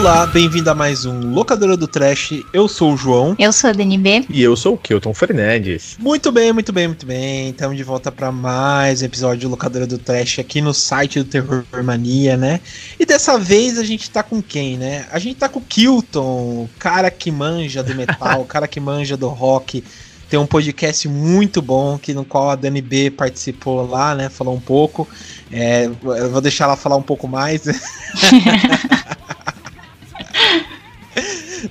[0.00, 2.42] Olá, bem-vindo a mais um Locadora do Trash.
[2.54, 3.36] Eu sou o João.
[3.38, 4.24] Eu sou a DNB.
[4.30, 5.98] E eu sou o Kilton Fernandes.
[5.98, 7.50] Muito bem, muito bem, muito bem.
[7.50, 11.26] Estamos de volta para mais um episódio de Locadora do Trash aqui no site do
[11.26, 12.60] Terror Mania, né?
[12.98, 15.06] E dessa vez a gente tá com quem, né?
[15.12, 16.22] A gente tá com o Kilton,
[16.64, 19.84] o cara que manja do metal, o cara que manja do rock.
[20.30, 24.30] Tem um podcast muito bom que no qual a Dani B participou lá, né?
[24.30, 25.06] Falou um pouco.
[25.52, 27.64] É, eu vou deixar ela falar um pouco mais.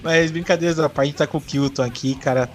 [0.01, 2.49] Mas brincadeiras à parte, a gente tá com o Kilton aqui, cara.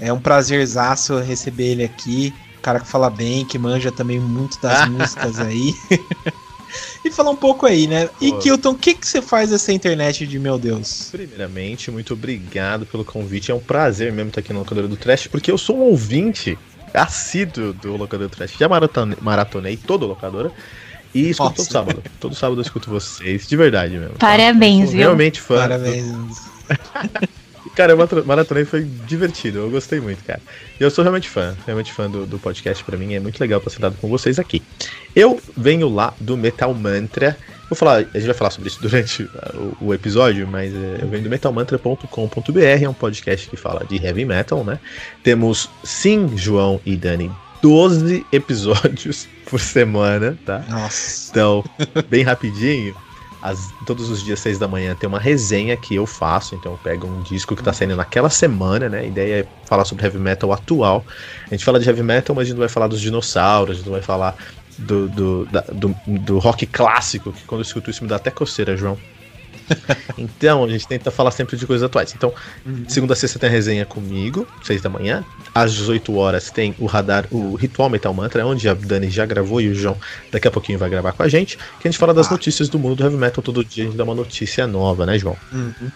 [0.00, 2.34] É um prazerzaço receber ele aqui.
[2.60, 5.72] Cara que fala bem, que manja também muito das músicas aí.
[7.04, 8.08] e falar um pouco aí, né?
[8.20, 8.38] E Pô.
[8.38, 11.08] Kilton, o que, que você faz nessa internet de meu Deus?
[11.10, 13.50] Primeiramente, muito obrigado pelo convite.
[13.50, 16.58] É um prazer mesmo estar aqui no Locadora do Trash, porque eu sou um ouvinte
[16.92, 18.52] assíduo do Locadora do Trash.
[18.58, 20.52] Já maratonei, maratonei toda a locadora.
[21.14, 21.56] E escuto Nossa.
[21.56, 22.02] todo sábado.
[22.20, 24.16] Todo sábado eu escuto vocês, de verdade mesmo.
[24.18, 25.00] Parabéns, viu?
[25.00, 25.56] Realmente fã.
[25.56, 26.55] Parabéns.
[27.76, 30.40] cara, o maratonei foi divertido, eu gostei muito, cara.
[30.80, 33.58] E eu sou realmente fã, realmente fã do, do podcast, para mim é muito legal
[33.58, 34.62] estar sentado com vocês aqui.
[35.14, 37.36] Eu venho lá do Metal Mantra,
[37.68, 39.22] vou falar, a gente vai falar sobre isso durante
[39.54, 43.96] o, o episódio, mas é, eu venho do metalmantra.com.br, é um podcast que fala de
[44.04, 44.78] heavy metal, né?
[45.22, 47.30] Temos, sim, João e Dani,
[47.62, 50.64] 12 episódios por semana, tá?
[50.68, 51.30] Nossa.
[51.30, 51.64] Então,
[52.08, 52.94] bem rapidinho
[53.84, 56.54] todos os dias, seis da manhã, tem uma resenha que eu faço.
[56.54, 59.00] Então eu pego um disco que tá saindo naquela semana, né?
[59.00, 61.04] A ideia é falar sobre heavy metal atual.
[61.50, 63.76] A gente fala de heavy metal, mas a gente não vai falar dos dinossauros, a
[63.78, 64.36] gente não vai falar
[64.78, 68.30] do, do, da, do, do rock clássico, que quando eu escuto isso me dá até
[68.30, 68.98] coceira, João.
[70.16, 72.14] então, a gente tenta falar sempre de coisas atuais.
[72.14, 72.32] Então,
[72.64, 72.84] uhum.
[72.88, 75.24] segunda a sexta tem a resenha comigo, seis da manhã.
[75.54, 79.60] Às 18 horas tem o radar, o Ritual Metal Mantra, onde a Dani já gravou
[79.60, 79.96] e o João
[80.30, 81.56] daqui a pouquinho vai gravar com a gente.
[81.80, 82.32] Que a gente fala das ah.
[82.32, 85.18] notícias do mundo do heavy metal todo dia, a gente dá uma notícia nova, né,
[85.18, 85.36] João?
[85.52, 85.90] Uhum.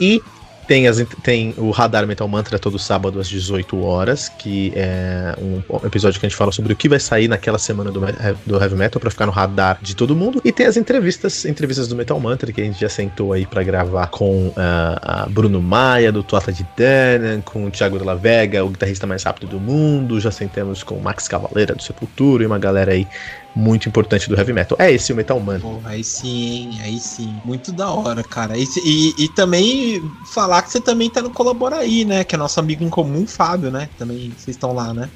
[0.00, 0.22] E
[0.72, 5.86] tem, as, tem o Radar Metal Mantra todo sábado às 18 horas, que é um
[5.86, 8.00] episódio que a gente fala sobre o que vai sair naquela semana do,
[8.46, 10.40] do Heavy Metal para ficar no radar de todo mundo.
[10.42, 13.62] E tem as entrevistas, entrevistas do Metal Mantra, que a gente já sentou aí para
[13.62, 18.14] gravar com uh, a Bruno Maia, do Tuata de Danan, com o Thiago de la
[18.14, 20.18] Vega, o guitarrista mais rápido do mundo.
[20.20, 23.06] Já sentamos com o Max Cavaleira do Sepultura e uma galera aí
[23.54, 24.76] muito importante do heavy metal.
[24.80, 25.60] É esse o Metal Man.
[25.84, 27.34] aí sim, aí sim.
[27.44, 28.56] Muito da hora, cara.
[28.56, 32.24] E, e, e, também falar que você também tá no Colabora aí, né?
[32.24, 33.88] Que é nosso amigo em comum, Fábio, né?
[33.98, 35.08] Também vocês estão lá, né?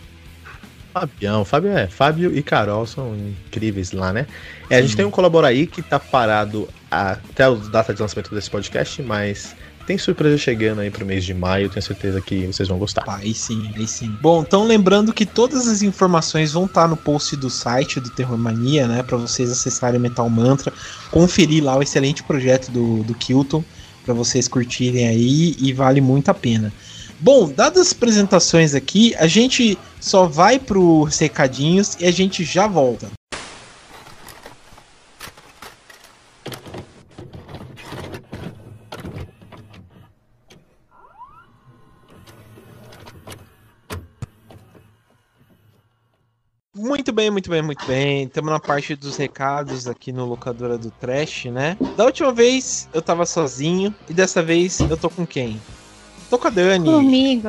[0.93, 1.87] Fabião, Fábio é.
[1.87, 4.27] Fábio e Carol são incríveis lá, né?
[4.71, 8.35] É, a gente tem um Colabora aí que tá parado até a data de lançamento
[8.35, 9.55] desse podcast, mas
[9.87, 13.05] tem surpresa chegando aí pro mês de maio, tenho certeza que vocês vão gostar.
[13.07, 14.15] aí sim, aí sim.
[14.21, 18.37] Bom, então lembrando que todas as informações vão estar no post do site do Terror
[18.37, 19.03] Mania, né?
[19.03, 20.73] Para vocês acessarem Metal Mantra,
[21.11, 23.65] conferir lá o excelente projeto do, do Kilton,
[24.05, 26.73] para vocês curtirem aí e vale muito a pena.
[27.19, 32.67] Bom, dadas as apresentações aqui, a gente só vai pro recadinhos e a gente já
[32.67, 33.16] volta.
[46.87, 48.23] Muito bem, muito bem, muito bem.
[48.23, 51.77] Estamos na parte dos recados aqui no Locadora do Trash, né?
[51.97, 55.61] Da última vez eu tava sozinho e dessa vez eu tô com quem?
[56.31, 56.89] Tô com a Dani.
[56.89, 57.49] Comigo.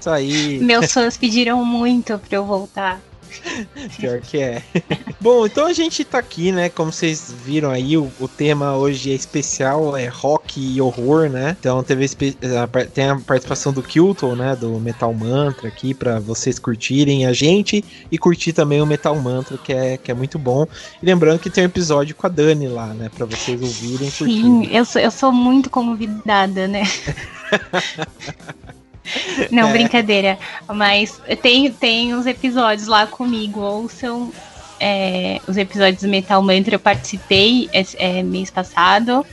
[0.00, 0.58] Isso aí.
[0.58, 3.00] Meus fãs pediram muito pra eu voltar.
[3.98, 4.62] Pior que é.
[5.20, 6.68] Bom, então a gente tá aqui, né?
[6.68, 11.56] Como vocês viram aí, o, o tema hoje é especial, é rock e horror, né?
[11.58, 14.56] Então teve a, tem a participação do Kilton, né?
[14.56, 19.58] Do Metal Mantra aqui para vocês curtirem a gente e curtir também o Metal Mantra,
[19.58, 20.66] que é, que é muito bom.
[21.02, 23.10] E lembrando que tem um episódio com a Dani lá, né?
[23.14, 24.10] Para vocês ouvirem.
[24.10, 26.82] Sim, eu sou, eu sou muito convidada, né?
[29.50, 29.72] Não, é.
[29.72, 30.38] brincadeira.
[30.68, 34.32] Mas tem, tem uns episódios lá comigo, ouçam
[34.78, 36.74] é, os episódios do Metal Mantra.
[36.74, 39.24] Eu participei é, é, mês passado.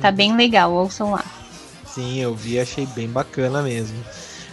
[0.00, 1.24] Tá bem legal, ouçam lá.
[1.86, 3.96] Sim, eu vi, achei bem bacana mesmo.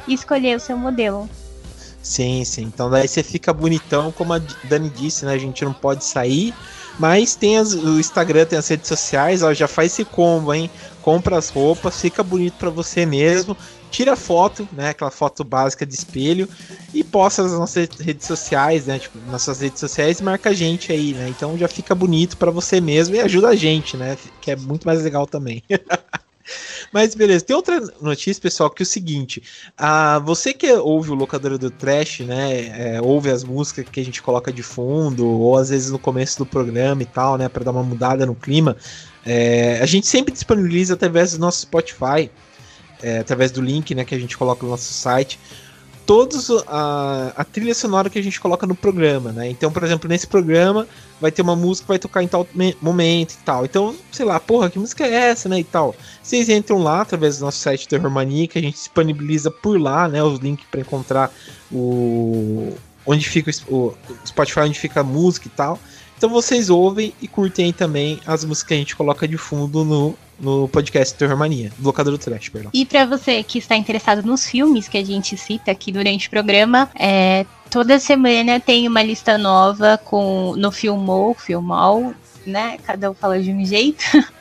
[0.08, 1.29] e escolher o seu modelo.
[2.02, 2.62] Sim, sim.
[2.62, 5.35] Então daí você fica bonitão, como a Dani disse, né?
[5.35, 6.56] A gente não pode sair.
[6.97, 10.70] Mas tem as, o Instagram, tem as redes sociais, ó, já faz esse combo, hein?
[10.99, 13.56] Compra as roupas, fica bonito para você mesmo,
[13.91, 14.91] tira foto, né?
[14.91, 16.49] Aquela foto básica de espelho
[16.93, 18.99] e posta nas nossas redes sociais, né?
[18.99, 21.29] Tipo, nas suas redes sociais e marca a gente aí, né?
[21.29, 24.17] Então já fica bonito para você mesmo e ajuda a gente, né?
[24.41, 25.62] Que é muito mais legal também.
[26.92, 29.42] Mas beleza, tem outra notícia, pessoal, que é o seguinte:
[29.76, 32.96] a, você que ouve o locador do Trash, né?
[32.96, 36.38] É, ouve as músicas que a gente coloca de fundo, ou às vezes no começo
[36.38, 37.48] do programa e tal, né?
[37.48, 38.76] Para dar uma mudada no clima.
[39.25, 42.31] É, a gente sempre disponibiliza através do nosso Spotify,
[43.02, 45.38] é, através do link né, que a gente coloca no nosso site
[46.06, 49.49] todos a, a trilha sonora que a gente coloca no programa, né?
[49.49, 50.87] Então, por exemplo, nesse programa
[51.20, 52.47] vai ter uma música que vai tocar em tal
[52.81, 53.64] momento e tal.
[53.64, 55.61] Então, sei lá, porra, que música é essa, né?
[55.61, 55.94] E tal.
[56.23, 60.08] Vocês entram lá através do nosso site Terror Mania, que a gente disponibiliza por lá,
[60.08, 60.23] né?
[60.23, 61.32] Os links para encontrar
[61.70, 62.73] o
[63.06, 63.94] onde fica o
[64.26, 65.79] Spotify, onde fica a música e tal.
[66.20, 70.14] Então vocês ouvem e curtem também as músicas que a gente coloca de fundo no,
[70.38, 72.70] no podcast Terror Mania, Locador do Trash, perdão.
[72.75, 76.31] E para você que está interessado nos filmes que a gente cita aqui durante o
[76.31, 82.12] programa, é, toda semana tem uma lista nova com no Filmou, Filmal,
[82.44, 82.77] né?
[82.84, 84.05] Cada um fala de um jeito.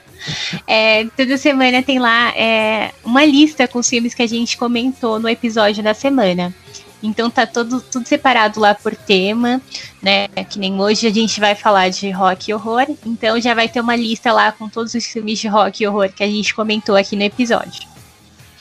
[0.67, 5.17] É, toda semana tem lá é, uma lista com os filmes que a gente comentou
[5.17, 6.53] no episódio da semana.
[7.01, 9.61] Então tá todo, tudo separado lá por tema,
[10.01, 10.27] né?
[10.49, 12.85] Que nem hoje a gente vai falar de rock e horror.
[13.05, 16.11] Então já vai ter uma lista lá com todos os filmes de rock e horror
[16.11, 17.87] que a gente comentou aqui no episódio.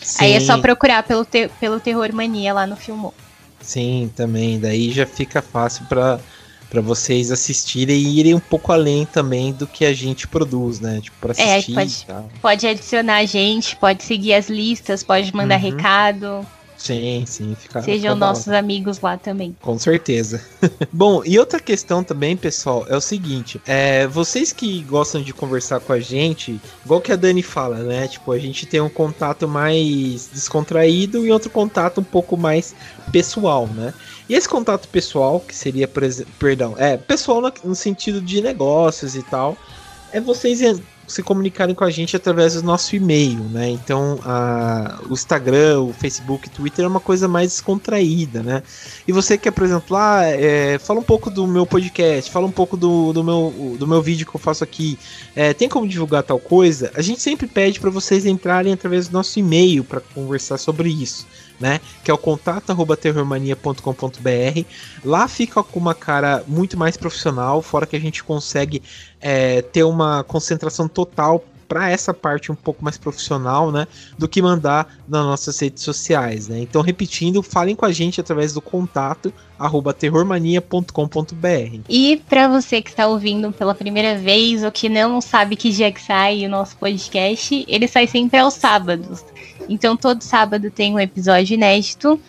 [0.01, 0.25] Sim.
[0.25, 3.13] Aí é só procurar pelo, te, pelo Terror Mania lá no Filmou.
[3.61, 4.61] Sim, também.
[4.61, 6.21] Daí já fica fácil para
[6.69, 11.01] para vocês assistirem e irem um pouco além também do que a gente produz, né?
[11.01, 11.73] Tipo, pra é, assistir.
[11.73, 12.07] É, pode,
[12.43, 15.71] pode adicionar a gente, pode seguir as listas, pode mandar uhum.
[15.71, 16.47] recado.
[16.79, 17.57] Sim, sim.
[17.61, 19.55] Fica, Sejam fica nossos amigos lá também.
[19.61, 20.41] Com certeza.
[20.93, 25.81] Bom, e outra questão também, pessoal, é o seguinte: é, vocês que gostam de conversar
[25.81, 28.07] com a gente, igual que a Dani fala, né?
[28.07, 32.75] Tipo, a gente tem um contato mais descontraído e outro contato um pouco mais
[33.11, 33.93] pessoal, né?
[34.29, 35.91] E esse contato pessoal, que seria,
[36.39, 39.57] perdão, é pessoal no, no sentido de negócios e tal,
[40.13, 40.61] é vocês
[41.09, 43.71] se comunicarem com a gente através do nosso e-mail, né?
[43.71, 48.63] Então, a, o Instagram, o Facebook, o Twitter é uma coisa mais descontraída, né?
[49.07, 52.53] E você quer, por exemplo, ah, é, fala um pouco do meu podcast, fala um
[52.53, 54.99] pouco do, do, meu, do meu vídeo que eu faço aqui,
[55.35, 56.93] é, tem como divulgar tal coisa?
[56.95, 61.27] A gente sempre pede para vocês entrarem através do nosso e-mail para conversar sobre isso
[61.59, 61.81] né?
[62.05, 64.65] Que é o contato@terrormania.com.br.
[65.05, 68.83] Lá fica com uma cara muito mais profissional, fora que a gente consegue
[69.21, 74.41] é, ter uma concentração total para essa parte um pouco mais profissional, né, do que
[74.41, 76.61] mandar nas nossas redes sociais, né?
[76.61, 81.81] Então, repetindo, falem com a gente através do contato arroba terrormania.com.br.
[81.89, 85.93] E para você que está ouvindo pela primeira vez ou que não sabe que dia
[85.93, 89.25] que sai o nosso podcast, ele sai sempre aos sábados.
[89.69, 92.21] Então todo sábado tem um episódio inédito.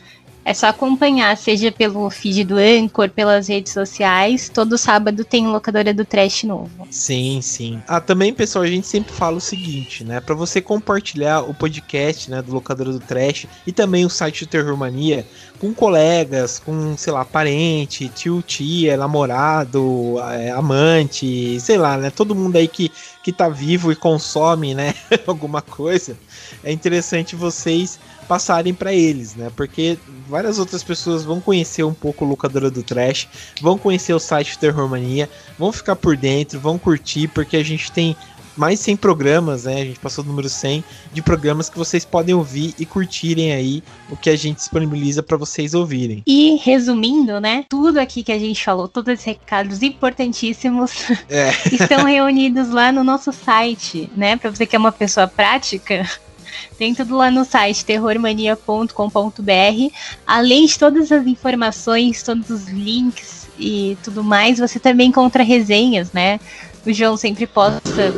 [0.50, 4.50] É só acompanhar, seja pelo feed do Anchor, pelas redes sociais.
[4.51, 6.88] Todo sábado tem locadora do Trash novo.
[6.89, 7.79] Sim, sim.
[7.88, 10.20] Ah, também, pessoal, a gente sempre fala o seguinte, né?
[10.20, 14.50] Para você compartilhar o podcast, né, do Locadora do Trash e também o site do
[14.50, 15.24] Terror Mania
[15.60, 22.10] com colegas, com, sei lá, parente, tio, tia, namorado, é, amante, sei lá, né?
[22.10, 22.91] Todo mundo aí que,
[23.29, 24.95] que tá vivo e consome, né,
[25.27, 26.17] alguma coisa.
[26.63, 29.51] É interessante vocês passarem para eles, né?
[29.55, 33.27] Porque várias outras pessoas vão conhecer um pouco o locadora do Trash,
[33.62, 37.91] vão conhecer o site Terror Mania, vão ficar por dentro, vão curtir, porque a gente
[37.91, 38.15] tem
[38.56, 39.82] mais 100 programas, né?
[39.82, 43.84] A gente passou do número 100 de programas que vocês podem ouvir e curtirem aí
[44.10, 46.24] o que a gente disponibiliza para vocês ouvirem.
[46.25, 47.65] E resumindo, né?
[47.70, 50.91] Tudo aqui que a gente falou, todos esses recados importantíssimos
[51.29, 51.51] é.
[51.72, 54.36] estão reunidos lá no nosso site, né?
[54.36, 56.10] Para você que é uma pessoa prática,
[56.77, 59.96] tem tudo lá no site terrormania.com.br.
[60.25, 66.12] Além de todas as informações, todos os links e tudo mais, você também encontra resenhas,
[66.12, 66.39] né?
[66.86, 68.13] O João sempre posta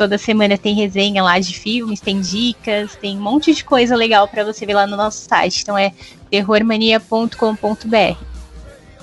[0.00, 4.26] toda semana tem resenha lá de filmes, tem dicas, tem um monte de coisa legal
[4.26, 5.60] para você ver lá no nosso site.
[5.60, 5.92] Então é
[6.30, 8.16] terrormania.com.br.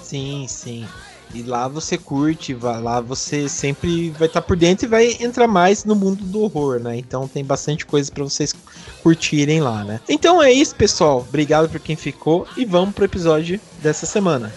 [0.02, 0.88] Sim, sim.
[1.36, 5.48] E lá você curte, lá você sempre vai estar tá por dentro e vai entrar
[5.48, 6.98] mais no mundo do horror, né?
[6.98, 8.56] Então tem bastante coisa para vocês
[9.04, 10.00] curtirem lá, né?
[10.10, 11.20] Então é isso, pessoal.
[11.30, 14.52] Obrigado por quem ficou e vamos pro episódio dessa semana.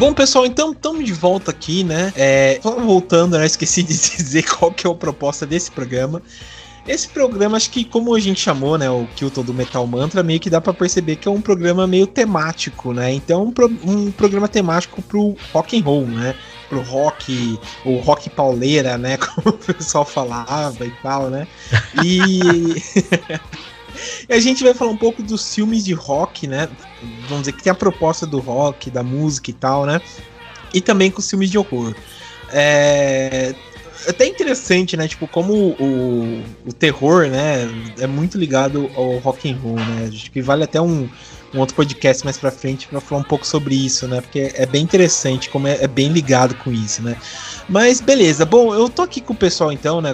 [0.00, 2.10] Bom, pessoal, então estamos de volta aqui, né?
[2.16, 3.44] É, só voltando, né?
[3.44, 6.22] Esqueci de dizer qual que é a proposta desse programa.
[6.88, 10.40] Esse programa, acho que como a gente chamou, né, o Kilton do Metal Mantra, meio
[10.40, 13.12] que dá para perceber que é um programa meio temático, né?
[13.12, 16.34] Então, um, pro, um programa temático pro rock and roll, né?
[16.70, 19.18] Pro rock, o rock pauleira, né?
[19.20, 21.46] Como o pessoal falava e tal, né?
[22.02, 22.40] E
[24.28, 26.68] E a gente vai falar um pouco dos filmes de rock, né?
[27.28, 30.00] Vamos dizer que tem a proposta do rock, da música e tal, né?
[30.72, 31.94] E também com os filmes de horror.
[32.52, 33.54] É,
[34.06, 35.06] é até interessante, né?
[35.06, 37.68] Tipo, como o, o terror, né?
[37.98, 40.10] É muito ligado ao rock and roll, né?
[40.12, 41.08] Acho que vale até um,
[41.52, 44.20] um outro podcast mais pra frente para falar um pouco sobre isso, né?
[44.20, 47.16] Porque é bem interessante como é, é, bem ligado com isso, né?
[47.70, 50.12] Mas beleza, bom, eu tô aqui com o pessoal então, né?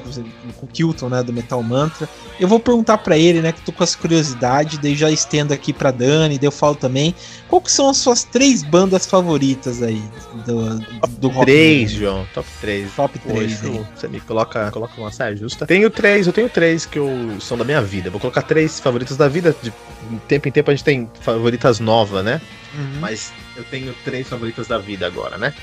[0.60, 1.22] Com o Kilton, né?
[1.22, 2.06] Do Metal Mantra.
[2.38, 3.50] Eu vou perguntar para ele, né?
[3.50, 7.14] Que tô com as curiosidades, daí já estendo aqui pra Dani, daí eu falo também.
[7.48, 10.02] Qual que são as suas três bandas favoritas aí
[10.44, 10.78] do,
[11.18, 11.46] do rock?
[11.46, 12.26] Três, João.
[12.34, 12.92] Top 3.
[12.92, 13.60] Top 3.
[13.94, 15.66] você me coloca, coloca uma saia justa.
[15.66, 18.10] Tenho três, eu tenho três que eu, são da minha vida.
[18.10, 19.56] Vou colocar três favoritas da vida.
[19.62, 19.72] De
[20.28, 22.38] tempo em tempo a gente tem favoritas novas, né?
[22.74, 23.00] Uhum.
[23.00, 25.54] Mas eu tenho três favoritas da vida agora, né?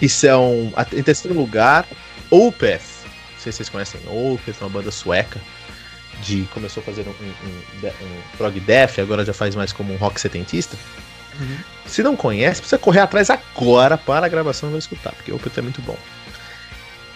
[0.00, 1.86] E são, em terceiro lugar,
[2.30, 2.80] Opeth.
[3.32, 5.40] Não sei se vocês conhecem Opeth, uma banda sueca.
[6.22, 9.96] De, começou a fazer um, um, um prog death, agora já faz mais como um
[9.96, 10.76] rock setentista.
[11.40, 11.56] Uhum.
[11.86, 15.52] Se não conhece, precisa correr atrás agora para a gravação e vai escutar, porque Opeth
[15.56, 15.96] é muito bom.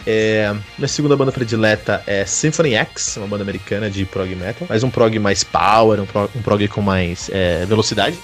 [0.07, 4.83] É, minha segunda banda predileta é Symphony X, uma banda americana de prog metal, mas
[4.83, 8.19] um prog mais power, um prog, um prog com mais é, velocidade.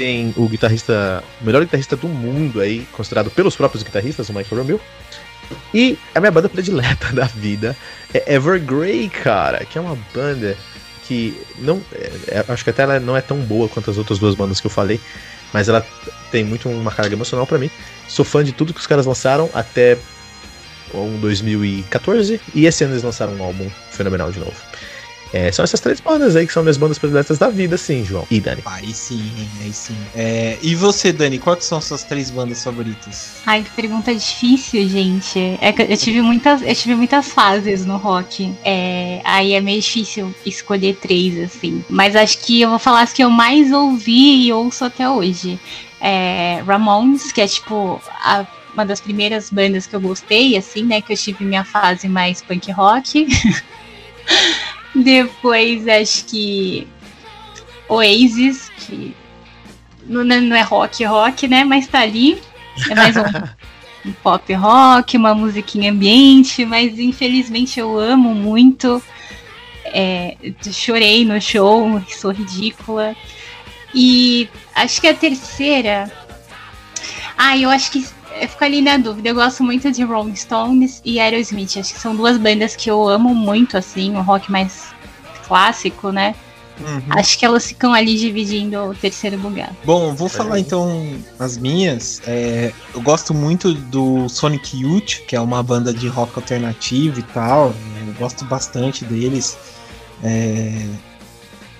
[0.00, 4.62] Tem o guitarrista, o melhor guitarrista do mundo aí, considerado pelos próprios guitarristas, o Michael
[4.62, 4.80] Romeo.
[5.74, 7.76] E a minha banda predileta da vida
[8.14, 10.56] é Evergrey, cara, que é uma banda
[11.06, 14.18] que não, é, é, acho que até ela não é tão boa quanto as outras
[14.18, 14.98] duas bandas que eu falei,
[15.52, 15.86] mas ela
[16.30, 17.70] tem muito uma carga emocional para mim.
[18.08, 19.98] Sou fã de tudo que os caras lançaram, até
[20.94, 24.69] um 2014, e esse ano eles lançaram um álbum fenomenal de novo.
[25.32, 28.26] É, são essas três bandas aí que são minhas bandas prediletas da vida, sim, João.
[28.30, 28.62] E Dani?
[28.64, 29.32] Aí sim,
[29.62, 29.96] aí sim.
[30.14, 33.36] É, e você, Dani, quais são suas três bandas favoritas?
[33.46, 35.38] Ai, que pergunta difícil, gente.
[35.60, 38.52] É eu tive muitas, eu tive muitas fases no rock.
[38.64, 41.84] É, aí é meio difícil escolher três, assim.
[41.88, 45.58] Mas acho que eu vou falar as que eu mais ouvi e ouço até hoje.
[46.00, 51.00] É, Ramones, que é tipo a uma das primeiras bandas que eu gostei, assim, né?
[51.00, 53.26] Que eu tive minha fase mais punk rock.
[54.94, 56.86] Depois acho que
[57.88, 59.14] Oasis, que
[60.04, 61.64] não, não é rock rock, né?
[61.64, 62.40] Mas tá ali.
[62.88, 63.22] É mais um,
[64.08, 69.02] um pop rock, uma musiquinha ambiente, mas infelizmente eu amo muito.
[69.84, 70.36] É,
[70.72, 73.16] chorei no show, sou ridícula.
[73.94, 76.10] E acho que a terceira.
[77.36, 78.06] Ah, eu acho que
[78.40, 79.28] eu fico ali na dúvida.
[79.28, 81.76] Eu gosto muito de Rolling Stones e Aerosmith.
[81.78, 84.88] Acho que são duas bandas que eu amo muito, assim, o rock mais
[85.46, 86.34] clássico, né?
[86.80, 87.02] Uhum.
[87.10, 89.70] Acho que elas ficam ali dividindo o terceiro lugar.
[89.84, 92.22] Bom, vou falar então as minhas.
[92.26, 97.22] É, eu gosto muito do Sonic Youth, que é uma banda de rock alternativo e
[97.22, 97.74] tal.
[98.06, 99.58] Eu gosto bastante deles.
[100.22, 100.86] É,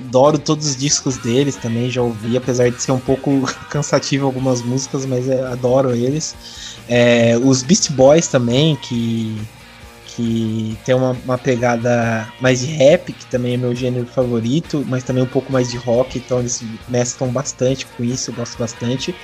[0.07, 4.63] adoro todos os discos deles também, já ouvi, apesar de ser um pouco cansativo algumas
[4.63, 6.35] músicas, mas é, adoro eles.
[6.89, 9.41] É, os Beast Boys também, que,
[10.07, 15.05] que tem uma, uma, pegada mais de rap, que também é meu gênero favorito, mas
[15.05, 19.15] também um pouco mais de rock, então eles mesclam bastante com isso, eu gosto bastante.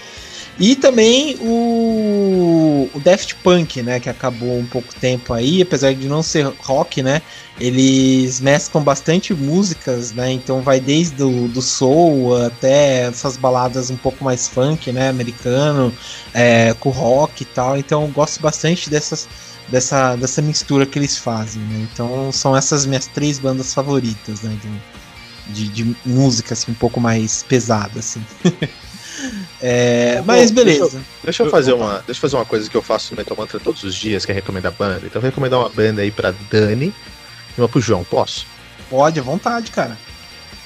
[0.59, 6.09] E também o, o Daft Punk, né, que acabou um pouco tempo aí, apesar de
[6.09, 7.21] não ser rock, né,
[7.61, 13.99] eles mesclam bastante músicas, né, então vai desde o do soul até essas baladas um
[13.99, 15.95] pouco mais funk, né, americano,
[16.33, 19.29] é, com rock e tal, então eu gosto bastante dessas,
[19.69, 24.57] dessa, dessa mistura que eles fazem, né, então são essas minhas três bandas favoritas, né,
[25.49, 28.25] de, de, de música, assim, um pouco mais pesada, assim.
[29.61, 30.81] É, mas beleza.
[30.81, 33.19] Deixa eu, deixa eu, fazer uma, deixa eu fazer uma coisa que eu faço no
[33.19, 34.99] Metal Mantra todos os dias, que é recomendar banda.
[34.99, 36.95] Então eu vou recomendar uma banda aí pra Dani
[37.57, 38.05] e uma pro João.
[38.05, 38.47] Posso?
[38.91, 39.97] Pode, à vontade, cara.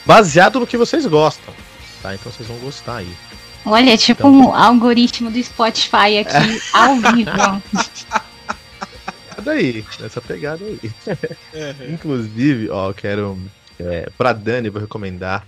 [0.05, 1.55] Baseado no que vocês gostam.
[2.03, 2.15] Tá?
[2.15, 3.13] Então vocês vão gostar aí.
[3.65, 7.63] Olha, é tipo então, um algoritmo do Spotify aqui ao vivo.
[9.45, 10.81] daí, essa pegada aí.
[11.07, 11.93] Uhum.
[11.95, 13.39] Inclusive, ó, eu quero.
[13.79, 15.47] É, pra Dani, vou recomendar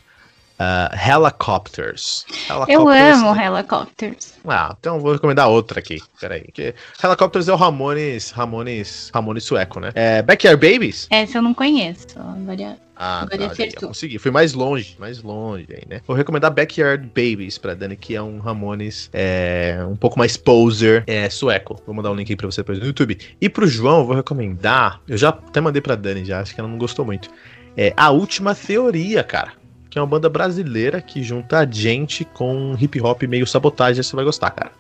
[0.59, 2.25] Uh, Helicopters.
[2.49, 2.69] Helicopters.
[2.69, 4.35] Eu amo Helicopters.
[4.47, 6.01] Ah, então vou recomendar outra aqui.
[6.21, 6.43] Peraí.
[6.53, 9.91] Que Helicopters é o Ramones, Ramones, Ramones sueco, né?
[9.95, 11.09] É Backyard Babies?
[11.11, 12.19] Essa eu não conheço.
[12.19, 13.89] Agora, ah, agora tá, acertou.
[13.89, 14.19] consegui.
[14.19, 16.01] Fui mais longe, mais longe aí, né?
[16.07, 21.03] Vou recomendar Backyard Babies pra Dani, que é um Ramones é, um pouco mais poser
[21.07, 21.83] é, sueco.
[21.85, 23.19] Vou mandar um link aí pra você depois no YouTube.
[23.41, 25.01] E pro João, eu vou recomendar.
[25.09, 27.29] Eu já até mandei pra Dani já, acho que ela não gostou muito.
[27.77, 29.62] É A Última Teoria, cara
[29.93, 34.03] que é uma banda brasileira que junta gente com hip hop meio sabotagem.
[34.03, 34.73] Você vai gostar, cara.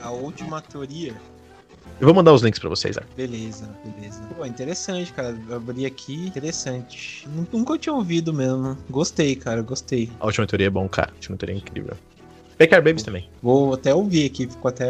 [0.00, 1.12] A última teoria.
[2.00, 2.94] Eu vou mandar os links para vocês.
[2.94, 3.02] Né?
[3.16, 4.22] Beleza, beleza.
[4.36, 5.36] Pô, interessante, cara.
[5.48, 7.28] Eu abri aqui, interessante.
[7.52, 8.78] Nunca tinha ouvido mesmo.
[8.88, 10.08] Gostei, cara, gostei.
[10.20, 11.10] A última teoria é bom, cara.
[11.10, 11.96] A última teoria é incrível.
[12.56, 13.28] Backyard Babies também.
[13.42, 14.86] Vou até ouvir aqui, ficou até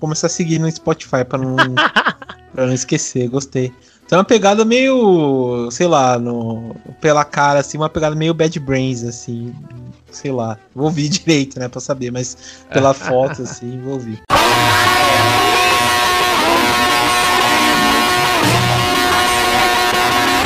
[0.00, 1.56] começar a seguir no Spotify para não
[2.54, 3.28] para não esquecer.
[3.28, 3.72] Gostei.
[4.08, 9.02] Tem uma pegada meio, sei lá, no, pela cara, assim, uma pegada meio Bad Brains,
[9.02, 9.54] assim,
[10.10, 10.58] sei lá.
[10.74, 12.36] Vou ouvir direito, né, pra saber, mas
[12.72, 14.22] pela foto, assim, vou ouvir.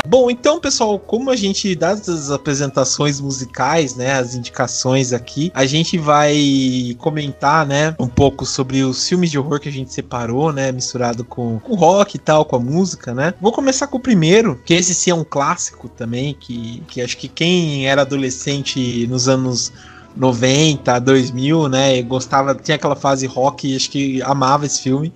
[0.08, 5.66] Bom, então, pessoal, como a gente dá as apresentações musicais, né, as indicações aqui, a
[5.66, 10.50] gente vai comentar, né, um pouco sobre os filmes de horror que a gente separou,
[10.50, 13.34] né, misturado com, rock e tal, com a música, né.
[13.38, 17.18] Vou começar com o primeiro, que esse sim é um clássico também, que, que acho
[17.18, 19.70] que quem era adolescente nos anos
[20.16, 25.12] 90, 2000, né, gostava, tinha aquela fase rock acho que amava esse filme,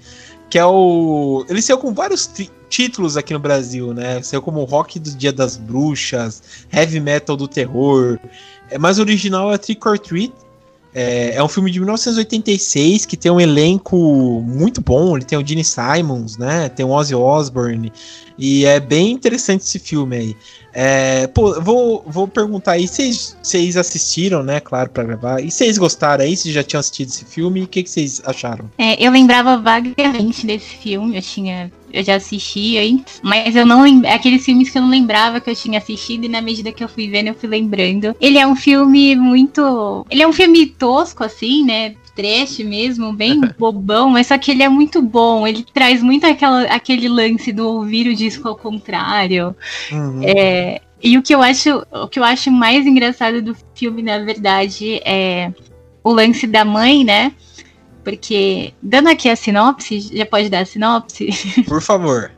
[0.50, 1.46] que é o...
[1.48, 2.26] Ele saiu com vários
[2.72, 4.22] títulos aqui no Brasil, né?
[4.22, 8.18] Saiu como Rock do Dia das Bruxas, Heavy Metal do Terror.
[8.70, 10.32] É, mas o original é Trick or Treat.
[10.94, 15.16] É, é, um filme de 1986 que tem um elenco muito bom.
[15.16, 16.70] Ele tem o Gene Simons, né?
[16.70, 17.92] Tem o Ozzy Osbourne.
[18.38, 20.36] E é bem interessante esse filme aí.
[20.74, 24.58] É, pô, vou, vou perguntar aí, vocês assistiram, né?
[24.58, 25.40] Claro, para gravar.
[25.40, 26.36] E vocês gostaram aí?
[26.36, 27.62] Vocês já tinham assistido esse filme?
[27.62, 28.70] O que vocês acharam?
[28.78, 31.16] É, eu lembrava vagamente desse filme.
[31.16, 31.70] Eu tinha.
[31.92, 34.06] Eu já assisti aí, mas eu não lembro.
[34.06, 36.82] É aqueles filmes que eu não lembrava que eu tinha assistido, e na medida que
[36.82, 38.16] eu fui vendo, eu fui lembrando.
[38.18, 40.06] Ele é um filme muito.
[40.08, 41.94] Ele é um filme tosco, assim, né?
[42.14, 45.46] Trash mesmo, bem bobão, mas só que ele é muito bom.
[45.46, 49.54] Ele traz muito aquela, aquele lance do ouvir o disco ao contrário.
[49.90, 50.22] Uhum.
[50.22, 54.18] É, e o que eu acho, o que eu acho mais engraçado do filme, na
[54.18, 55.52] verdade, é
[56.04, 57.32] o lance da mãe, né?
[58.04, 61.28] Porque, dando aqui a sinopse, já pode dar a sinopse?
[61.66, 62.32] Por favor.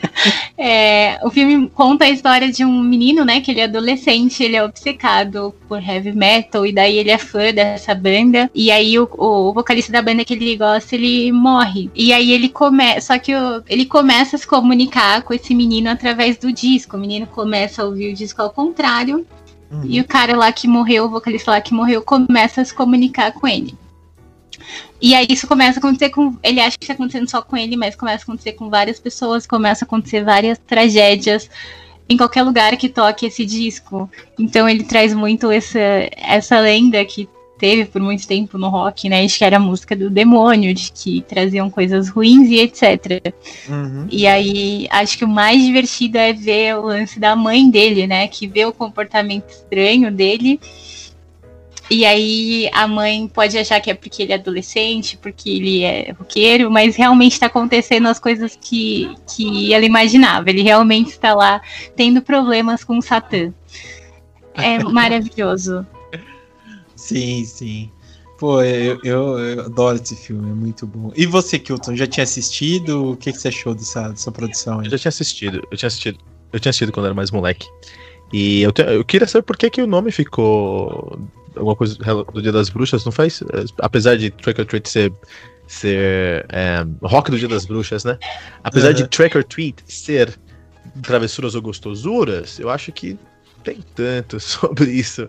[0.62, 3.40] É, o filme conta a história de um menino, né?
[3.40, 7.50] Que ele é adolescente, ele é obcecado por heavy metal, e daí ele é fã
[7.50, 8.50] dessa banda.
[8.54, 11.90] E aí o, o vocalista da banda que ele gosta, ele morre.
[11.94, 13.14] E aí ele começa.
[13.14, 16.98] Só que o, ele começa a se comunicar com esse menino através do disco.
[16.98, 19.26] O menino começa a ouvir o disco ao contrário.
[19.70, 19.80] Uhum.
[19.84, 23.32] E o cara lá que morreu, o vocalista lá que morreu, começa a se comunicar
[23.32, 23.74] com ele.
[25.00, 26.36] E aí isso começa a acontecer com.
[26.42, 29.46] Ele acha que está acontecendo só com ele, mas começa a acontecer com várias pessoas,
[29.46, 31.48] começa a acontecer várias tragédias
[32.08, 34.10] em qualquer lugar que toque esse disco.
[34.38, 35.78] Então ele traz muito essa,
[36.16, 37.28] essa lenda que
[37.60, 39.24] teve por muito tempo no rock, né?
[39.26, 43.32] De que era música do demônio, de que traziam coisas ruins e etc.
[43.68, 44.06] Uhum.
[44.10, 48.26] E aí, acho que o mais divertido é ver o lance da mãe dele, né?
[48.28, 50.58] Que vê o comportamento estranho dele
[51.90, 56.12] e aí a mãe pode achar que é porque ele é adolescente, porque ele é
[56.12, 60.48] roqueiro, mas realmente está acontecendo as coisas que, que ela imaginava.
[60.48, 61.60] Ele realmente está lá
[61.96, 63.52] tendo problemas com o Satã.
[64.54, 65.84] É maravilhoso.
[66.94, 67.90] Sim, sim.
[68.38, 71.12] Pô, eu, eu, eu, adoro esse filme, é muito bom.
[71.16, 73.10] E você, Kilton, já tinha assistido?
[73.10, 74.78] O que, que você achou dessa, dessa produção?
[74.78, 74.86] Aí?
[74.86, 76.18] Eu já tinha assistido, eu tinha assistido.
[76.52, 77.66] Eu tinha assistido quando era mais moleque.
[78.32, 81.18] E eu, te, eu queria saber por que, que o nome ficou
[81.56, 81.96] alguma coisa
[82.32, 83.42] do Dia das Bruxas, não faz?
[83.78, 85.12] Apesar de Trick or Treat ser,
[85.66, 88.18] ser é, rock do Dia das Bruxas, né?
[88.64, 88.94] Apesar uhum.
[88.94, 90.38] de Trick or Treat ser
[91.02, 93.18] travessuras ou gostosuras, eu acho que
[93.62, 95.28] tem tanto sobre isso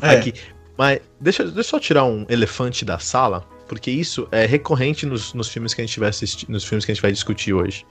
[0.00, 0.10] é.
[0.10, 0.34] aqui.
[0.76, 5.34] Mas deixa, deixa eu só tirar um elefante da sala, porque isso é recorrente nos,
[5.34, 7.84] nos filmes que a gente vai assistir, nos filmes que a gente vai discutir hoje.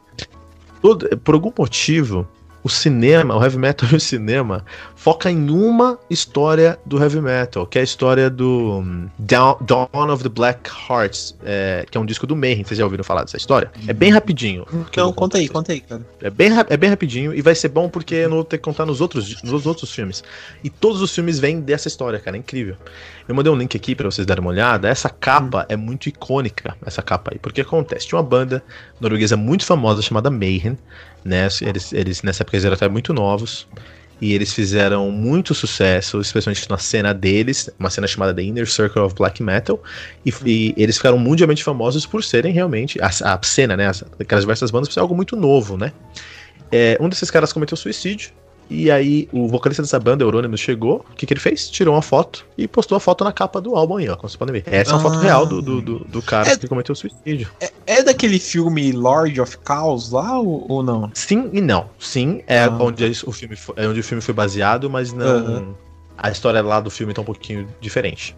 [0.82, 2.28] Todo, por algum motivo,
[2.63, 4.63] o cinema, o heavy metal e o cinema
[4.95, 10.12] foca em uma história do heavy metal, que é a história do um, Dawn, Dawn,
[10.12, 12.63] of the Black Hearts, é, que é um disco do Mayhem.
[12.63, 13.71] Vocês já ouviram falar dessa história?
[13.88, 14.65] É bem rapidinho.
[14.71, 16.06] Então, conta aí, conta aí, cara.
[16.21, 18.63] É bem, é bem rapidinho e vai ser bom porque eu não vou ter que
[18.63, 20.24] contar nos outros, nos outros filmes.
[20.63, 22.38] E todos os filmes vêm dessa história, cara.
[22.38, 22.76] É incrível.
[23.28, 24.88] Eu mandei um link aqui para vocês darem uma olhada.
[24.88, 25.65] Essa capa hum.
[25.69, 27.39] é muito icônica, essa capa aí.
[27.39, 28.08] Porque acontece?
[28.08, 28.63] Tinha uma banda
[29.00, 30.78] norueguesa muito famosa chamada Mayhem,
[31.23, 31.47] né?
[31.62, 33.67] Eles, eles nessa época eles eram até muito novos.
[34.19, 39.01] E eles fizeram muito sucesso, especialmente na cena deles, uma cena chamada The Inner Circle
[39.01, 39.81] of Black Metal.
[40.23, 40.36] E, hum.
[40.45, 42.99] e eles ficaram mundialmente famosos por serem realmente.
[43.01, 43.88] A, a cena, né?
[43.88, 45.91] As, aquelas diversas bandas, por ser algo muito novo, né?
[46.71, 48.31] É, um desses caras cometeu suicídio
[48.71, 51.05] e aí o vocalista dessa banda, Euronymous, chegou.
[51.12, 51.69] O que, que ele fez?
[51.69, 54.15] Tirou uma foto e postou a foto na capa do álbum aí, ó.
[54.15, 54.63] Como vocês podem ver.
[54.65, 55.21] Essa é uma foto ah.
[55.21, 57.49] real do, do, do, do cara é, que cometeu o suicídio.
[57.60, 61.12] É, é, daquele filme Lord of Chaos lá ou, ou não?
[61.13, 61.89] Sim e não.
[61.99, 62.77] Sim, é, ah.
[62.79, 65.45] onde o filme foi, é onde o filme foi baseado, mas não.
[65.45, 65.73] Uhum.
[66.17, 68.38] A história lá do filme tá um pouquinho diferente.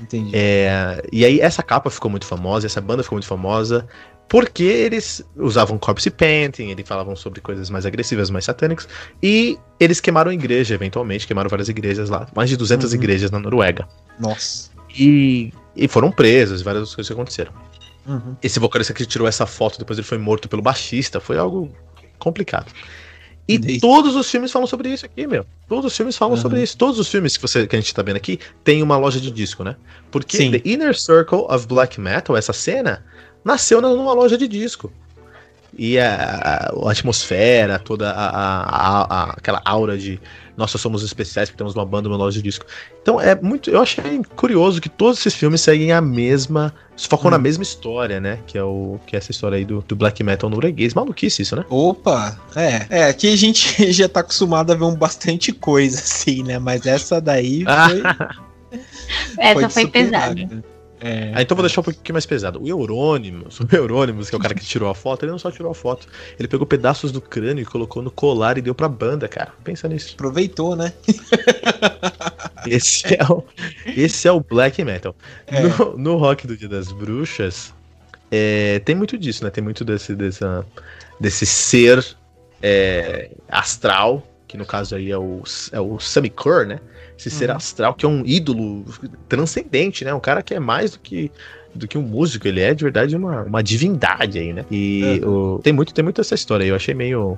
[0.00, 0.30] Entendi.
[0.34, 3.86] É, e aí essa capa ficou muito famosa, essa banda ficou muito famosa.
[4.28, 8.88] Porque eles usavam corpse painting, eles falavam sobre coisas mais agressivas, mais satânicas,
[9.22, 12.96] e eles queimaram a igreja, eventualmente, queimaram várias igrejas lá, mais de 200 uhum.
[12.96, 13.86] igrejas na Noruega.
[14.18, 14.70] Nossa.
[14.98, 17.52] E, e foram presos, várias coisas aconteceram.
[18.06, 18.34] Uhum.
[18.42, 21.70] Esse vocalista que tirou essa foto, depois ele foi morto pelo baixista, foi algo
[22.18, 22.72] complicado.
[23.46, 25.44] E todos os filmes falam sobre isso aqui, meu.
[25.68, 26.40] Todos os filmes falam uhum.
[26.40, 26.76] sobre isso.
[26.78, 29.30] Todos os filmes que, você, que a gente tá vendo aqui tem uma loja de
[29.30, 29.76] disco, né?
[30.10, 30.50] Porque Sim.
[30.50, 33.04] The Inner Circle of Black Metal, essa cena,
[33.44, 34.90] nasceu numa loja de disco.
[35.76, 40.20] E a, a, a atmosfera, toda a, a, aquela aura de
[40.56, 42.64] nós somos especiais porque temos uma banda, uma loja de disco.
[43.02, 43.70] Então é muito.
[43.70, 46.72] Eu achei curioso que todos esses filmes seguem a mesma.
[46.96, 47.30] Focam hum.
[47.32, 48.38] na mesma história, né?
[48.46, 50.94] Que é, o, que é essa história aí do, do black metal norueguês.
[50.94, 51.64] Maluquice isso, né?
[51.68, 52.38] Opa!
[52.54, 56.58] É, é, aqui a gente já tá acostumado a ver um bastante coisa, assim, né?
[56.58, 57.64] Mas essa daí
[58.70, 58.80] foi.
[59.38, 60.64] essa foi, foi pesada.
[61.04, 62.62] É, ah, então vou deixar um pouquinho mais pesado.
[62.62, 65.50] O Eurônimos, o Eurônimos, que é o cara que tirou a foto, ele não só
[65.50, 68.88] tirou a foto, ele pegou pedaços do crânio e colocou no colar e deu pra
[68.88, 69.52] banda, cara.
[69.62, 70.14] Pensa nisso.
[70.14, 70.94] Aproveitou, né?
[72.66, 73.44] esse, é o,
[73.84, 75.14] esse é o black metal.
[75.46, 75.60] É.
[75.60, 77.74] No, no rock do Dia das Bruxas,
[78.30, 79.50] é, tem muito disso, né?
[79.50, 80.64] Tem muito desse, dessa,
[81.20, 82.02] desse ser
[82.62, 86.80] é, astral, que no caso aí é o, é o Samikor, né?
[87.18, 87.56] Esse ser uhum.
[87.56, 88.84] astral, que é um ídolo
[89.28, 90.12] transcendente, né?
[90.12, 91.30] Um cara que é mais do que
[91.74, 94.64] do que um músico, ele é de verdade uma, uma divindade aí, né?
[94.70, 95.56] E uhum.
[95.56, 97.36] o, tem muito tem muito essa história aí, eu achei meio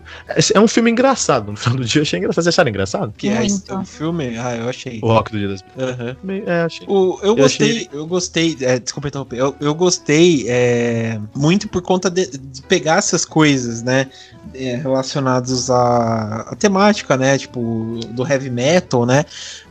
[0.55, 3.15] é um filme engraçado, no final do dia eu achei engraçado, vocês acharam engraçado?
[3.17, 4.37] Que é o filme?
[4.39, 5.01] Ah, eu achei.
[5.03, 6.43] O Rock do Dia das uhum.
[6.47, 6.87] é, achei.
[6.87, 7.89] O, eu, eu gostei, achei...
[7.93, 12.99] eu gostei, é, desculpa interromper, eu, eu gostei é, muito por conta de, de, pegar
[12.99, 14.09] essas coisas, né?
[14.55, 17.37] É, relacionados à, à temática, né?
[17.39, 19.25] Tipo, do heavy metal, né?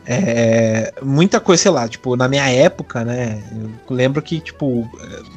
[0.08, 3.42] É, muita coisa, sei lá, tipo, na minha época, né?
[3.50, 4.88] Eu lembro que, tipo,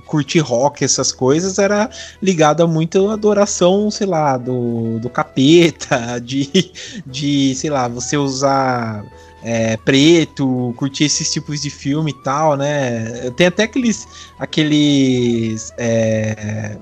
[0.05, 1.89] curtir rock, essas coisas, era
[2.21, 6.71] ligado a muita adoração, sei lá, do, do capeta, de,
[7.05, 9.03] de, sei lá, você usar
[9.43, 13.31] é, preto, curtir esses tipos de filme e tal, né?
[13.35, 14.07] Tem até aqueles.
[14.37, 16.77] aqueles é,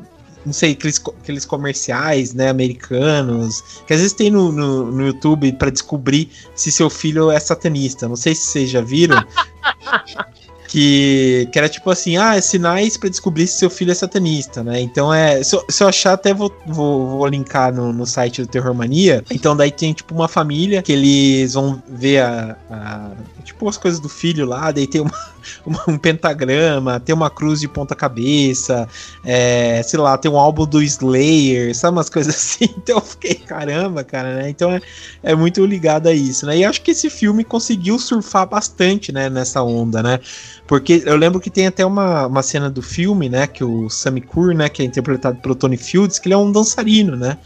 [0.47, 5.51] não sei, aqueles, aqueles comerciais, né, americanos, que às vezes tem no, no, no YouTube
[5.53, 8.07] para descobrir se seu filho é satanista.
[8.07, 9.21] Não sei se vocês já viram.
[10.69, 14.63] que, que era tipo assim, ah, é sinais para descobrir se seu filho é satanista,
[14.63, 14.79] né?
[14.79, 15.43] Então é.
[15.43, 18.73] Se eu, se eu achar, até vou, vou, vou linkar no, no site do Terror
[18.73, 19.23] Mania.
[19.29, 23.11] Então daí tem tipo uma família que eles vão ver a, a
[23.47, 25.11] tipo as coisas do filho lá, daí tem uma,
[25.87, 28.87] um pentagrama, tem uma cruz de ponta cabeça,
[29.23, 33.35] é, sei lá, tem um álbum do Slayer, sabe umas coisas assim, então eu fiquei,
[33.35, 34.81] caramba, cara, né, então é,
[35.23, 39.29] é muito ligado a isso, né, e acho que esse filme conseguiu surfar bastante, né,
[39.29, 40.19] nessa onda, né,
[40.67, 44.21] porque eu lembro que tem até uma, uma cena do filme, né, que o Sammy
[44.21, 47.37] Kur, né, que é interpretado pelo Tony Fields, que ele é um dançarino, né,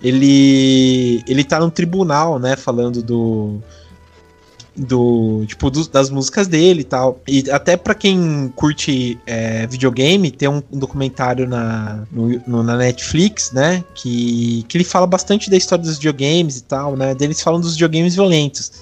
[0.00, 3.60] ele ele tá no tribunal, né, falando do
[4.78, 7.20] do tipo do, das músicas dele e tal.
[7.26, 13.52] E até para quem curte é, videogame, tem um, documentário na, no, no, na Netflix,
[13.52, 13.84] né?
[13.94, 17.14] Que, que ele fala bastante da história dos videogames e tal, né?
[17.14, 18.72] Deles falam dos videogames violentos.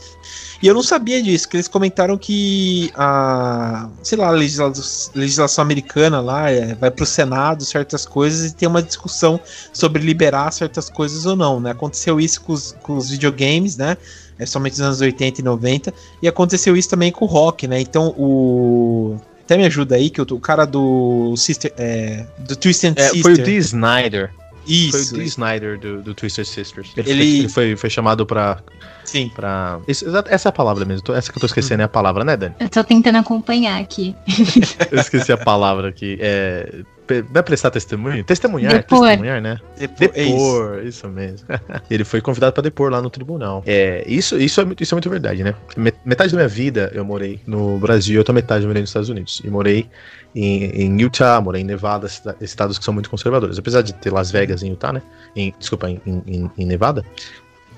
[0.62, 5.62] E eu não sabia disso, que eles comentaram que a, sei lá, a legislação, legislação
[5.62, 9.38] americana lá é, vai pro Senado certas coisas e tem uma discussão
[9.72, 11.72] sobre liberar certas coisas ou não, né?
[11.72, 13.96] Aconteceu isso com os, com os videogames, né?
[14.38, 17.80] É somente nos anos 80 e 90, e aconteceu isso também com o rock, né?
[17.80, 22.94] Então o até me ajuda aí, que o, o cara do Sister, é, do Twisted
[22.98, 23.22] é, Sister.
[23.22, 24.30] Foi o Dee Snyder.
[24.66, 24.90] Isso.
[24.90, 26.90] Foi o Dee Snyder do, do Twisted Sisters.
[26.96, 28.58] Ele, Ele- Foi, ele foi, foi chamado pra.
[29.04, 29.30] Sim.
[29.32, 29.78] pra...
[29.86, 31.02] Isso- essa é a palavra mesmo.
[31.04, 32.56] tô- Essa que eu tô esquecendo é a palavra, né, Dani?
[32.58, 34.16] Eu tô tentando acompanhar aqui.
[34.90, 36.18] Eu esqueci a palavra aqui.
[36.20, 36.80] É.
[37.30, 38.24] Vai prestar testemunho?
[38.24, 38.72] Testemunhar?
[38.72, 39.00] Depor.
[39.06, 39.60] Testemunhar, né?
[39.78, 40.32] Depois, é isso.
[40.32, 41.08] Depor, isso.
[41.08, 41.46] mesmo.
[41.90, 43.62] ele foi convidado pra depor lá no tribunal.
[43.66, 45.54] É, isso, isso, é, muito- isso é muito verdade, né?
[45.76, 48.90] Me- Metade da minha vida eu morei no Brasil e outra metade eu morei nos
[48.90, 49.40] Estados Unidos.
[49.44, 49.88] E morei
[50.34, 52.08] em, em Utah, morei em Nevada,
[52.40, 53.58] estados que são muito conservadores.
[53.58, 55.02] Apesar de ter Las Vegas em Utah, né?
[55.36, 57.04] Em, desculpa, em, em, em Nevada.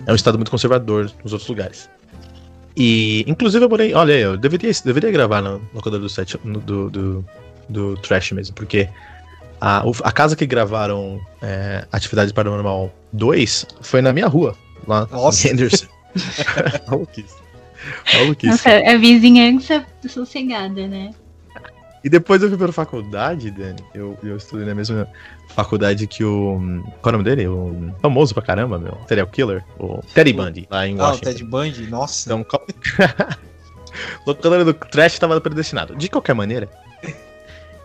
[0.06, 1.90] É um estado muito conservador nos outros lugares.
[2.76, 3.92] E, inclusive, eu morei.
[3.92, 7.24] Olha aí, eu deveria, deveria gravar no locador do set no- do, do,
[7.68, 8.88] do Trash mesmo, porque
[9.61, 15.49] a, a casa que gravaram é, Atividade Paranormal 2 foi na minha rua, lá Nossa.
[15.49, 15.87] em Henderson.
[16.88, 17.37] Maluquice.
[18.14, 18.51] Maluquice.
[18.51, 21.11] Nossa, a vizinhança sossegada, né?
[22.03, 23.83] E depois eu fui pra faculdade, Dani.
[23.92, 25.09] Eu, eu estudei na mesma
[25.49, 26.83] faculdade que o.
[27.03, 27.49] Qual é o nome dele?
[27.49, 28.97] O famoso pra caramba, meu.
[29.09, 29.64] Serial Killer.
[29.79, 31.31] O Teddy Bundy, lá em Ah, o Washington.
[31.31, 32.29] Ted Bundy, nossa.
[32.29, 32.64] Então, qual...
[34.25, 35.97] locadora do trash estava predestinado.
[35.97, 36.68] De qualquer maneira,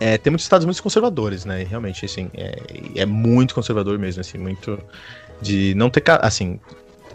[0.03, 1.61] é, tem muitos estados muito conservadores, né?
[1.61, 2.59] E Realmente, assim, é,
[2.97, 4.77] é muito conservador mesmo, assim, muito
[5.41, 6.59] de não ter, assim,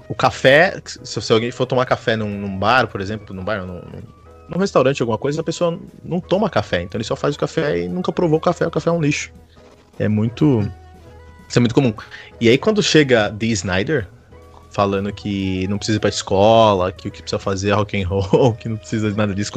[0.08, 3.66] o café, se, se alguém for tomar café num, num bar, por exemplo, num bar,
[3.66, 4.02] num, num-
[4.48, 7.80] num restaurante, alguma coisa, a pessoa não toma café, então ele só faz o café
[7.80, 9.30] e nunca provou o café, o café é um lixo.
[9.98, 10.60] É muito,
[11.46, 11.92] isso é muito comum.
[12.40, 14.08] E aí quando chega Dee Snyder,
[14.70, 18.08] falando que não precisa ir pra escola, que o que precisa fazer é rock and
[18.08, 19.52] roll, que não precisa de nada disso.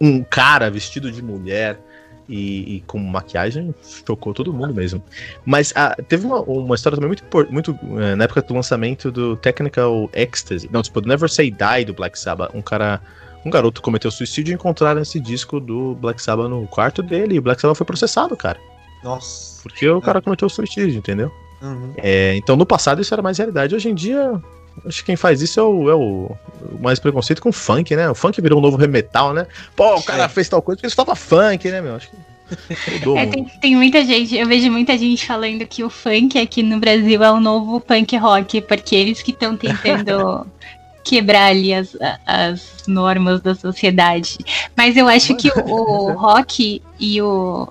[0.00, 1.80] Um cara vestido de mulher
[2.28, 3.74] e, e com maquiagem
[4.06, 5.02] chocou todo mundo mesmo.
[5.44, 9.36] Mas ah, teve uma, uma história também muito muito eh, na época do lançamento do
[9.36, 13.00] Technical Ecstasy, não, tipo, do Never Say Die do Black Sabbath, um cara
[13.44, 17.38] um garoto cometeu suicídio e encontraram esse disco do Black Sabbath no quarto dele e
[17.38, 18.58] o Black Sabbath foi processado, cara.
[19.04, 19.62] Nossa.
[19.62, 21.30] Porque o cara cometeu suicídio, entendeu?
[21.62, 21.92] Uhum.
[21.96, 23.74] É, então, no passado isso era mais realidade.
[23.74, 24.40] Hoje em dia,
[24.84, 26.36] acho que quem faz isso é o, é o,
[26.72, 28.10] o mais preconceito com funk, né?
[28.10, 29.46] O funk virou um novo remetal, né?
[29.74, 30.28] Pô, o cara É.
[30.28, 31.96] fez tal coisa porque isso tava funk, né, meu?
[31.96, 32.16] Acho que.
[33.16, 36.78] É, tem, tem muita gente, eu vejo muita gente falando que o funk aqui no
[36.78, 40.46] Brasil é o novo punk rock, porque eles que estão tentando
[41.02, 44.38] quebrar ali as, as normas da sociedade.
[44.76, 47.68] Mas eu acho que o, o rock e o,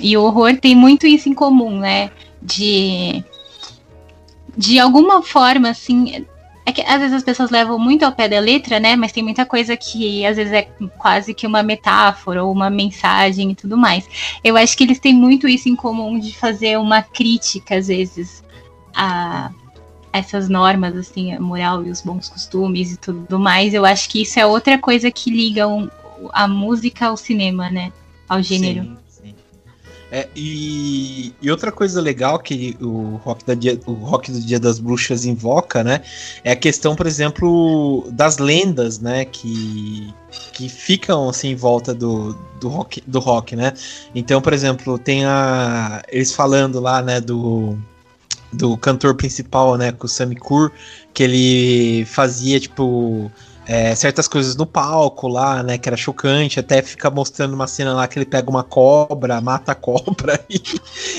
[0.00, 2.10] e o horror tem muito isso em comum, né?
[2.40, 3.22] De,
[4.58, 6.26] de alguma forma, assim.
[6.66, 8.94] É que às vezes as pessoas levam muito ao pé da letra, né?
[8.94, 10.62] Mas tem muita coisa que às vezes é
[10.98, 14.06] quase que uma metáfora ou uma mensagem e tudo mais.
[14.44, 18.44] Eu acho que eles têm muito isso em comum de fazer uma crítica, às vezes,
[18.94, 19.50] a
[20.12, 23.72] essas normas, assim, a moral e os bons costumes e tudo mais.
[23.72, 25.88] Eu acho que isso é outra coisa que liga um-
[26.32, 27.92] a música ao cinema, né?
[28.28, 28.82] Ao gênero.
[28.84, 28.96] Sim.
[30.10, 34.58] É, e, e outra coisa legal que o rock, da dia, o rock do Dia
[34.58, 36.00] das Bruxas invoca, né?
[36.42, 39.26] É a questão, por exemplo, das lendas, né?
[39.26, 40.12] Que,
[40.52, 43.74] que ficam assim em volta do, do, rock, do rock, né?
[44.14, 46.02] Então, por exemplo, tem a.
[46.08, 47.76] Eles falando lá, né, do.
[48.50, 50.72] Do cantor principal, né, com o Sammy Kur,
[51.12, 53.30] que ele fazia, tipo,
[53.70, 57.92] é, certas coisas no palco lá, né, que era chocante, até fica mostrando uma cena
[57.92, 60.58] lá que ele pega uma cobra, mata a cobra e,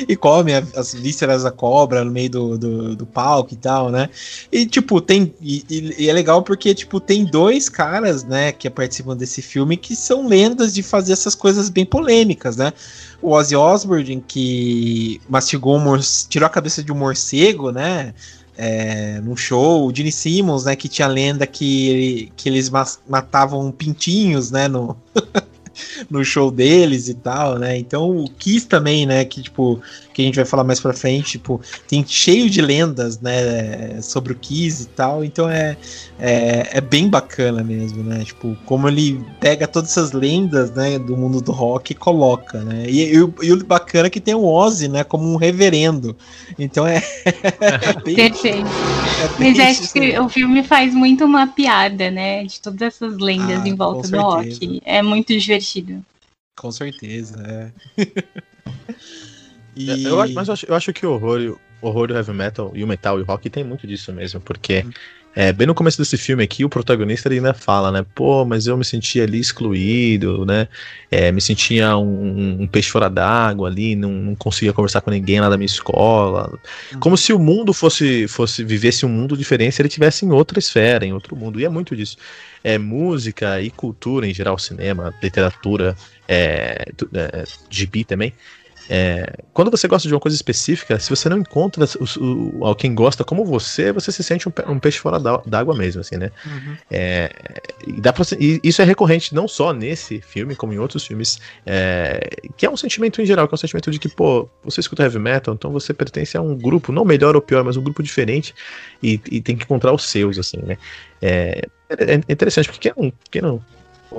[0.08, 4.10] e come as vísceras da cobra no meio do, do, do palco e tal, né?
[4.52, 5.32] E, tipo, tem.
[5.42, 9.78] E, e- e é legal porque, tipo, tem dois caras, né, que participam desse filme
[9.78, 12.74] que são lendas de fazer essas coisas bem polêmicas, né?
[13.22, 18.14] O Ozzy Osbourne, que mastigou um mor- tirou a cabeça de um morcego, né?
[18.62, 22.69] É, num show, o Gene Simmons, né, que tinha lenda que, que eles
[23.08, 24.98] matavam pintinhos, né, no,
[26.10, 27.78] no show deles e tal, né?
[27.78, 29.26] Então o Kiss também, né?
[29.26, 29.82] Que tipo,
[30.14, 34.02] que a gente vai falar mais pra frente, tipo, tem cheio de lendas, né?
[34.02, 35.24] Sobre o Kiss e tal.
[35.24, 35.78] Então é,
[36.20, 38.24] é, é bem bacana mesmo, né?
[38.26, 41.00] Tipo, como ele pega todas essas lendas, né?
[41.00, 42.86] Do mundo do rock e coloca, né?
[42.88, 45.04] E, e, e o bacana é que tem o Ozzy, né?
[45.04, 46.16] Como um reverendo.
[46.58, 47.02] Então é.
[47.26, 48.68] é bem, Perfeito.
[48.68, 52.44] É Mas acho que o filme faz muito uma piada, né?
[52.44, 54.82] De todas essas lendas ah, em volta do rock.
[54.86, 55.88] É muito divertido.
[56.60, 57.41] Com certeza,
[57.98, 58.04] é.
[59.76, 60.04] e...
[60.04, 62.84] eu, mas eu acho, eu acho que o horror, o horror, o heavy metal e
[62.84, 64.91] o metal e o rock tem muito disso mesmo, porque uhum.
[65.36, 68.06] É, bem no começo desse filme aqui, o protagonista ainda fala, né?
[68.15, 70.68] Pô, mas eu me sentia ali excluído, né?
[71.12, 75.39] É, me sentia um, um, peixe fora d'água ali, não, não, conseguia conversar com ninguém
[75.39, 76.60] lá da minha escola.
[76.92, 77.00] Uhum.
[77.00, 80.58] Como se o mundo fosse, fosse vivesse um mundo diferente se ele tivesse em outra
[80.58, 81.60] esfera, em outro mundo.
[81.60, 82.18] E é muito disso.
[82.63, 85.96] É música e cultura em geral, cinema, literatura,
[86.28, 88.34] é, é, gibi também.
[88.91, 91.86] É, quando você gosta de uma coisa específica, se você não encontra
[92.19, 96.02] o, o, quem gosta como você, você se sente um, um peixe fora d'água mesmo,
[96.02, 96.32] assim, né?
[96.43, 96.75] Uhum.
[96.89, 97.32] É,
[97.86, 102.19] e, pra, e isso é recorrente não só nesse filme, como em outros filmes, é,
[102.58, 105.04] que é um sentimento em geral, que é um sentimento de que, pô, você escuta
[105.04, 108.02] heavy metal, então você pertence a um grupo, não melhor ou pior, mas um grupo
[108.02, 108.56] diferente,
[109.04, 110.80] e, e tem que encontrar os seus, assim, né?
[111.21, 113.62] É, é, é interessante, porque quem não, quem não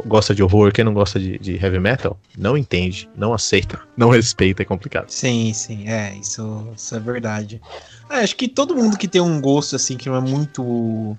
[0.06, 4.10] gosta de horror, quem não gosta de, de, heavy metal, não entende, não aceita, não
[4.10, 5.10] respeita, é complicado.
[5.10, 7.60] Sim, sim, é, isso, isso é verdade.
[8.08, 11.16] É, acho que todo mundo que tem um gosto assim que não é muito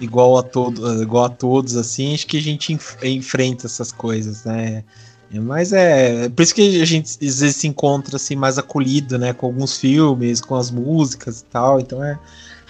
[0.00, 4.44] igual a todo, igual a todos assim, acho que a gente enf enfrenta essas coisas,
[4.44, 4.84] né?
[5.30, 9.18] Mas é, é por isso que a gente às vezes se encontra assim mais acolhido,
[9.18, 11.80] né, com alguns filmes, com as músicas e tal.
[11.80, 12.18] Então é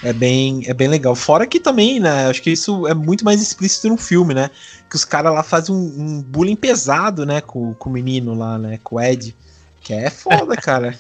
[0.03, 1.15] é bem, é bem legal.
[1.15, 2.27] Fora que também, né?
[2.27, 4.51] Acho que isso é muito mais explícito no filme, né?
[4.89, 7.41] Que os caras lá fazem um, um, bullying pesado, né?
[7.41, 8.79] Com, com o menino lá, né?
[8.83, 9.35] Com o Ed.
[9.81, 10.99] Que é foda, cara.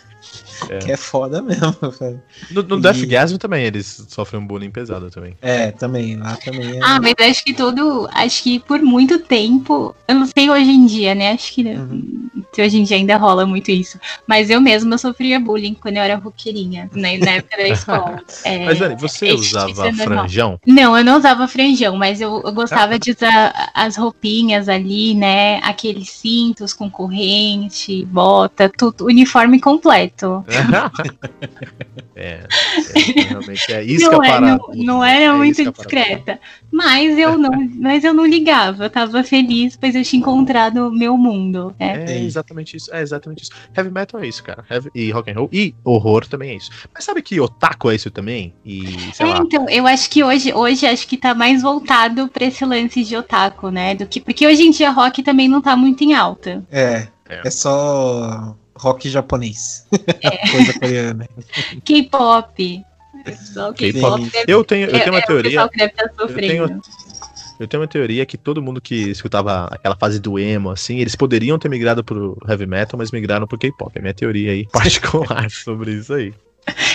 [0.69, 0.79] É.
[0.79, 2.23] Que é foda mesmo, velho.
[2.51, 2.81] No, no e...
[2.81, 5.37] Deathgasm também eles sofrem um bullying pesado também.
[5.41, 6.77] É, também, lá também.
[6.77, 6.81] É...
[6.83, 8.09] Ah, mas acho que todo.
[8.13, 9.95] Acho que por muito tempo.
[10.09, 11.33] Eu não sei hoje em dia, né?
[11.33, 12.29] Acho que uhum.
[12.59, 13.99] hoje em dia ainda rola muito isso.
[14.27, 18.23] Mas eu mesma sofria bullying quando eu era roqueirinha, né, na época da escola.
[18.45, 20.61] É, mas, Dani, você usava franjão?
[20.67, 22.99] Não, eu não usava franjão, mas eu, eu gostava ah.
[22.99, 25.59] de usar as roupinhas ali, né?
[25.63, 30.45] Aqueles cintos com corrente, bota, tudo, uniforme completo.
[32.15, 32.47] é,
[32.95, 36.39] é, realmente é isso não, que é, não, não era é muito discreta.
[36.71, 40.93] Mas eu não, mas eu não ligava, eu tava feliz, pois eu tinha encontrado o
[40.93, 41.75] meu mundo.
[41.79, 42.13] É.
[42.13, 43.53] é exatamente isso, é exatamente isso.
[43.77, 44.65] Heavy metal é isso, cara.
[44.71, 46.71] Heavy, e rock and roll e horror também é isso.
[46.95, 48.55] Mas sabe que otaku é isso também?
[48.65, 49.39] E, é, lá.
[49.39, 53.17] então, eu acho que hoje, hoje acho que tá mais voltado pra esse lance de
[53.17, 53.95] otaku, né?
[53.95, 56.65] Do que, porque hoje em dia rock também não tá muito em alta.
[56.71, 57.09] É.
[57.29, 59.87] É, é só rock japonês.
[60.23, 60.37] É.
[60.51, 61.29] Coisa coreana.
[61.85, 62.85] K-pop.
[63.77, 64.31] K-pop.
[64.47, 65.61] Eu tenho, eu tenho uma é, teoria.
[65.61, 65.69] Eu
[66.29, 66.83] tenho,
[67.59, 71.17] eu tenho uma teoria que todo mundo que escutava aquela fase do emo, assim, eles
[71.17, 73.93] poderiam ter migrado pro heavy metal, mas migraram pro K-pop.
[73.97, 76.35] É minha teoria aí particular sobre isso aí.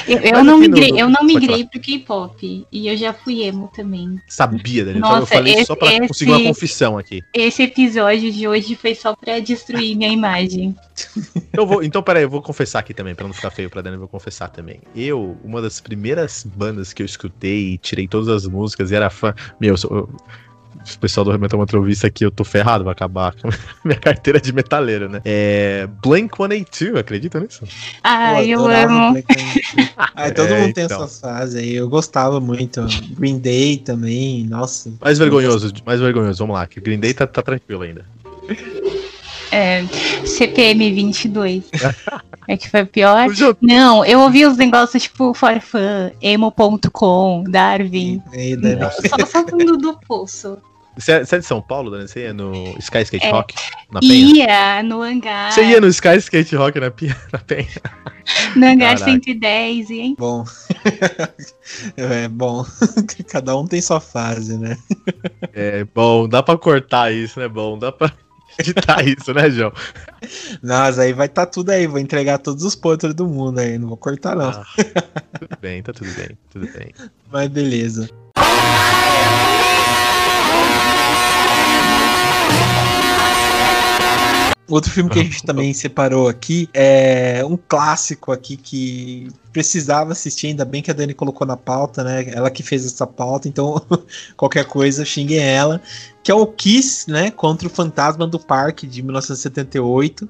[0.08, 2.68] Eu, eu não migrei, no, eu não migrei pro K-pop.
[2.72, 4.20] E eu já fui emo também.
[4.28, 5.02] Sabia, Daniel.
[5.02, 7.24] Nossa, eu falei esse, só pra esse, conseguir uma confissão aqui.
[7.34, 10.76] Esse episódio de hoje foi só pra destruir minha imagem.
[11.54, 13.98] Eu vou, então, peraí, eu vou confessar aqui também, pra não ficar feio pra Daniel,
[13.98, 14.80] eu vou confessar também.
[14.96, 19.10] Eu, uma das primeiras bandas que eu escutei e tirei todas as músicas e era
[19.10, 19.36] fã.
[19.60, 20.10] Meu, eu,
[20.96, 23.50] o pessoal do Metal Entrevista aqui, eu tô ferrado, vai acabar com
[23.84, 25.22] minha carteira de metaleiro, né?
[25.24, 27.64] É Blank 182, acredita nisso?
[28.04, 29.24] Ah, Pô, eu amo.
[29.98, 31.04] ah, todo é, mundo tem então.
[31.04, 32.82] essa fase aí, eu gostava muito.
[33.18, 34.92] Green Day também, nossa.
[35.00, 38.06] Mais vergonhoso, mais vergonhoso, vamos lá, que Green Day tá, tá tranquilo ainda.
[39.52, 39.86] É,
[40.26, 41.64] CPM 22.
[42.48, 43.28] é que foi pior?
[43.62, 48.24] Não, eu ouvi os negócios tipo Forfan, emo.com, Darwin.
[48.34, 50.58] E, e, só, só do poço.
[50.98, 52.08] Você é, você é de São Paulo, Dani?
[52.08, 53.56] Você ia no Sky Skate é, Rock?
[53.92, 54.46] Na Penha?
[54.46, 55.52] Ia, no hangar.
[55.52, 56.88] Você ia no Sky Skate Rock na,
[57.32, 57.68] na Penha?
[58.56, 59.12] No hangar Caraca.
[59.12, 60.16] 110, hein?
[60.18, 60.46] Bom.
[61.98, 62.66] é bom.
[63.28, 64.78] Cada um tem sua fase, né?
[65.54, 67.48] É bom, dá pra cortar isso, né?
[67.48, 68.14] Bom, dá pra
[68.60, 69.74] editar isso, né, João?
[70.62, 73.78] Nossa, aí vai estar tá tudo aí, vou entregar todos os pontos do mundo aí,
[73.78, 74.50] não vou cortar não.
[74.50, 74.66] Ah,
[75.40, 76.94] tudo bem, tá tudo bem, tudo bem.
[77.32, 78.10] Mas beleza.
[84.72, 90.48] Outro filme que a gente também separou aqui é um clássico aqui que precisava assistir,
[90.48, 92.26] ainda bem que a Dani colocou na pauta, né?
[92.30, 93.86] Ela que fez essa pauta, então
[94.38, 95.82] qualquer coisa xinguem ela.
[96.24, 97.30] Que é o Kiss, né?
[97.32, 100.28] Contra o Fantasma do Parque de 1978.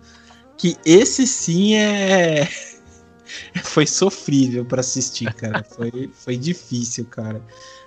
[0.57, 2.47] Que esse sim é.
[3.63, 5.63] foi sofrível para assistir, cara.
[5.63, 7.41] Foi, foi difícil, cara.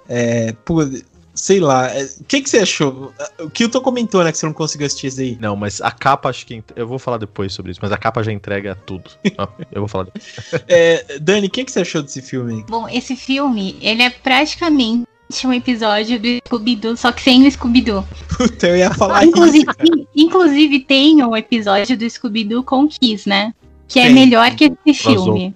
[0.09, 0.89] É, por,
[1.35, 1.91] sei lá.
[1.91, 3.13] É, o que, que você achou?
[3.41, 4.31] O que eu tô comentou, né?
[4.31, 5.37] Que você não conseguiu assistir isso aí.
[5.41, 6.63] Não, mas a capa acho que.
[6.77, 9.11] Eu vou falar depois sobre isso, mas a capa já entrega tudo.
[9.37, 10.51] ah, eu vou falar depois.
[10.69, 12.65] é, Dani, o que, que você achou desse filme?
[12.69, 15.05] Bom, esse filme, ele é praticamente
[15.45, 18.07] um episódio do Scooby-Doo, só que sem o Scooby-Doo.
[18.37, 20.07] Puta, eu ia falar inclusive, isso.
[20.15, 23.53] Inclusive, tem um episódio do Scooby-Doo com Kiss, né?
[23.89, 25.55] Que é melhor que esse filme.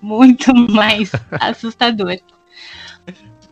[0.00, 2.18] Muito mais assustador.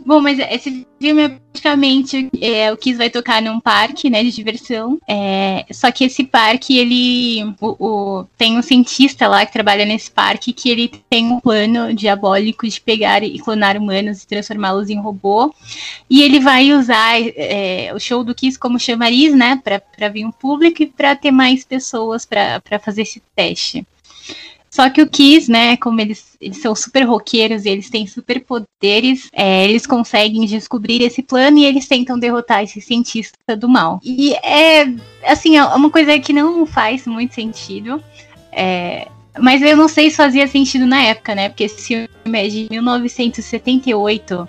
[0.07, 4.31] Bom, mas esse filme é praticamente é, o Kiss vai tocar num parque, né, de
[4.31, 5.01] diversão.
[5.09, 7.43] É, só que esse parque, ele.
[7.61, 11.93] O, o, tem um cientista lá que trabalha nesse parque que ele tem um plano
[11.93, 15.53] diabólico de pegar e clonar humanos e transformá-los em robô.
[16.09, 20.31] E ele vai usar é, o show do Kiss como chamariz, né, para vir um
[20.31, 23.85] público e para ter mais pessoas para fazer esse teste.
[24.77, 28.45] Só que o Kiss, né, como eles, eles são super roqueiros e eles têm super
[28.45, 33.99] poderes, é, eles conseguem descobrir esse plano e eles tentam derrotar esse cientista do mal.
[34.05, 34.87] E é,
[35.25, 38.05] assim, é uma coisa que não faz muito sentido.
[38.53, 39.09] É,
[39.39, 41.49] mas eu não sei se fazia sentido na época, né?
[41.49, 44.47] Porque esse filme é de 1978.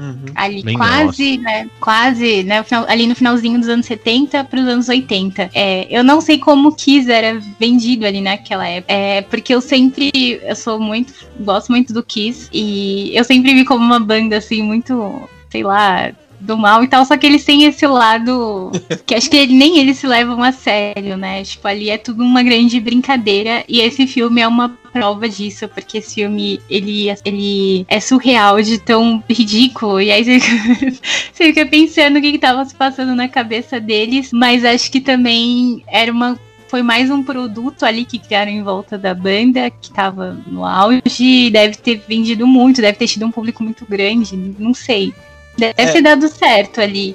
[0.00, 0.24] Uhum.
[0.34, 1.42] Ali Bem quase, nossa.
[1.42, 1.70] né?
[1.78, 2.64] Quase, né?
[2.88, 5.50] Ali no finalzinho dos anos 70 para os anos 80.
[5.52, 8.90] É, eu não sei como Kiss era vendido ali naquela época.
[8.90, 10.10] É, porque eu sempre.
[10.42, 11.12] Eu sou muito.
[11.40, 12.48] Gosto muito do Kiss.
[12.50, 15.28] E eu sempre vi como uma banda assim, muito.
[15.50, 18.72] Sei lá, do mal e tal, só que eles têm esse lado
[19.06, 21.42] que acho que ele, nem eles se levam a sério, né?
[21.44, 25.98] Tipo, ali é tudo uma grande brincadeira e esse filme é uma prova disso, porque
[25.98, 30.00] esse filme ele, ele é surreal de tão ridículo.
[30.00, 30.38] E aí você,
[31.32, 35.84] você fica pensando o que, estava se passando na cabeça deles, mas acho que também
[35.86, 36.38] era uma
[36.68, 41.50] foi mais um produto ali que criaram em volta da banda, que estava no auge,
[41.50, 45.12] deve ter vendido muito, deve ter tido um público muito grande, não sei.
[45.60, 45.92] Deve é.
[45.92, 47.14] ter dado certo ali.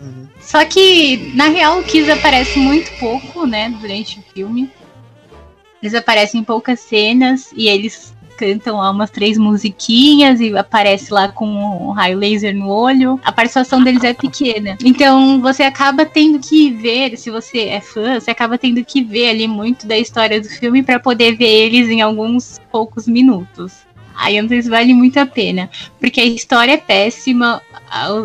[0.00, 0.26] Uhum.
[0.40, 4.70] Só que, na real, o Kiss aparece muito pouco, né, durante o filme.
[5.82, 11.28] Eles aparecem em poucas cenas e eles cantam lá umas três musiquinhas e aparece lá
[11.28, 13.18] com um raio laser no olho.
[13.24, 14.76] A participação deles é pequena.
[14.84, 19.30] Então você acaba tendo que ver, se você é fã, você acaba tendo que ver
[19.30, 23.85] ali muito da história do filme para poder ver eles em alguns poucos minutos.
[24.16, 25.70] Aí eu não sei se vale muito a pena.
[26.00, 27.62] Porque a história é péssima,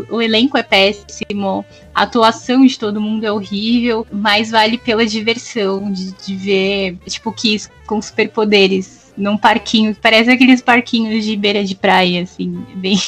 [0.10, 5.06] o, o elenco é péssimo, a atuação de todo mundo é horrível, mas vale pela
[5.06, 11.64] diversão de, de ver, tipo, Kiss com superpoderes num parquinho, parece aqueles parquinhos de beira
[11.64, 13.00] de praia, assim, bem.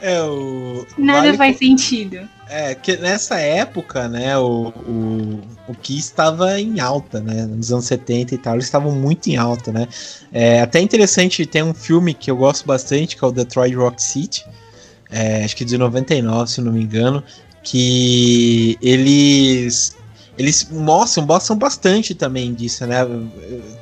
[0.00, 0.86] É, o.
[0.98, 2.28] Nada vale faz sentido.
[2.48, 7.86] É, que nessa época, né, o, o, o Kiss estava em alta, né, nos anos
[7.86, 9.88] 70 e tal, eles estavam muito em alta, né.
[10.30, 14.02] É até interessante, tem um filme que eu gosto bastante, que é o Detroit Rock
[14.02, 14.44] City,
[15.10, 17.24] é, acho que de 99, se não me engano,
[17.62, 19.96] que eles
[20.36, 22.98] eles mostram, mostram bastante também disso, né?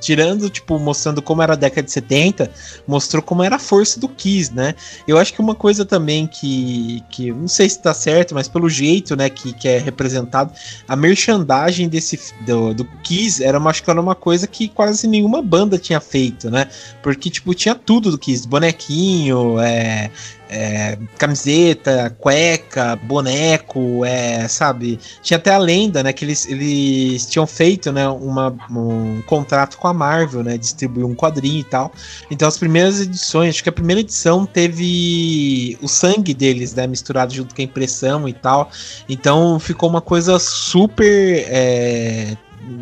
[0.01, 2.51] Tirando, tipo, mostrando como era a década de 70,
[2.87, 4.75] mostrou como era a força do Kiss, né?
[5.09, 8.69] Eu acho que uma coisa também que, que não sei se tá certo, mas pelo
[8.69, 10.53] jeito, né, que, que é representado,
[10.87, 15.41] a merchandising desse, do, do Kiss era, acho que era uma coisa que quase nenhuma
[15.41, 16.69] banda tinha feito, né?
[17.03, 20.11] Porque, tipo, tinha tudo do Kiss, bonequinho, é,
[20.53, 25.01] é, camiseta, cueca, boneco, é, sabe?
[25.23, 26.13] Tinha até a lenda, né?
[26.13, 28.07] Que eles, eles tinham feito, né?
[28.07, 30.59] Uma, um contrato com a Marvel, né?
[30.59, 31.91] Distribuir um quadrinho e tal.
[32.31, 36.87] Então as primeiras edições, acho que a primeira edição teve o sangue deles, né?
[36.87, 38.71] Misturado junto com a impressão e tal.
[39.09, 41.47] Então ficou uma coisa super.
[41.49, 42.37] É,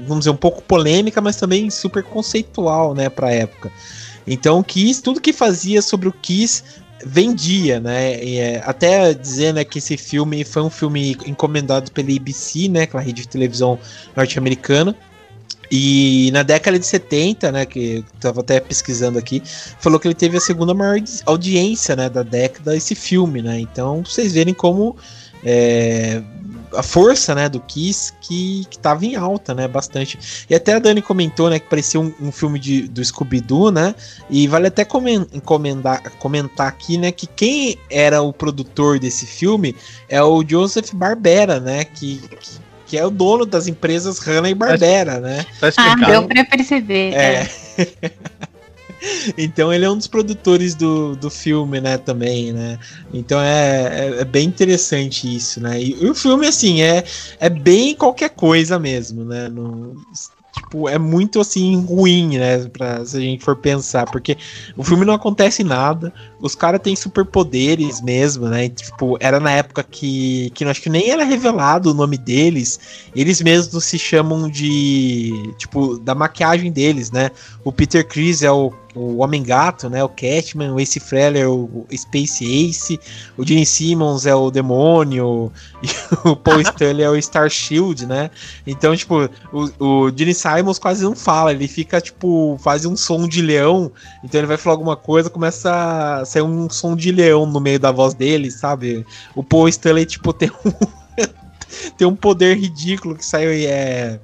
[0.06, 3.70] vamos dizer, um pouco polêmica, mas também super conceitual, né, pra época.
[4.26, 6.62] Então, o Kiss, tudo que fazia sobre o Kiss
[7.04, 8.14] vendia, né?
[8.14, 12.82] É, até dizendo né, que esse filme foi um filme encomendado pela ABC, né?
[12.82, 13.78] Aquela rede de televisão
[14.16, 14.96] norte-americana.
[15.70, 19.40] E na década de 70, né, que tava até pesquisando aqui,
[19.78, 23.60] falou que ele teve a segunda maior audiência, né, da década esse filme, né?
[23.60, 24.96] Então, vocês verem como
[25.44, 26.20] é,
[26.74, 30.46] a força, né, do Kiss que, que tava em alta, né, bastante.
[30.48, 33.94] E até a Dani comentou, né, que parecia um, um filme de, do Scooby-Doo, né,
[34.28, 39.74] e vale até comentar, comentar aqui, né, que quem era o produtor desse filme
[40.08, 44.54] é o Joseph Barbera, né, que, que que é o dono das empresas Hanna e
[44.54, 45.46] Barbera, né?
[45.60, 47.14] Tá ah, deu pra perceber.
[47.14, 47.48] É.
[47.78, 48.10] é.
[49.36, 52.78] então ele é um dos produtores do, do filme, né, também, né?
[53.12, 55.80] Então é, é, é, bem interessante isso, né?
[55.80, 57.04] E, e, o filme, assim, é,
[57.38, 59.48] é bem qualquer coisa mesmo, né?
[59.48, 59.94] No,
[60.52, 62.66] tipo, é muito assim ruim, né?
[62.68, 64.36] Pra, se a gente for pensar, porque
[64.76, 68.68] o filme não acontece nada, os caras têm superpoderes mesmo, né?
[68.68, 72.80] Tipo, era na época que, que acho que nem era revelado o nome deles,
[73.14, 75.52] eles mesmos se chamam de.
[75.58, 77.30] Tipo, da maquiagem deles, né?
[77.64, 80.02] O Peter Chris é o o Homem-Gato, né?
[80.02, 83.00] O Catman, o Ace Frehley, o Space Ace,
[83.36, 88.30] o Gene Simmons é o Demônio, e o Paul Stanley é o Star Shield, né?
[88.66, 93.28] Então, tipo, o, o Gene Simmons quase não fala, ele fica, tipo, faz um som
[93.28, 93.92] de leão,
[94.24, 97.78] então ele vai falar alguma coisa, começa a sair um som de leão no meio
[97.80, 99.04] da voz dele, sabe?
[99.34, 100.72] O Paul Stanley, tipo, tem um...
[101.96, 104.20] tem um poder ridículo que sai é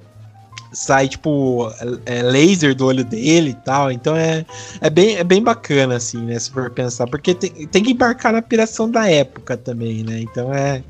[0.72, 1.72] sai, tipo,
[2.04, 3.90] é, laser do olho dele e tal.
[3.90, 4.44] Então é,
[4.80, 6.38] é, bem, é bem bacana, assim, né?
[6.38, 7.06] Se for pensar.
[7.06, 10.20] Porque tem, tem que embarcar na piração da época também, né?
[10.20, 10.84] Então é.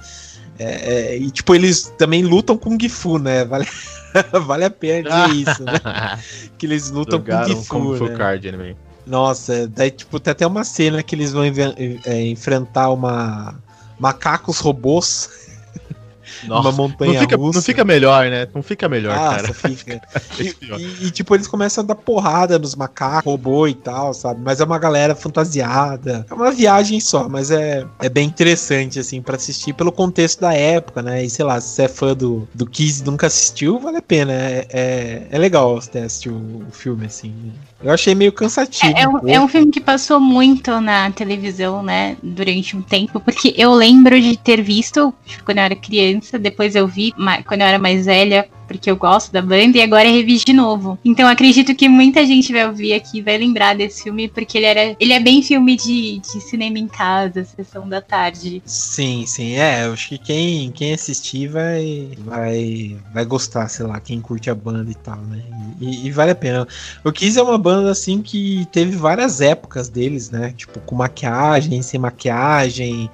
[0.58, 3.44] é, é e, tipo, eles também lutam com Gifu, né?
[3.44, 3.66] Vale,
[4.44, 6.18] vale a pena dizer isso, né?
[6.58, 7.68] Que eles lutam Jogaram com Gifu.
[7.68, 8.16] Kung Fu né?
[8.16, 8.76] Card anime.
[9.06, 13.54] Nossa, daí, tipo, tem até uma cena que eles vão é, enfrentar uma
[13.98, 15.30] macacos robôs
[16.44, 17.58] nossa, uma montanha não fica, russa.
[17.58, 18.48] Não fica melhor, né?
[18.54, 19.54] Não fica melhor, Nossa, cara.
[19.54, 20.00] Fica.
[20.38, 24.40] e, e, e, tipo, eles começam a dar porrada nos macacos, robô e tal, sabe?
[24.42, 26.26] Mas é uma galera fantasiada.
[26.28, 30.52] É uma viagem só, mas é, é bem interessante, assim, para assistir pelo contexto da
[30.52, 31.24] época, né?
[31.24, 34.02] E sei lá, se você é fã do, do Kiss e nunca assistiu, vale a
[34.02, 34.32] pena.
[34.32, 37.52] É, é, é legal você assistir o, o filme, assim.
[37.82, 38.96] Eu achei meio cansativo.
[38.96, 42.16] É, é, um, é um filme que passou muito na televisão, né?
[42.22, 46.38] Durante um tempo, porque eu lembro de ter visto, tipo, quando eu era criança criança,
[46.38, 47.12] depois eu vi
[47.46, 50.52] quando eu era mais velha, porque eu gosto da banda, e agora é revi de
[50.52, 50.98] novo.
[51.04, 54.96] Então acredito que muita gente vai ouvir aqui vai lembrar desse filme, porque ele era.
[54.98, 58.62] Ele é bem filme de, de cinema em casa, sessão da tarde.
[58.64, 59.54] Sim, sim.
[59.54, 64.50] É, eu acho que quem, quem assistir vai, vai, vai gostar, sei lá, quem curte
[64.50, 65.42] a banda e tal, né?
[65.80, 66.66] E, e vale a pena.
[67.04, 70.52] O Kiss é uma banda assim que teve várias épocas deles, né?
[70.56, 73.10] Tipo, com maquiagem, sem maquiagem.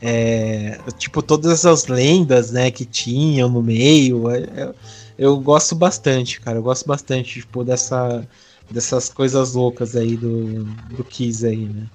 [0.00, 4.30] É, tipo, todas as lendas, né, que tinham no meio.
[4.30, 4.74] É, é,
[5.18, 6.58] eu gosto bastante, cara.
[6.58, 8.26] Eu gosto bastante, tipo, dessa,
[8.70, 11.86] dessas coisas loucas aí do, do Kiss aí, né?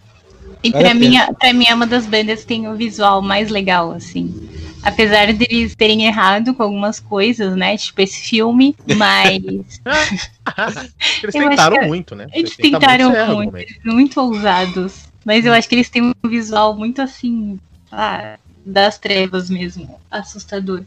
[0.63, 3.91] E pra mim, pra mim é uma das bandas que tem o visual mais legal,
[3.91, 4.47] assim.
[4.83, 7.77] Apesar deles terem errado com algumas coisas, né?
[7.77, 9.81] Tipo esse filme, mas.
[11.23, 12.27] eles tentaram muito, né?
[12.33, 15.09] Eles tentaram muito, muito, muito ousados.
[15.25, 17.59] Mas eu acho que eles têm um visual muito assim,
[17.91, 19.99] ah, das trevas mesmo.
[20.09, 20.83] Assustador.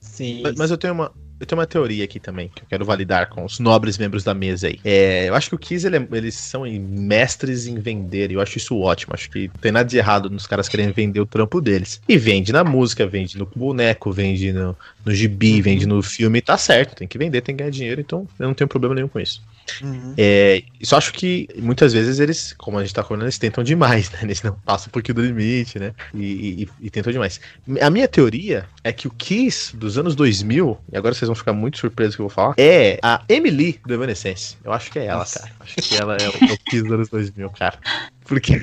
[0.00, 0.42] Sim.
[0.42, 3.28] Mas, mas eu tenho uma, eu tenho uma teoria aqui também, que eu quero validar
[3.28, 4.78] com os nobres membros da mesa aí.
[4.84, 8.40] É, eu acho que o Kiss, ele, é, eles são mestres em vender, e eu
[8.40, 9.14] acho isso ótimo.
[9.14, 12.00] Acho que não tem nada de errado nos caras querendo vender o trampo deles.
[12.08, 15.62] E vende na música, vende no boneco, vende no, no gibi, uhum.
[15.62, 16.94] vende no filme, tá certo.
[16.96, 19.42] Tem que vender, tem que ganhar dinheiro, então eu não tenho problema nenhum com isso.
[19.82, 20.14] Uhum.
[20.16, 24.10] É, só acho que muitas vezes eles, como a gente tá falando, eles tentam demais,
[24.12, 24.18] né?
[24.22, 25.92] Eles não passam um pouquinho do limite, né?
[26.12, 27.40] E, e, e, tentam demais.
[27.80, 31.52] A minha teoria é que o Kiss dos anos 2000, e agora vocês vão ficar
[31.52, 34.56] muito surpresos que eu vou falar, é a Emily do Evanescence.
[34.64, 35.40] Eu acho que é ela, Nossa.
[35.40, 35.52] cara.
[35.60, 37.78] Acho que ela é o, é o Kiss dos anos 2000, cara.
[38.24, 38.54] Porque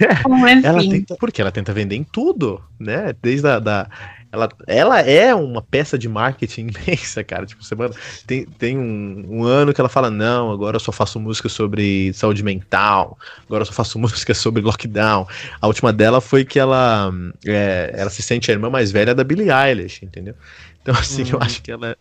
[0.64, 0.90] ela assim?
[0.90, 3.14] tenta, porque ela tenta vender em tudo, né?
[3.22, 3.90] Desde a da
[4.32, 7.46] ela, ela é uma peça de marketing imensa, cara.
[7.46, 7.94] Tipo, semana
[8.26, 12.14] tem, tem um, um, ano que ela fala: não, agora eu só faço música sobre
[12.14, 15.28] saúde mental, agora eu só faço música sobre lockdown.
[15.60, 17.12] A última dela foi que ela,
[17.46, 20.36] é, ela se sente a irmã mais velha da Billie Eilish, entendeu?
[20.82, 21.44] Então, assim, eu uhum.
[21.44, 21.98] acho que ela.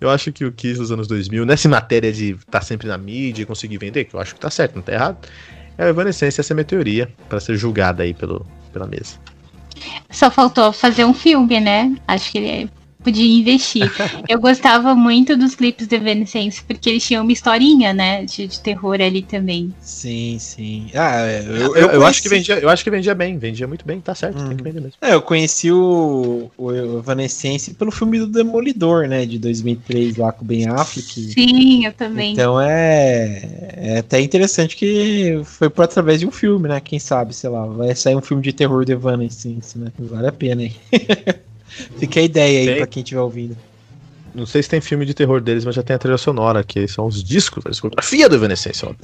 [0.00, 2.98] Eu acho que o Kiss dos anos 2000, nessa matéria de estar tá sempre na
[2.98, 5.28] mídia e conseguir vender, que eu acho que tá certo, não tá errado,
[5.78, 9.18] é a Evanescence, essa é a minha teoria, para ser julgada aí pelo, pela mesa.
[10.10, 11.94] Só faltou fazer um filme, né?
[12.06, 12.70] Acho que ele
[13.02, 13.90] podia investir.
[14.28, 18.60] Eu gostava muito dos clipes do Evanescence, porque eles tinham uma historinha, né, de, de
[18.60, 19.74] terror ali também.
[19.80, 20.90] Sim, sim.
[20.94, 23.66] Ah, é, eu, eu, eu, eu acho que vendia, eu acho que vendia bem, vendia
[23.66, 24.96] muito bem, tá certo, tem que vender mesmo.
[25.00, 30.44] É, eu conheci o, o Evanescence pelo filme do Demolidor, né, de 2003, lá com
[30.44, 31.32] o Ben Affleck.
[31.32, 32.32] Sim, eu também.
[32.32, 33.42] Então é,
[33.76, 37.66] é até interessante que foi por através de um filme, né, quem sabe, sei lá,
[37.66, 40.74] vai sair um filme de terror do Evanescence, né, vale a pena, hein.
[41.98, 42.76] Fica a ideia aí tem...
[42.76, 43.56] pra quem estiver ouvindo.
[44.34, 46.86] Não sei se tem filme de terror deles, mas já tem a trilha sonora, que
[46.86, 48.86] são os discos, a discografia do Evanescence,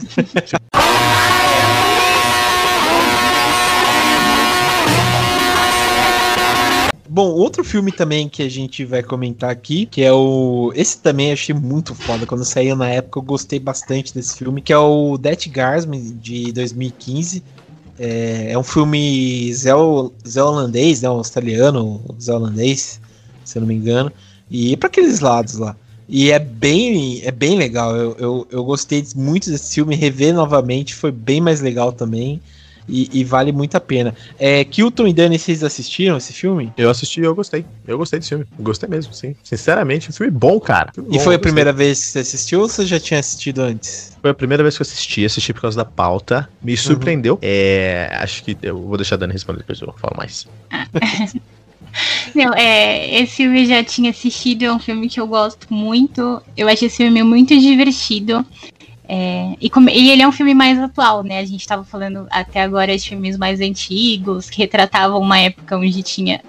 [7.16, 10.70] Bom, outro filme também que a gente vai comentar aqui, que é o.
[10.76, 12.26] Esse também achei muito foda.
[12.26, 16.52] Quando saiu na época, eu gostei bastante desse filme, que é o Death Garsman de
[16.52, 17.42] 2015.
[17.98, 21.08] É, é um filme zeo, zeolandês, né?
[21.08, 23.00] Australiano, zeolandês,
[23.44, 24.12] se eu não me engano.
[24.50, 25.76] E para aqueles lados lá.
[26.08, 27.96] E é bem, é bem legal.
[27.96, 29.96] Eu, eu, eu gostei muito desse filme.
[29.96, 32.40] Rever novamente foi bem mais legal também.
[32.88, 34.14] E, e, vale muito a pena.
[34.38, 36.72] É, Kilton e Dani, vocês assistiram esse filme?
[36.76, 37.64] Eu assisti e eu gostei.
[37.86, 38.44] Eu gostei desse filme.
[38.58, 39.34] Gostei mesmo, sim.
[39.42, 40.92] Sinceramente, um filme bom, cara.
[40.94, 43.60] Filme e bom, foi a primeira vez que você assistiu ou você já tinha assistido
[43.60, 44.16] antes?
[44.22, 46.48] Foi a primeira vez que eu assisti, assisti por causa da pauta.
[46.62, 46.78] Me uhum.
[46.78, 47.34] surpreendeu.
[47.34, 47.40] Uhum.
[47.42, 50.46] É, acho que eu vou deixar a Dani responder depois eu falo mais.
[52.34, 56.42] Não, é, esse filme eu já tinha assistido, é um filme que eu gosto muito.
[56.56, 58.44] Eu acho esse filme muito divertido.
[59.08, 61.38] É, e, como, e, ele é um filme mais atual, né?
[61.38, 66.02] A gente estava falando até agora de filmes mais antigos, que retratavam uma época onde
[66.02, 66.42] tinha.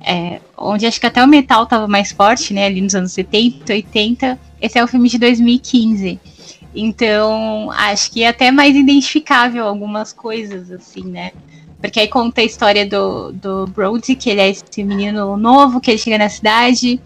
[0.00, 2.66] É, onde acho que até o metal estava mais forte, né?
[2.66, 4.38] Ali nos anos 70, 80.
[4.60, 6.18] Esse é o filme de 2015.
[6.74, 11.32] Então, acho que é até mais identificável algumas coisas, assim, né?
[11.80, 15.90] Porque aí conta a história do, do Brody, que ele é esse menino novo, que
[15.90, 17.00] ele chega na cidade.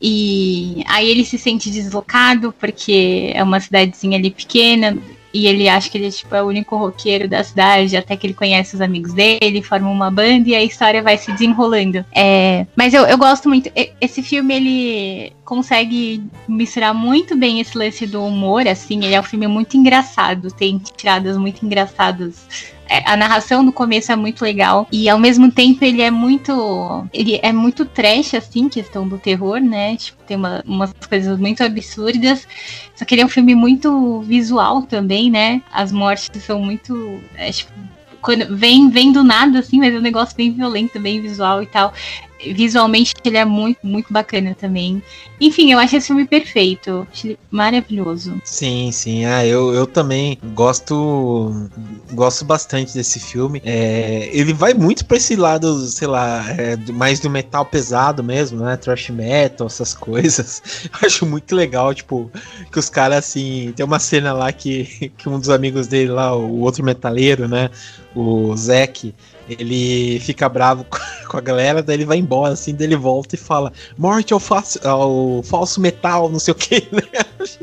[0.00, 4.96] E aí ele se sente deslocado, porque é uma cidadezinha ali pequena.
[5.36, 8.32] E ele acha que ele tipo, é o único roqueiro da cidade, até que ele
[8.32, 12.02] conhece os amigos dele, forma uma banda e a história vai se desenrolando.
[12.14, 13.70] É, mas eu, eu gosto muito.
[14.00, 19.04] Esse filme, ele consegue misturar muito bem esse lance do humor, assim.
[19.04, 24.12] Ele é um filme muito engraçado, tem tiradas muito engraçadas é, a narração no começo
[24.12, 28.68] é muito legal e ao mesmo tempo ele é muito ele é muito trash assim
[28.68, 29.96] questão do terror né?
[29.96, 32.46] Tipo tem uma, umas coisas muito absurdas.
[32.94, 35.62] Só que ele é um filme muito visual também né?
[35.72, 37.72] As mortes são muito é, tipo,
[38.20, 41.66] quando vem, vem do nada, assim, mas é um negócio bem violento, bem visual e
[41.66, 41.92] tal
[42.40, 45.02] visualmente ele é muito, muito bacana também.
[45.40, 47.06] Enfim, eu acho esse filme perfeito.
[47.50, 48.40] Maravilhoso.
[48.44, 49.24] Sim, sim.
[49.24, 51.68] Ah, eu, eu também gosto
[52.12, 53.60] gosto bastante desse filme.
[53.64, 58.60] É, ele vai muito pra esse lado, sei lá, é, mais do metal pesado mesmo,
[58.62, 58.76] né?
[58.76, 60.62] Thrash metal, essas coisas.
[60.84, 62.30] Eu acho muito legal, tipo,
[62.70, 66.34] que os caras, assim, tem uma cena lá que, que um dos amigos dele lá,
[66.34, 67.70] o outro metaleiro, né?
[68.14, 69.14] O Zack,
[69.48, 70.84] ele fica bravo
[71.28, 74.40] com a galera, daí ele vai embora, assim, daí ele volta e fala: Morte ao,
[74.40, 77.02] falso, ao falso metal, não sei o que, né?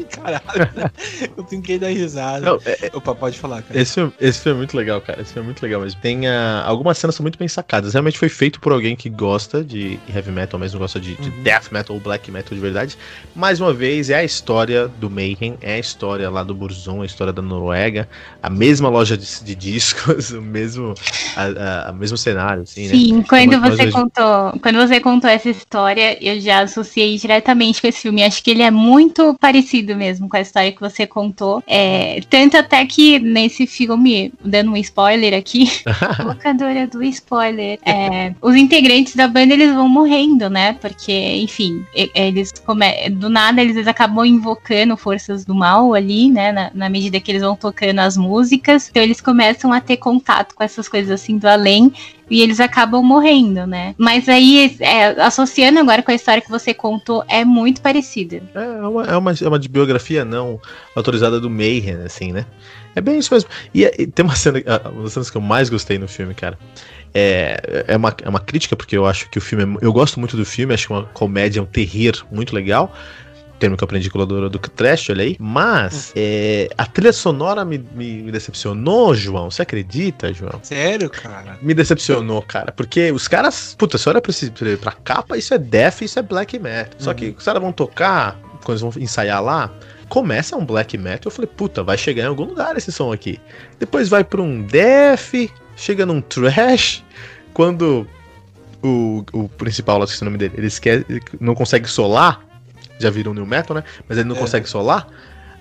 [0.10, 0.92] Caralho, né?
[1.38, 2.46] eu que dar risada.
[2.46, 3.80] Não, é, é, Opa, pode falar, cara.
[3.80, 5.22] Esse esse filme é muito legal, cara.
[5.22, 7.94] Esse filme é muito legal mas Tem uh, algumas cenas são muito bem sacadas.
[7.94, 11.30] Realmente foi feito por alguém que gosta de heavy metal, mas não gosta de, de
[11.30, 11.44] uhum.
[11.44, 12.98] death metal ou black metal de verdade.
[13.36, 17.06] Mais uma vez, é a história do Mayhem, é a história lá do Burzum, a
[17.06, 18.08] história da Noruega,
[18.42, 20.94] a mesma loja de, de discos, o mesmo.
[21.36, 22.90] A, a, a, mesmo cenário, assim, né?
[22.90, 28.02] Sim, quando você contou, quando você contou essa história, eu já associei diretamente com esse
[28.02, 28.24] filme.
[28.24, 31.64] Acho que ele é muito parecido mesmo com a história que você contou.
[31.68, 35.70] É, tanto até que nesse filme, dando um spoiler aqui,
[36.24, 40.74] locadora do spoiler, é, os integrantes da banda eles vão morrendo, né?
[40.74, 43.10] Porque, enfim, eles come...
[43.10, 46.52] do nada eles acabam invocando forças do mal ali, né?
[46.52, 48.90] Na, na medida que eles vão tocando as músicas.
[48.90, 51.94] Então eles começam a ter contato com essas coisas assim do além além
[52.30, 53.96] e eles acabam morrendo, né?
[53.98, 58.42] Mas aí, é, associando agora com a história que você contou, é muito parecida.
[58.56, 60.60] É, é uma, é uma, é uma de biografia não
[60.96, 62.46] autorizada do Mayhem, assim, né?
[62.96, 63.50] É bem isso mesmo.
[63.74, 64.62] E, e tem uma cena,
[64.92, 66.58] uma das cenas que eu mais gostei no filme, cara.
[67.14, 69.78] É, é, uma, é uma crítica, porque eu acho que o filme.
[69.82, 72.94] É, eu gosto muito do filme, acho que é uma comédia, um terrir muito legal
[73.60, 75.38] termo que eu aprendi com a do trash, olha aí.
[75.40, 76.14] Mas hum.
[76.16, 79.50] é, a trilha sonora me, me, me, decepcionou, João.
[79.50, 80.60] Você acredita, João?
[80.62, 81.58] Sério, cara?
[81.62, 82.72] Me decepcionou, cara.
[82.72, 83.76] Porque os caras.
[83.78, 84.52] Puta, você olha pra, esse,
[84.82, 86.96] pra capa, isso é death, isso é black metal.
[86.98, 87.36] Só que uhum.
[87.38, 89.72] os caras vão tocar, quando eles vão ensaiar lá,
[90.10, 91.22] começa um black metal.
[91.26, 93.40] Eu falei, puta, vai chegar em algum lugar esse som aqui.
[93.80, 97.04] Depois vai pra um death, chega num trash.
[97.54, 98.08] Quando
[98.82, 101.06] o, o principal, lá, esqueci o nome dele, ele esquece,
[101.40, 102.44] não consegue solar
[103.00, 103.84] já viram New Metal, né?
[104.08, 104.40] Mas ele não é.
[104.40, 105.08] consegue solar.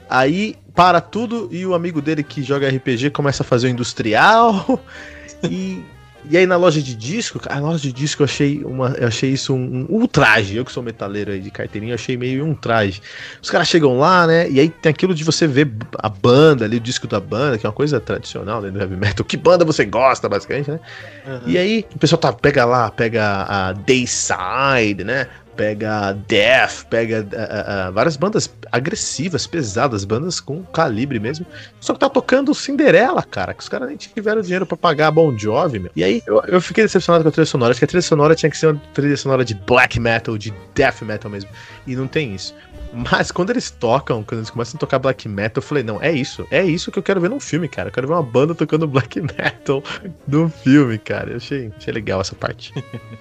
[0.09, 4.81] Aí para tudo e o amigo dele que joga RPG começa a fazer o industrial.
[5.45, 5.83] e,
[6.29, 9.31] e aí na loja de disco, a loja de disco eu achei, uma, eu achei
[9.31, 10.57] isso um, um ultraje.
[10.57, 13.03] Eu que sou metaleiro aí de carteirinha, eu achei meio um traje.
[13.41, 14.51] Os caras chegam lá, né?
[14.51, 17.67] E aí tem aquilo de você ver a banda ali, o disco da banda, que
[17.67, 19.25] é uma coisa tradicional dentro do heavy metal.
[19.25, 20.81] Que banda você gosta, basicamente, né?
[21.27, 21.41] Uhum.
[21.47, 25.27] E aí o pessoal tá, pega lá, pega a Dayside, né?
[25.57, 31.47] Pega Death, pega uh, uh, várias bandas agressivas, pesadas, bandas com calibre mesmo.
[31.81, 35.37] Só que tá tocando Cinderela, cara, que os caras nem tiveram dinheiro para pagar Bon
[35.37, 35.93] Jovi, meu.
[35.95, 37.71] E aí eu, eu, fiquei decepcionado com a trilha sonora.
[37.73, 40.53] Acho que a trilha sonora tinha que ser uma trilha sonora de black metal, de
[40.75, 41.51] death metal mesmo.
[41.87, 42.55] E não tem isso.
[42.93, 46.13] Mas quando eles tocam, quando eles começam a tocar black metal, eu falei, não, é
[46.13, 46.47] isso.
[46.51, 47.89] É isso que eu quero ver num filme, cara.
[47.89, 49.83] Eu quero ver uma banda tocando black metal
[50.27, 51.31] num filme, cara.
[51.31, 52.73] Eu achei, achei legal essa parte.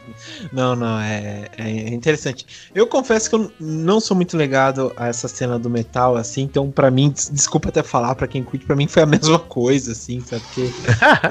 [0.51, 2.45] não, não, é, é interessante.
[2.75, 6.69] Eu confesso que eu não sou muito ligado a essa cena do metal, assim, então
[6.69, 10.19] para mim, desculpa até falar para quem curte, para mim foi a mesma coisa, assim,
[10.21, 10.41] sabe?
[10.43, 10.69] Porque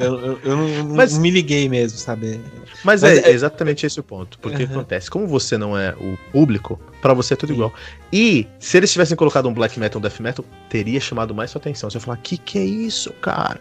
[0.01, 2.41] eu, eu, eu não, mas, não, me liguei mesmo, sabe?
[2.85, 4.39] Mas, mas é, é, exatamente esse o ponto.
[4.39, 4.71] Porque uhum.
[4.71, 7.55] acontece, como você não é o público, para você é tudo Sim.
[7.55, 7.75] igual.
[8.13, 11.61] E se eles tivessem colocado um black metal, um death metal, teria chamado mais sua
[11.61, 11.91] atenção.
[11.91, 13.61] Você ia falar, que que é isso, cara?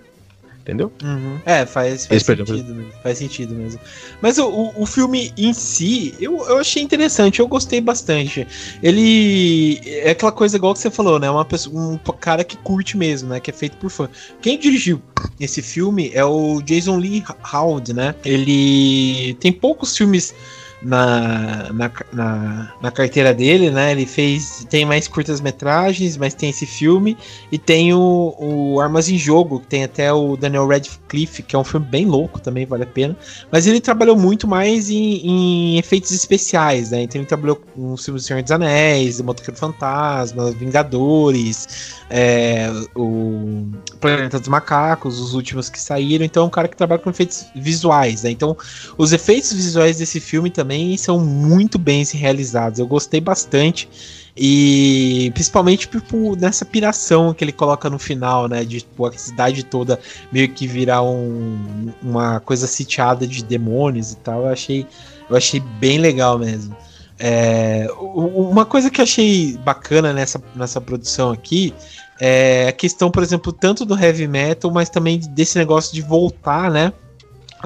[0.69, 0.91] Entendeu?
[1.01, 1.39] Uhum.
[1.45, 2.93] É, faz, faz sentido mesmo.
[3.01, 3.79] Faz sentido mesmo.
[4.21, 8.45] Mas o, o filme em si, eu, eu achei interessante, eu gostei bastante.
[8.83, 11.27] Ele é aquela coisa igual que você falou, né?
[11.27, 13.39] Uma pessoa, um cara que curte mesmo, né?
[13.39, 14.07] Que é feito por fã.
[14.41, 15.01] Quem dirigiu
[15.39, 18.13] esse filme é o Jason Lee Howard, né?
[18.23, 20.35] Ele tem poucos filmes
[20.81, 23.91] na, na, na, na, carteira dele, né?
[23.91, 24.65] Ele fez.
[24.69, 27.17] Tem mais curtas-metragens, mas tem esse filme.
[27.51, 31.59] E tem o, o Armas em Jogo, que tem até o Daniel Radcliffe, que é
[31.59, 33.15] um filme bem louco também, vale a pena.
[33.51, 37.01] Mas ele trabalhou muito mais em, em efeitos especiais, né?
[37.01, 42.69] Então ele trabalhou com o filme do Senhor dos Anéis, O Motoqueiro Fantasma, Vingadores, é,
[42.95, 43.67] o
[43.99, 46.23] Planeta dos Macacos, os últimos que saíram.
[46.23, 48.31] Então é um cara que trabalha com efeitos visuais, né?
[48.31, 48.55] Então
[48.97, 52.77] os efeitos visuais desse filme também também são muito bem realizados.
[52.77, 53.89] Eu gostei bastante.
[54.37, 58.63] E principalmente tipo, nessa piração que ele coloca no final, né?
[58.63, 59.99] De tipo, a cidade toda
[60.31, 64.41] meio que virar um, uma coisa sitiada de demônios e tal.
[64.41, 64.85] Eu achei,
[65.27, 66.77] eu achei bem legal mesmo.
[67.17, 71.73] É, uma coisa que eu achei bacana nessa, nessa produção aqui
[72.21, 76.69] é a questão, por exemplo, tanto do heavy metal, mas também desse negócio de voltar,
[76.69, 76.93] né?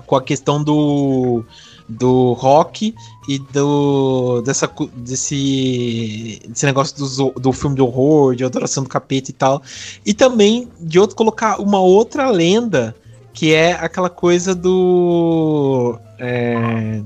[0.07, 1.45] Com a questão do
[1.87, 2.93] do rock
[3.27, 9.29] e do dessa, desse, desse negócio do, do filme de horror, de adoração do capeta
[9.29, 9.61] e tal.
[10.05, 12.95] E também de outro colocar uma outra lenda,
[13.33, 15.97] que é aquela coisa do.
[16.19, 17.01] É,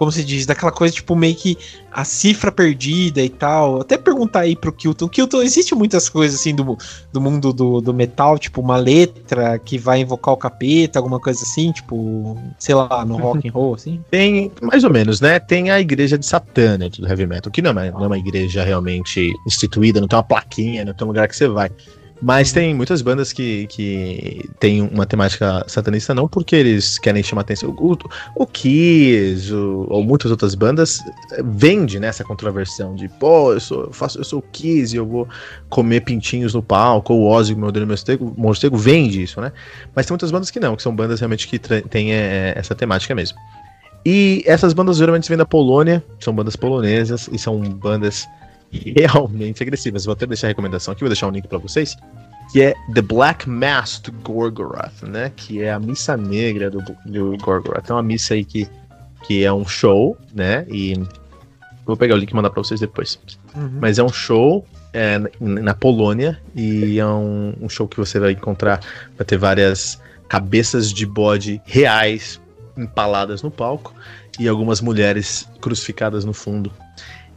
[0.00, 1.58] como se diz, daquela coisa tipo meio que
[1.92, 3.82] a cifra perdida e tal.
[3.82, 5.06] Até perguntar aí pro Kilton.
[5.06, 6.78] Kilton, existe muitas coisas assim do,
[7.12, 11.42] do mundo do, do metal, tipo uma letra que vai invocar o capeta, alguma coisa
[11.42, 14.02] assim, tipo, sei lá, no rock and roll, assim?
[14.10, 15.38] Tem, mais ou menos, né?
[15.38, 18.18] Tem a igreja de Satã, né, do heavy metal, que não é, não é uma
[18.18, 21.70] igreja realmente instituída, não tem uma plaquinha, não tem um lugar que você vai.
[22.22, 27.42] Mas tem muitas bandas que, que tem uma temática satanista, não porque eles querem chamar
[27.42, 27.70] atenção.
[27.70, 27.96] O,
[28.34, 31.00] o Kiss, o, ou muitas outras bandas,
[31.42, 35.06] vende nessa né, controversão de, pô, eu sou, eu faço, eu sou Kiss e eu
[35.06, 35.26] vou
[35.70, 39.50] comer pintinhos no palco, ou o Ozzy, meu Deus, Mostego, Mostego vende isso, né?
[39.94, 43.14] Mas tem muitas bandas que não, que são bandas realmente que têm é, essa temática
[43.14, 43.38] mesmo.
[44.04, 48.26] E essas bandas geralmente vêm da Polônia, são bandas polonesas e são bandas
[48.70, 50.04] realmente agressivas.
[50.04, 51.96] Vou até deixar a recomendação aqui, vou deixar um link para vocês.
[52.52, 55.30] Que é The Black Mass to Gorgoroth, né?
[55.36, 57.88] Que é a missa negra do, do Gorgoroth.
[57.88, 58.68] É uma missa aí que,
[59.24, 60.66] que é um show, né?
[60.68, 60.94] E
[61.86, 63.20] vou pegar o link e mandar para vocês depois.
[63.54, 63.78] Uhum.
[63.80, 68.32] Mas é um show é, na Polônia e é um, um, show que você vai
[68.32, 68.80] encontrar,
[69.16, 72.40] vai ter várias cabeças de bode reais
[72.76, 73.94] empaladas no palco
[74.38, 76.72] e algumas mulheres crucificadas no fundo.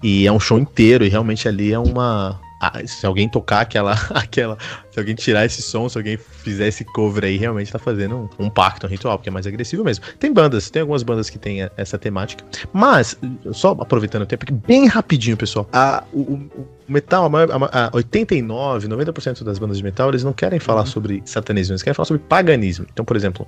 [0.04, 2.38] E é um show inteiro, e realmente ali é uma.
[2.86, 4.58] se alguém tocar aquela, aquela.
[4.92, 8.46] Se alguém tirar esse som, se alguém fizer esse cover aí, realmente tá fazendo um,
[8.46, 10.04] um pacto, um ritual, porque é mais agressivo mesmo.
[10.20, 12.44] Tem bandas, tem algumas bandas que tem essa temática.
[12.74, 13.18] Mas,
[13.54, 15.70] só aproveitando o tempo, bem rapidinho, pessoal.
[15.72, 20.60] A, o, o metal, a, a 89, 90% das bandas de metal, eles não querem
[20.60, 20.88] falar uhum.
[20.88, 22.86] sobre satanismo, eles querem falar sobre paganismo.
[22.92, 23.48] Então, por exemplo,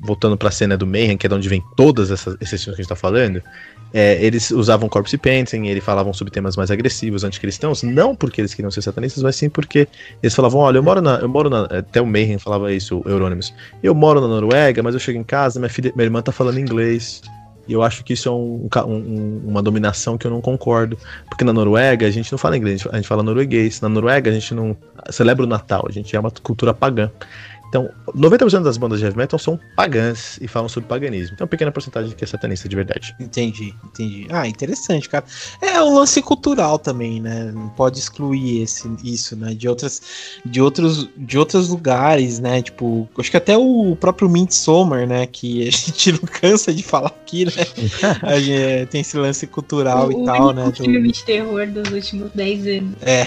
[0.00, 2.82] voltando para a cena do Mayhem, que é de onde vem todas essas exceções que
[2.82, 3.42] a gente está falando,
[3.92, 8.54] é, eles usavam corpse painting, eles falavam sobre temas mais agressivos, anticristãos, não porque eles
[8.54, 9.88] queriam ser satanistas, mas sim porque
[10.22, 13.08] eles falavam, olha, eu moro na, eu moro na, até o Mayhem falava isso, o
[13.08, 16.32] Euronymous, eu moro na Noruega, mas eu chego em casa, minha filha, minha irmã tá
[16.32, 17.22] falando inglês,
[17.68, 20.98] e eu acho que isso é um, um, uma dominação que eu não concordo.
[21.28, 23.82] Porque na Noruega a gente não fala inglês, a gente fala norueguês.
[23.82, 24.74] Na Noruega a gente não
[25.10, 27.10] celebra o Natal, a gente é uma cultura pagã.
[27.68, 31.36] Então, 90% das bandas de heavy metal são pagãs e falam sobre paganismo.
[31.36, 33.14] Tem uma pequena porcentagem que é satanista de verdade.
[33.20, 34.26] Entendi, entendi.
[34.30, 35.24] Ah, interessante, cara.
[35.60, 37.52] É um lance cultural também, né?
[37.52, 39.54] Não pode excluir esse, isso, né?
[39.54, 40.00] De outras,
[40.44, 42.62] de outros, de outros lugares, né?
[42.62, 45.26] Tipo, acho que até o próprio Midsommar, né?
[45.26, 47.52] Que a gente não cansa de falar aqui, né?
[48.40, 50.64] gente, tem esse lance cultural o, e tal, né?
[50.64, 52.94] O filme de terror dos últimos 10 anos.
[53.02, 53.26] É.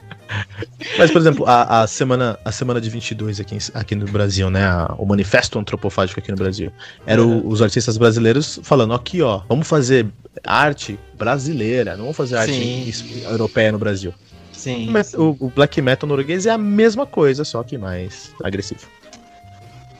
[0.30, 0.66] é.
[0.96, 4.64] Mas, por exemplo, a, a, semana, a semana de 22 aqui, aqui no Brasil, né?
[4.64, 6.72] A, o manifesto antropofágico aqui no Brasil.
[7.04, 7.48] Eram uhum.
[7.48, 10.06] os artistas brasileiros falando: aqui, ó, vamos fazer
[10.44, 12.92] arte brasileira, não vamos fazer arte
[13.24, 14.14] europeia no Brasil.
[14.52, 15.16] Sim, sim.
[15.16, 18.86] O, o, black metal norueguês é a mesma coisa, só que mais agressivo.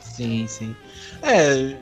[0.01, 0.75] Sim, sim.
[1.23, 1.75] É,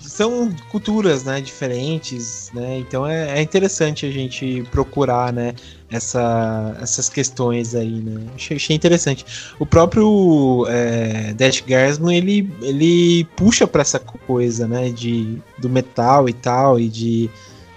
[0.00, 2.78] são culturas, né, diferentes, né?
[2.78, 5.54] Então é, é, interessante a gente procurar, né,
[5.90, 8.26] essa, essas questões aí, né?
[8.34, 9.24] Achei, achei interessante.
[9.58, 16.28] O próprio é, Dash Garsman, ele, ele puxa para essa coisa, né, de do metal
[16.28, 17.30] e tal e de,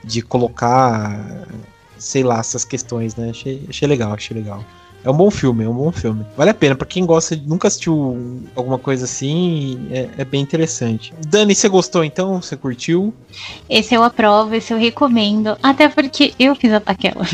[0.03, 1.47] de colocar,
[1.97, 3.29] sei lá, essas questões, né?
[3.29, 4.63] Achei, achei legal, achei legal.
[5.03, 6.25] É um bom filme, é um bom filme.
[6.37, 6.75] Vale a pena.
[6.75, 11.13] Pra quem gosta, nunca assistiu alguma coisa assim, é, é bem interessante.
[11.27, 12.41] Dani, você gostou então?
[12.41, 13.13] Você curtiu?
[13.69, 15.57] Esse eu aprovo, esse eu recomendo.
[15.61, 17.25] Até porque eu fiz a paquela.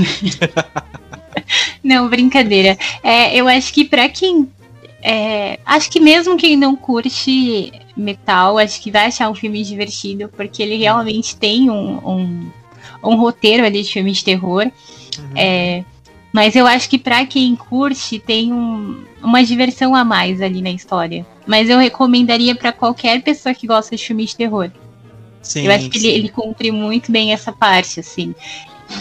[1.84, 2.76] não, brincadeira.
[3.04, 4.50] É, eu acho que pra quem.
[5.02, 10.28] É, acho que mesmo quem não curte metal, acho que vai achar um filme divertido,
[10.36, 12.52] porque ele realmente tem um, um,
[13.04, 14.66] um roteiro ali de filme de terror.
[15.18, 15.32] Uhum.
[15.36, 15.84] É,
[16.32, 20.70] mas eu acho que para quem curte tem um, uma diversão a mais ali na
[20.70, 21.26] história.
[21.46, 24.70] Mas eu recomendaria para qualquer pessoa que gosta de filmes de terror.
[25.42, 28.36] Sim, eu acho que ele, ele, cumpre muito bem essa parte, assim.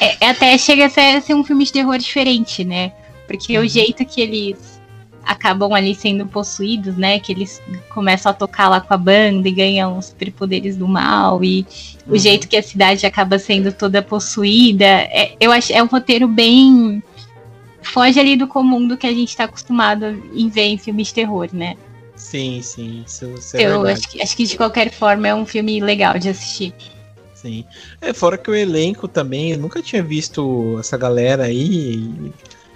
[0.01, 2.93] É, é até chega a ser, a ser, um filme de terror diferente, né?
[3.27, 3.65] Porque uhum.
[3.65, 4.81] o jeito que eles
[5.23, 7.19] acabam ali sendo possuídos, né?
[7.19, 7.61] Que eles
[7.91, 11.67] começam a tocar lá com a banda e ganham os superpoderes do mal e
[12.07, 12.15] uhum.
[12.15, 14.87] o jeito que a cidade acaba sendo toda possuída.
[14.87, 17.03] É, eu acho é um roteiro bem
[17.83, 21.15] foge ali do comum do que a gente está acostumado em ver em filmes de
[21.15, 21.77] terror, né?
[22.17, 25.47] Sim, sim, isso, isso é Eu acho que, acho que de qualquer forma é um
[25.47, 26.75] filme legal de assistir.
[27.35, 27.65] Sim.
[28.01, 32.33] É, fora que o elenco também, eu nunca tinha visto essa galera aí.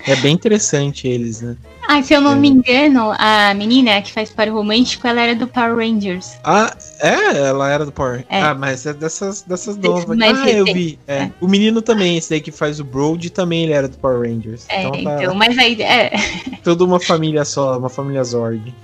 [0.07, 1.57] É bem interessante eles, né?
[1.86, 2.36] Ah, se eu não é.
[2.36, 6.32] me engano, a menina que faz para o romântico, ela era do Power Rangers.
[6.44, 7.38] Ah, é?
[7.48, 8.40] Ela era do Power é.
[8.40, 10.18] Ah, mas é dessas, dessas novas.
[10.20, 10.57] ah, recente.
[10.57, 10.98] eu vi.
[11.07, 11.14] É.
[11.14, 11.32] é.
[11.40, 14.64] O menino também, esse aí que faz o Brody, também ele era do Power Rangers.
[14.68, 15.22] É, então, tá...
[15.22, 15.80] então mas aí...
[15.82, 16.12] É.
[16.62, 18.74] Toda uma família só, uma família Zord.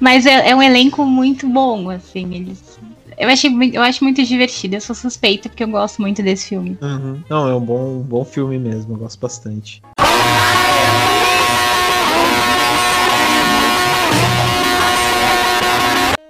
[0.00, 2.67] mas é, é um elenco muito bom, assim, eles
[3.18, 4.76] eu, achei, eu acho muito divertido.
[4.76, 6.78] Eu sou suspeita porque eu gosto muito desse filme.
[6.80, 7.20] Uhum.
[7.28, 8.94] Não, é um bom, bom filme mesmo.
[8.94, 9.82] Eu gosto bastante.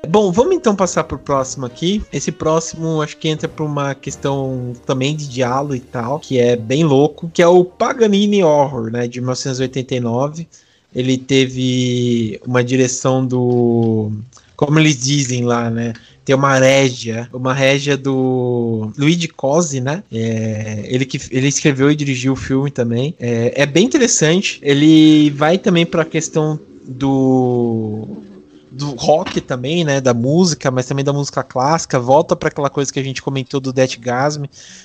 [0.09, 2.03] Bom, vamos então passar pro próximo aqui.
[2.11, 6.57] Esse próximo acho que entra para uma questão também de diálogo e tal, que é
[6.57, 10.49] bem louco, que é o Paganini Horror, né, de 1989.
[10.95, 14.11] Ele teve uma direção do
[14.57, 15.93] como eles dizem lá, né?
[16.29, 20.05] Tem uma régia, uma régia do Luigi Cosi, né?
[20.13, 23.15] É, ele que ele escreveu e dirigiu o filme também.
[23.19, 24.59] É, é bem interessante.
[24.63, 28.07] Ele vai também para a questão do
[28.71, 32.93] do rock também, né, da música, mas também da música clássica, volta para aquela coisa
[32.93, 34.45] que a gente comentou do Death Gasm,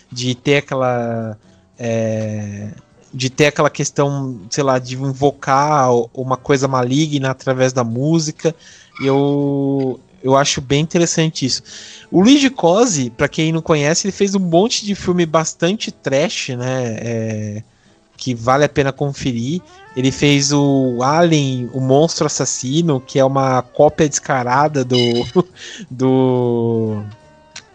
[0.09, 1.37] de ter aquela
[1.77, 2.69] é,
[3.13, 8.55] de ter aquela questão, sei lá, de invocar uma coisa maligna através da música.
[9.03, 11.61] Eu eu acho bem interessante isso.
[12.09, 16.49] O Luigi Cosi, para quem não conhece, ele fez um monte de filme bastante trash,
[16.49, 16.97] né?
[16.99, 17.63] É,
[18.15, 19.61] que vale a pena conferir.
[19.97, 24.97] Ele fez o Alien, o Monstro Assassino, que é uma cópia descarada do
[25.91, 27.03] do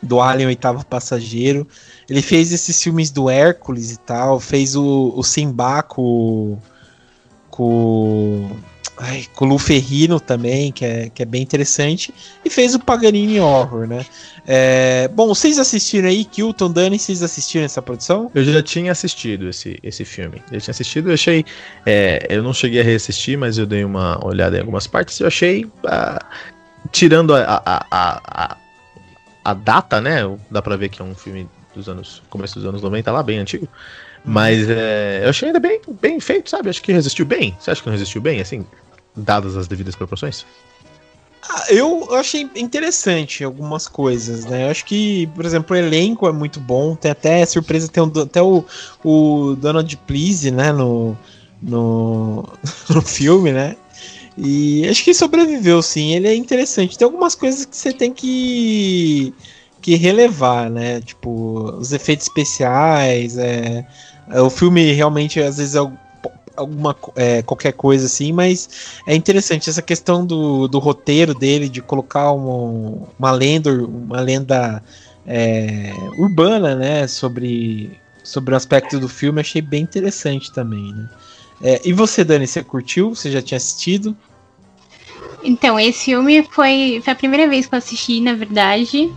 [0.02, 1.66] do Alien Oitavo Passageiro.
[2.08, 6.56] Ele fez esses filmes do Hércules e tal, fez o, o Simba com,
[7.50, 8.48] com
[9.00, 12.12] Ai, com o Lu Ferrino também, que é, que é bem interessante.
[12.44, 14.04] E fez o Paganini Horror, né?
[14.44, 18.30] É, bom, vocês assistiram aí, Kilton, Dani, vocês assistiram essa produção?
[18.34, 20.42] Eu já tinha assistido esse, esse filme.
[20.50, 21.44] Eu tinha assistido, eu achei.
[21.86, 25.22] É, eu não cheguei a reassistir, mas eu dei uma olhada em algumas partes e
[25.22, 25.66] eu achei.
[25.86, 26.24] Ah,
[26.90, 28.56] tirando a, a, a,
[29.44, 30.22] a, data, né?
[30.50, 32.20] Dá pra ver que é um filme dos anos.
[32.28, 33.68] começo dos anos 90, lá, bem antigo.
[34.24, 36.68] Mas é, eu achei ainda bem, bem feito, sabe?
[36.68, 37.56] Acho que resistiu bem.
[37.60, 38.66] Você acha que não resistiu bem, assim?
[39.18, 40.44] Dadas as devidas proporções?
[41.50, 44.66] Ah, eu achei interessante algumas coisas, né?
[44.66, 46.94] Eu acho que, por exemplo, o elenco é muito bom.
[46.94, 48.64] Tem até surpresa, tem um, até o,
[49.02, 50.72] o Donald Please, né?
[50.72, 51.16] No,
[51.62, 52.46] no,
[52.90, 53.76] no filme, né?
[54.36, 56.12] E acho que sobreviveu, sim.
[56.14, 56.98] Ele é interessante.
[56.98, 59.32] Tem algumas coisas que você tem que,
[59.80, 61.00] que relevar, né?
[61.00, 63.38] Tipo, os efeitos especiais.
[63.38, 63.86] É,
[64.30, 65.80] é o filme realmente, às vezes, é
[66.58, 71.80] alguma é, qualquer coisa assim, mas é interessante essa questão do, do roteiro dele, de
[71.80, 74.82] colocar uma, uma lenda, uma lenda
[75.26, 77.06] é, urbana, né?
[77.06, 81.08] Sobre, sobre o aspecto do filme, achei bem interessante também, né?
[81.62, 83.14] É, e você, Dani, você curtiu?
[83.14, 84.16] Você já tinha assistido?
[85.42, 89.10] Então, esse filme foi, foi a primeira vez que eu assisti, na verdade.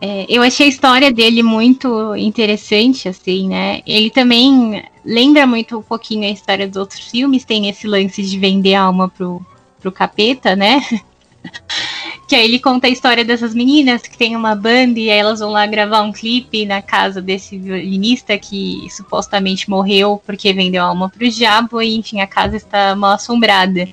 [0.00, 3.80] É, eu achei a história dele muito interessante, assim, né?
[3.86, 8.38] Ele também lembra muito um pouquinho a história dos outros filmes, tem esse lance de
[8.38, 9.44] vender alma pro,
[9.80, 10.80] pro capeta, né?
[12.26, 15.40] que aí ele conta a história dessas meninas que tem uma banda e aí elas
[15.40, 21.10] vão lá gravar um clipe na casa desse violinista que supostamente morreu porque vendeu alma
[21.10, 23.88] pro diabo e enfim, a casa está mal assombrada.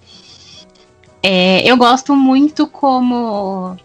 [1.22, 3.78] É, eu gosto muito como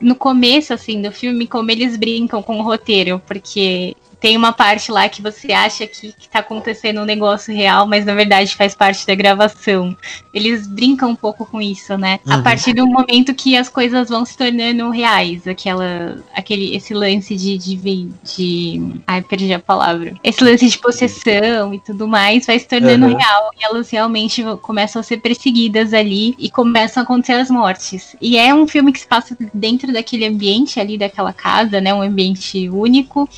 [0.00, 3.96] no começo assim do filme como eles brincam com o roteiro, porque
[4.26, 8.04] tem uma parte lá que você acha que, que tá acontecendo um negócio real, mas
[8.04, 9.96] na verdade faz parte da gravação.
[10.34, 12.18] Eles brincam um pouco com isso, né?
[12.26, 12.32] Uhum.
[12.32, 17.36] A partir do momento que as coisas vão se tornando reais, aquela, aquele, esse lance
[17.36, 20.14] de, de, de, ai, perdi a palavra.
[20.24, 23.16] Esse lance de possessão e tudo mais vai se tornando uhum.
[23.16, 28.16] real e elas realmente começam a ser perseguidas ali e começam a acontecer as mortes.
[28.20, 31.94] E é um filme que se passa dentro daquele ambiente ali daquela casa, né?
[31.94, 33.28] Um ambiente único.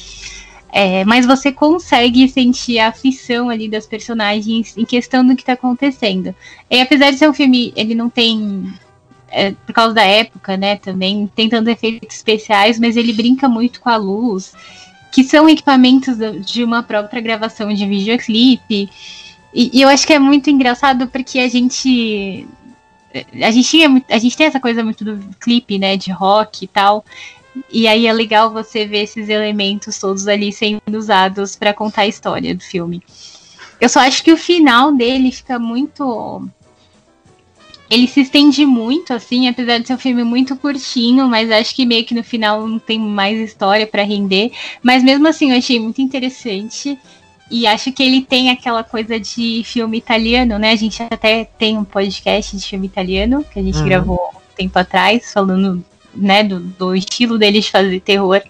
[0.71, 5.55] É, mas você consegue sentir a aflição ali das personagens em questão do que está
[5.55, 6.35] acontecendo.
[6.71, 8.73] E apesar de ser um filme, ele não tem.
[9.31, 13.79] É, por causa da época, né, também, tem tantos efeitos especiais, mas ele brinca muito
[13.79, 14.55] com a luz,
[15.13, 16.17] que são equipamentos
[16.47, 18.89] de uma própria gravação de videoclipe.
[19.53, 22.47] E, e eu acho que é muito engraçado porque a gente.
[23.43, 26.69] A gente, tinha, a gente tem essa coisa muito do clipe, né, de rock e
[26.69, 27.05] tal.
[27.71, 32.07] E aí é legal você ver esses elementos todos ali sendo usados para contar a
[32.07, 33.03] história do filme.
[33.81, 36.49] Eu só acho que o final dele fica muito.
[37.91, 41.87] Ele se estende muito, assim, apesar de ser um filme muito curtinho, mas acho que
[41.87, 44.53] meio que no final não tem mais história para render.
[44.83, 46.99] Mas mesmo assim, eu achei muito interessante.
[47.51, 50.73] E acho que ele tem aquela coisa de filme italiano, né?
[50.73, 53.85] A gente até tem um podcast de filme italiano que a gente uhum.
[53.87, 55.83] gravou um tempo atrás, falando
[56.19, 58.43] né, do, do estilo deles de fazer terror.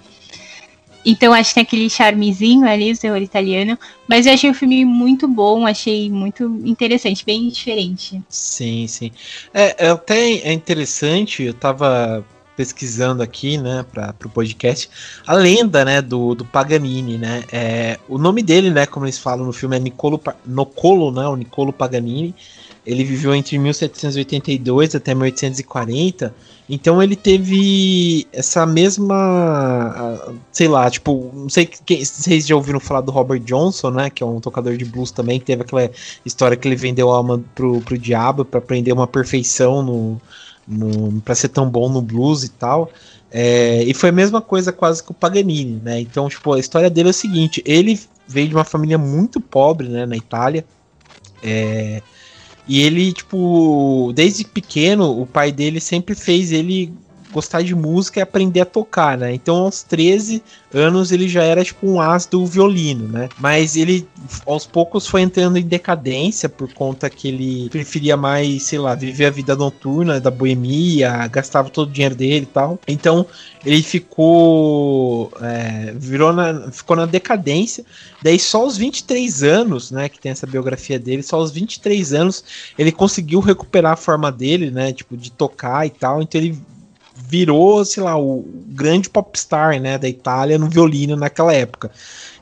[1.05, 3.79] Então acho que tem aquele charmezinho ali, o terror italiano.
[4.07, 8.21] Mas eu achei o filme muito bom, achei muito interessante, bem diferente.
[8.29, 9.11] Sim, sim.
[9.55, 12.25] É, é até é interessante, eu tava
[12.59, 14.91] pesquisando aqui, né, para o podcast,
[15.25, 19.47] a lenda, né, do, do Paganini, né, é, o nome dele, né, como eles falam
[19.47, 22.35] no filme é Nicolo, Nocolo, né, o Nicolo Paganini,
[22.89, 26.35] ele viveu entre 1782 até 1840
[26.69, 30.21] então ele teve essa mesma.
[30.53, 34.11] Sei lá, tipo, não sei se vocês já ouviram falar do Robert Johnson, né?
[34.11, 35.91] Que é um tocador de blues também, que teve aquela
[36.27, 40.21] história que ele vendeu a alma pro, pro diabo para aprender uma perfeição no,
[40.67, 41.23] no.
[41.23, 42.91] pra ser tão bom no blues e tal.
[43.31, 46.01] É, e foi a mesma coisa quase que o Paganini, né?
[46.01, 49.89] Então, tipo, a história dele é o seguinte: ele veio de uma família muito pobre,
[49.89, 50.67] né, na Itália.
[51.43, 52.03] É,
[52.69, 56.93] e ele, tipo, desde pequeno, o pai dele sempre fez ele
[57.33, 59.35] gostar de música e aprender a tocar, né?
[59.35, 63.29] Então, aos 13 anos, ele já era tipo um as do violino, né?
[63.39, 64.07] Mas ele,
[64.47, 69.27] aos poucos, foi entrando em decadência por conta que ele preferia mais, sei lá, viver
[69.27, 72.79] a vida noturna, da boemia, gastava todo o dinheiro dele e tal.
[72.87, 73.27] Então,
[73.65, 75.31] ele ficou.
[75.41, 77.85] É, virou na, ficou na decadência.
[78.23, 80.09] Daí, só aos 23 anos, né?
[80.09, 82.45] Que tem essa biografia dele, só aos 23 anos
[82.79, 84.93] ele conseguiu recuperar a forma dele, né?
[84.93, 86.23] Tipo, de tocar e tal.
[86.23, 86.59] Então, ele
[87.27, 91.91] virou, sei lá, o grande popstar, né, da Itália no violino naquela época.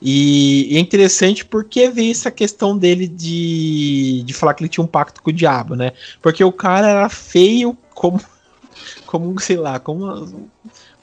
[0.01, 4.85] E, e é interessante porque veio essa questão dele de, de falar que ele tinha
[4.85, 5.93] um pacto com o diabo, né?
[6.21, 8.21] Porque o cara era feio como,
[9.07, 10.51] como sei lá, como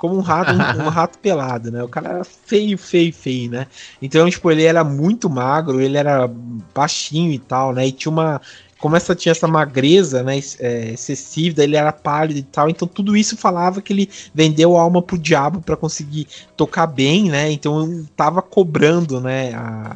[0.03, 1.81] como um rato, um, um, rato pelado, né?
[1.81, 3.67] O cara era feio, feio, feio, né?
[4.01, 6.29] Então, tipo, ele era muito magro, ele era
[6.75, 7.87] baixinho e tal, né?
[7.87, 8.41] E tinha uma,
[8.83, 13.15] como essa tinha essa magreza, né, é, excessiva, ele era pálido e tal, então tudo
[13.15, 16.27] isso falava que ele vendeu a alma pro diabo para conseguir
[16.57, 17.49] tocar bem, né?
[17.49, 19.95] Então tava cobrando, né, a,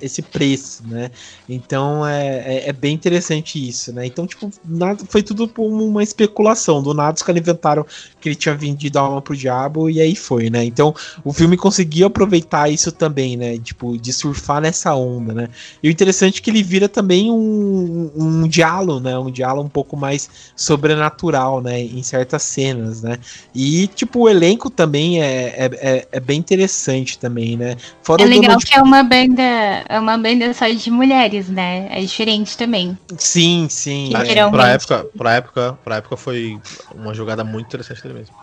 [0.00, 1.10] esse preço, né?
[1.48, 4.06] Então é, é, é, bem interessante isso, né?
[4.06, 6.82] Então, tipo, nada, foi tudo uma especulação.
[6.82, 7.84] Do nada os caras inventaram
[8.20, 10.64] que ele tinha vendido a alma pro diabo e aí foi, né?
[10.64, 13.58] Então o filme conseguiu aproveitar isso também, né?
[13.58, 15.48] Tipo, de surfar nessa onda, né?
[15.82, 18.10] E o interessante é que ele vira também um
[18.48, 19.18] diálogo, né?
[19.18, 21.80] Um diálogo um pouco mais sobrenatural, né?
[21.80, 23.18] Em certas cenas, né?
[23.54, 27.76] E, tipo, o elenco também é, é, é, é bem interessante também, né?
[28.02, 28.66] Fora é legal de...
[28.66, 29.42] que é uma banda,
[29.88, 31.88] é uma banda só de mulheres, né?
[31.90, 32.96] É diferente também.
[33.18, 34.10] Sim, sim.
[34.14, 34.50] É.
[34.50, 36.58] Pra, época, pra, época, pra época foi
[36.94, 38.34] uma jogada muito interessante dele mesmo.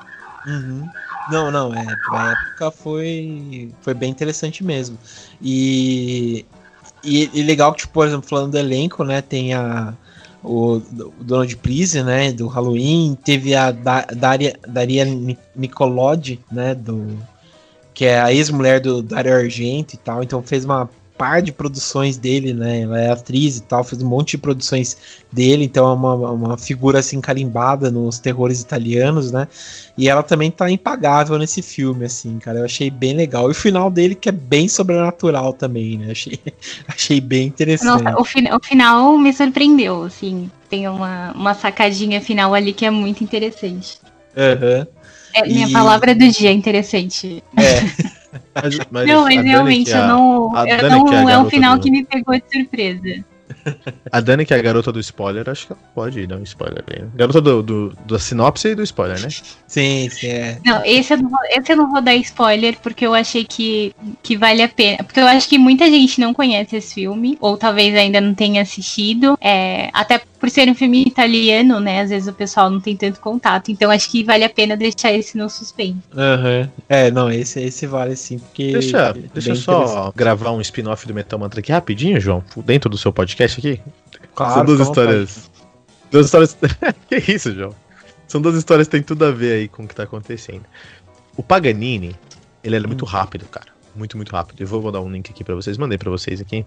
[0.45, 0.89] Uhum.
[1.29, 4.97] Não, não, é, pra época foi, foi bem interessante mesmo.
[5.41, 6.45] E,
[7.03, 9.93] e, e, legal que, tipo, por exemplo, falando do elenco, né, tem a,
[10.43, 15.05] o, o Donald Please, né, do Halloween, teve a da, Daria, Daria
[15.55, 17.17] Nicolodi, né, do,
[17.93, 20.89] que é a ex-mulher do Dario Argento e tal, então fez uma
[21.21, 22.81] par de produções dele, né?
[22.81, 24.97] Ela é atriz e tal, fez um monte de produções
[25.31, 29.47] dele, então é uma, uma figura assim carimbada nos terrores italianos, né?
[29.95, 32.57] E ela também tá impagável nesse filme, assim, cara.
[32.57, 33.49] Eu achei bem legal.
[33.49, 36.09] E o final dele que é bem sobrenatural também, né?
[36.21, 36.39] Achei,
[36.87, 38.03] achei bem interessante.
[38.03, 40.49] Nossa, o, fi o final me surpreendeu, assim.
[40.69, 43.99] Tem uma, uma sacadinha final ali que é muito interessante.
[44.35, 44.87] Uhum.
[45.35, 45.71] É, minha e...
[45.71, 47.43] palavra do dia, interessante.
[47.55, 48.11] É.
[48.55, 51.83] Mas, mas não, mas realmente, eu não, eu não é um final do...
[51.83, 53.25] que me pegou de surpresa.
[54.11, 56.83] A Dani, que é a garota do spoiler, acho que ela pode dar um spoiler
[56.89, 57.03] aí.
[57.15, 59.29] Garota do, do, da sinopse e do spoiler, né?
[59.67, 60.57] Sim, sim, é.
[60.65, 63.93] Não, esse eu não, vou, esse eu não vou dar spoiler porque eu achei que,
[64.23, 65.03] que vale a pena.
[65.03, 68.61] Porque eu acho que muita gente não conhece esse filme, ou talvez ainda não tenha
[68.61, 69.37] assistido.
[69.41, 72.01] É, até por ser um filme italiano, né?
[72.01, 73.71] Às vezes o pessoal não tem tanto contato.
[73.71, 75.99] Então acho que vale a pena deixar esse no suspense.
[76.11, 76.67] Uhum.
[76.89, 78.71] É, não, esse, esse vale sim, porque.
[78.71, 82.89] Deixa, é deixa eu só gravar um spin-off do Metal Mantra aqui rapidinho, João, dentro
[82.89, 83.79] do seu podcast aqui.
[84.33, 85.51] Claro, São duas histórias.
[86.09, 86.57] Duas histórias.
[87.07, 87.75] que isso, João?
[88.27, 90.63] São duas histórias que tem tudo a ver aí com o que tá acontecendo.
[91.37, 92.15] O Paganini,
[92.63, 92.87] ele é hum.
[92.87, 93.67] muito rápido, cara.
[93.95, 94.61] Muito, muito rápido.
[94.61, 96.65] Eu vou, vou dar um link aqui para vocês, mandei para vocês aqui.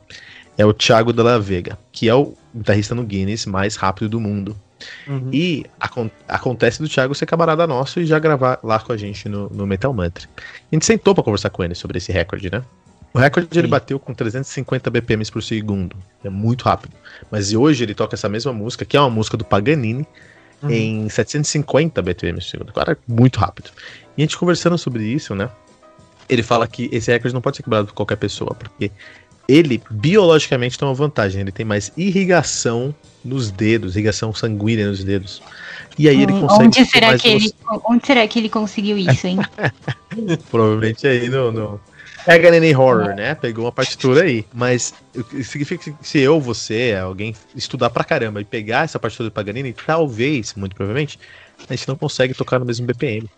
[0.56, 4.56] É o Thiago Della Vega, que é o guitarrista no Guinness mais rápido do mundo.
[5.06, 5.30] Uhum.
[5.32, 9.28] E acon acontece do Thiago ser camarada nosso e já gravar lá com a gente
[9.28, 10.28] no, no Metal Mantra.
[10.36, 12.62] A gente sentou para conversar com ele sobre esse recorde, né?
[13.12, 13.60] O recorde Sim.
[13.60, 15.96] ele bateu com 350 BPMs por segundo.
[16.24, 16.94] É muito rápido.
[17.30, 20.04] Mas hoje ele toca essa mesma música, que é uma música do Paganini,
[20.60, 20.70] uhum.
[20.70, 22.72] em 750 BPMs por segundo.
[22.72, 23.70] Claro, é muito rápido.
[24.16, 25.48] E a gente conversando sobre isso, né?
[26.28, 28.90] Ele fala que esse recorde não pode ser quebrado por qualquer pessoa, porque
[29.48, 31.40] ele biologicamente tem uma vantagem.
[31.40, 35.42] Ele tem mais irrigação nos dedos, irrigação sanguínea nos dedos.
[35.98, 36.64] E aí hum, ele consegue.
[36.64, 37.54] Onde será, que ele,
[37.86, 39.38] onde será que ele conseguiu isso, hein?
[40.50, 41.80] Provavelmente aí no, no
[42.24, 43.34] Paganini Horror, né?
[43.34, 44.44] Pegou uma partitura aí.
[44.52, 44.94] Mas
[45.44, 49.72] significa que se eu, você, alguém estudar pra caramba e pegar essa partitura do Paganini,
[49.72, 51.18] talvez, muito provavelmente,
[51.68, 53.28] a gente não consegue tocar no mesmo BPM.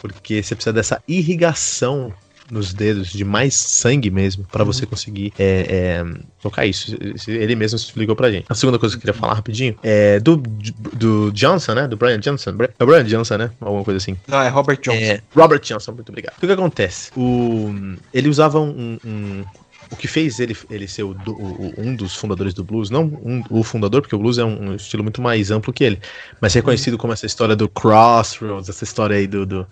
[0.00, 2.12] Porque você precisa dessa irrigação
[2.50, 4.72] nos dedos de mais sangue mesmo para uhum.
[4.72, 6.04] você conseguir é, é,
[6.40, 6.96] tocar isso.
[7.28, 8.46] Ele mesmo explicou pra gente.
[8.48, 11.88] A segunda coisa que eu queria falar rapidinho é do, do Johnson, né?
[11.88, 12.50] Do Brian Johnson.
[12.78, 13.50] É o Brian Johnson, né?
[13.60, 14.16] Alguma coisa assim.
[14.26, 14.98] Não, é Robert Johnson.
[14.98, 16.36] É, Robert Johnson, muito obrigado.
[16.36, 17.10] O que acontece?
[17.16, 17.74] O,
[18.12, 19.44] ele usava um, um
[19.90, 23.42] o que fez ele, ele ser o, o, um dos fundadores do blues, não um,
[23.50, 26.00] o fundador, porque o blues é um, um, estilo muito mais amplo que ele,
[26.40, 29.66] mas reconhecido como essa história do crossroads, essa história aí do, do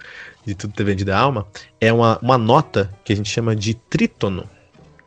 [0.45, 1.47] de tudo ter vendido a alma,
[1.81, 4.49] é uma, uma nota que a gente chama de trítono.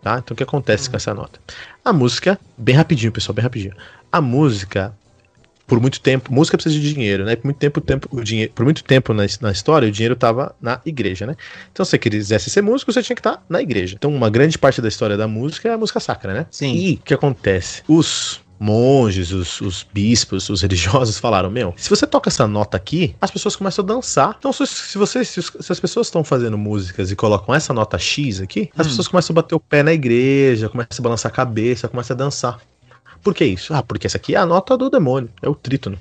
[0.01, 0.19] Tá?
[0.19, 1.39] Então o que acontece com essa nota?
[1.83, 3.75] A música, bem rapidinho, pessoal, bem rapidinho.
[4.11, 4.95] A música
[5.67, 7.35] por muito tempo, música precisa de dinheiro, né?
[7.35, 10.55] Por muito tempo, tempo o dinheiro, por muito tempo na, na história, o dinheiro estava
[10.61, 11.35] na igreja, né?
[11.69, 13.95] Então, se você quisesse ser músico, você tinha que estar tá na igreja.
[13.95, 16.45] Então, uma grande parte da história da música é a música sacra, né?
[16.49, 16.73] Sim.
[16.73, 17.83] E o que acontece?
[17.85, 23.15] Os monges, os, os, bispos, os religiosos falaram: Meu, se você toca essa nota aqui,
[23.21, 24.35] as pessoas começam a dançar.
[24.39, 27.97] Então, se, se você, se, se as pessoas estão fazendo músicas e colocam essa nota
[27.97, 28.89] X aqui, as hum.
[28.89, 32.17] pessoas começam a bater o pé na igreja, começam a balançar a cabeça, começam a
[32.17, 32.59] dançar.
[33.23, 33.73] Por que isso?
[33.73, 35.97] Ah, porque essa aqui é a nota do demônio, é o trítono.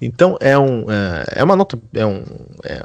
[0.00, 2.24] Então é um é, é uma nota é, um,
[2.64, 2.80] é,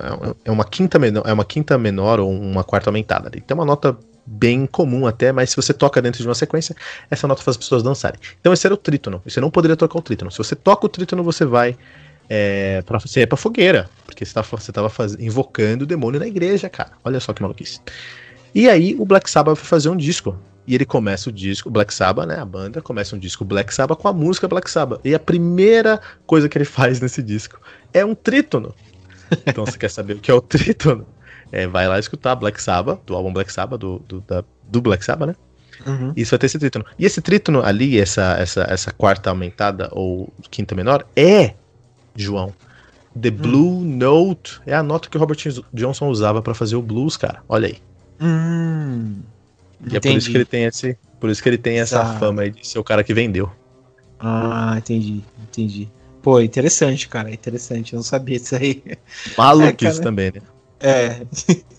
[0.46, 3.32] é, uma quinta menor é uma quinta menor ou uma quarta aumentada.
[3.36, 3.98] Então é uma nota
[4.28, 6.76] bem comum até, mas se você toca dentro de uma sequência,
[7.10, 8.20] essa nota faz as pessoas dançarem.
[8.40, 9.22] Então esse era o trítono.
[9.26, 10.30] Você não poderia tocar o trítono.
[10.30, 11.78] Se você toca o trítono, você vai
[12.30, 16.20] é, para você é para fogueira, porque você estava você tava faz, invocando o demônio
[16.20, 16.92] na igreja, cara.
[17.04, 17.80] Olha só que maluquice.
[18.54, 20.38] E aí o Black Sabbath foi fazer um disco
[20.68, 22.38] e ele começa o disco, Black Sabbath, né?
[22.38, 25.00] A banda começa um disco Black Sabbath com a música Black Sabbath.
[25.06, 27.58] E a primeira coisa que ele faz nesse disco
[27.94, 28.76] é um trítono.
[29.46, 31.08] Então você quer saber o que é o trítono?
[31.52, 35.04] É, vai lá escutar Black Sabbath, do álbum Black Sabbath, do, do, da, do Black
[35.04, 35.36] Sabbath, né?
[35.86, 36.12] Uhum.
[36.16, 36.86] Isso vai ter esse trítono.
[36.98, 41.54] E esse trítono ali, essa, essa, essa quarta aumentada ou quinta menor, é,
[42.16, 42.54] João,
[43.20, 43.98] The Blue hum.
[43.98, 44.60] Note.
[44.66, 45.38] É a nota que o Robert
[45.74, 47.42] Johnson usava para fazer o blues, cara.
[47.48, 47.78] Olha aí.
[48.20, 49.20] Hum.
[49.92, 52.20] E é por isso que ele tem esse, por isso que ele tem essa, essa
[52.20, 53.52] fama aí de ser o cara que vendeu.
[54.20, 55.88] Ah, entendi, entendi.
[56.22, 57.94] Pô, interessante, cara, interessante.
[57.94, 58.84] Eu não sabia disso aí.
[59.38, 60.42] Maluquice é, também, né?
[60.80, 61.26] É.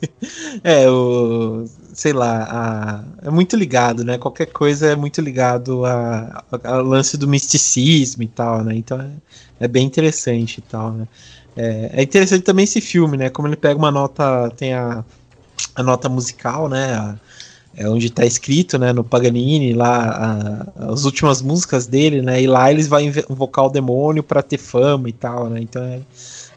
[0.65, 1.65] é, o.
[1.93, 2.45] Sei lá,
[3.23, 4.19] a, é muito ligado, né?
[4.19, 8.77] Qualquer coisa é muito ligado ao lance do misticismo e tal, né?
[8.77, 9.11] Então é,
[9.61, 11.09] é bem interessante e tal, né?
[11.57, 13.31] É, é, interessante também esse filme, né?
[13.31, 15.05] Como ele pega uma nota, tem a,
[15.75, 16.95] a nota musical, né?
[16.95, 17.17] A,
[17.77, 22.43] é onde está escrito, né, no Paganini, lá a, as últimas músicas dele, né?
[22.43, 25.61] E lá eles vão invocar o demônio para ter fama e tal, né?
[25.61, 26.01] Então é,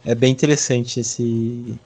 [0.04, 1.78] é bem interessante esse,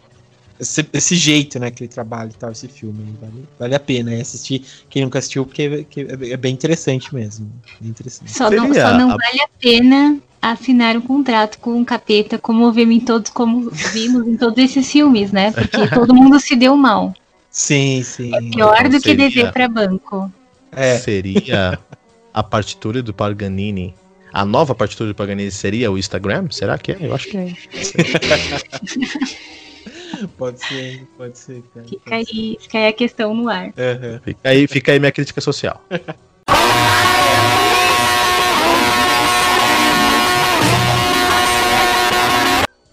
[0.60, 3.16] esse, esse, jeito, né, que ele trabalha e tal, esse filme.
[3.20, 7.52] Vale, vale a pena assistir quem nunca assistiu, porque é, é bem interessante mesmo.
[7.80, 8.32] Bem interessante.
[8.32, 12.96] Só, não, só não vale a pena assinar um contrato com um capeta, como vimos
[12.96, 15.52] em todos, como vimos em todos esses filmes, né?
[15.52, 17.14] Porque todo mundo se deu mal.
[17.50, 18.34] Sim, sim.
[18.36, 20.32] É pior do que dever para banco.
[20.72, 20.98] É.
[20.98, 21.80] Seria
[22.34, 23.94] a partitura do Paganini.
[24.32, 26.48] A nova partitura do Paganini seria o Instagram?
[26.52, 26.98] Será que é?
[27.00, 27.54] Eu acho que é.
[30.38, 31.64] pode ser, pode ser.
[31.74, 31.88] Cara.
[31.88, 32.64] Fica, pode aí, ser.
[32.64, 33.66] fica aí a questão no ar.
[33.66, 34.20] Uhum.
[34.24, 35.82] Fica, aí, fica aí minha crítica social.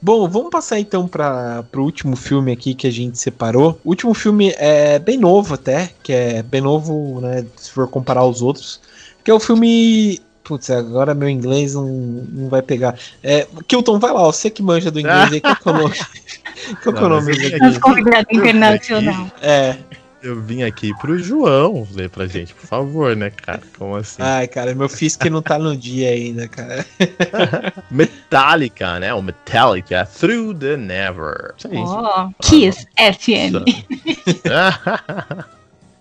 [0.04, 3.78] Bom, vamos passar então para o último filme aqui que a gente separou.
[3.84, 8.22] O último filme é bem novo até, que é bem novo, né, se for comparar
[8.22, 8.80] aos outros,
[9.22, 12.98] que é o filme Putz, agora meu inglês não, não vai pegar.
[13.22, 15.94] É, Kilton, vai lá, você que manja do inglês aí, que é o nome?
[15.94, 17.80] que é o nome dele?
[17.80, 19.30] convidado internacional.
[19.40, 19.76] É.
[20.22, 23.60] Eu vim aqui pro João ler pra gente, por favor, né, cara?
[23.76, 24.22] Como assim?
[24.22, 26.86] Ai, cara, meu que não tá no dia ainda, cara.
[27.90, 29.12] Metallica, né?
[29.12, 31.54] O Metallica Through the Never.
[31.58, 31.76] Isso aí.
[31.76, 33.66] Oh, Kiss ah, FM.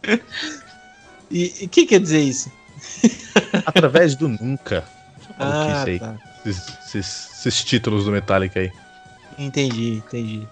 [1.32, 2.52] e o que quer dizer isso?
[3.66, 4.84] Através do Nunca.
[5.40, 6.18] Ah, tá.
[6.46, 8.72] esses, esses, esses títulos do Metallica aí.
[9.38, 10.48] Entendi, entendi.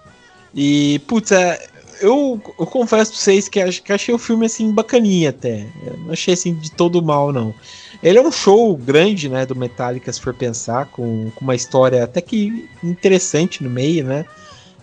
[0.53, 1.67] E, putz, é,
[2.01, 5.67] eu, eu confesso pra vocês que, que achei o filme assim bacaninha até.
[5.85, 7.53] Eu não achei assim de todo mal, não.
[8.01, 12.03] Ele é um show grande, né, do Metallica, se for pensar, com, com uma história
[12.03, 14.25] até que interessante no meio, né?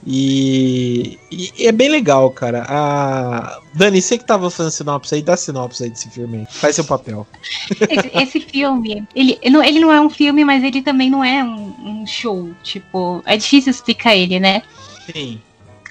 [0.06, 2.64] E, e, é bem legal, cara.
[2.68, 3.60] A...
[3.74, 6.46] Dani, você que tava fazendo sinopse aí, dá sinopse aí desse filme aí.
[6.48, 7.26] Faz seu papel.
[7.90, 11.74] Esse, esse filme, ele, ele não é um filme, mas ele também não é um,
[11.84, 12.50] um show.
[12.62, 14.62] Tipo, é difícil explicar ele, né?
[15.12, 15.40] Sim.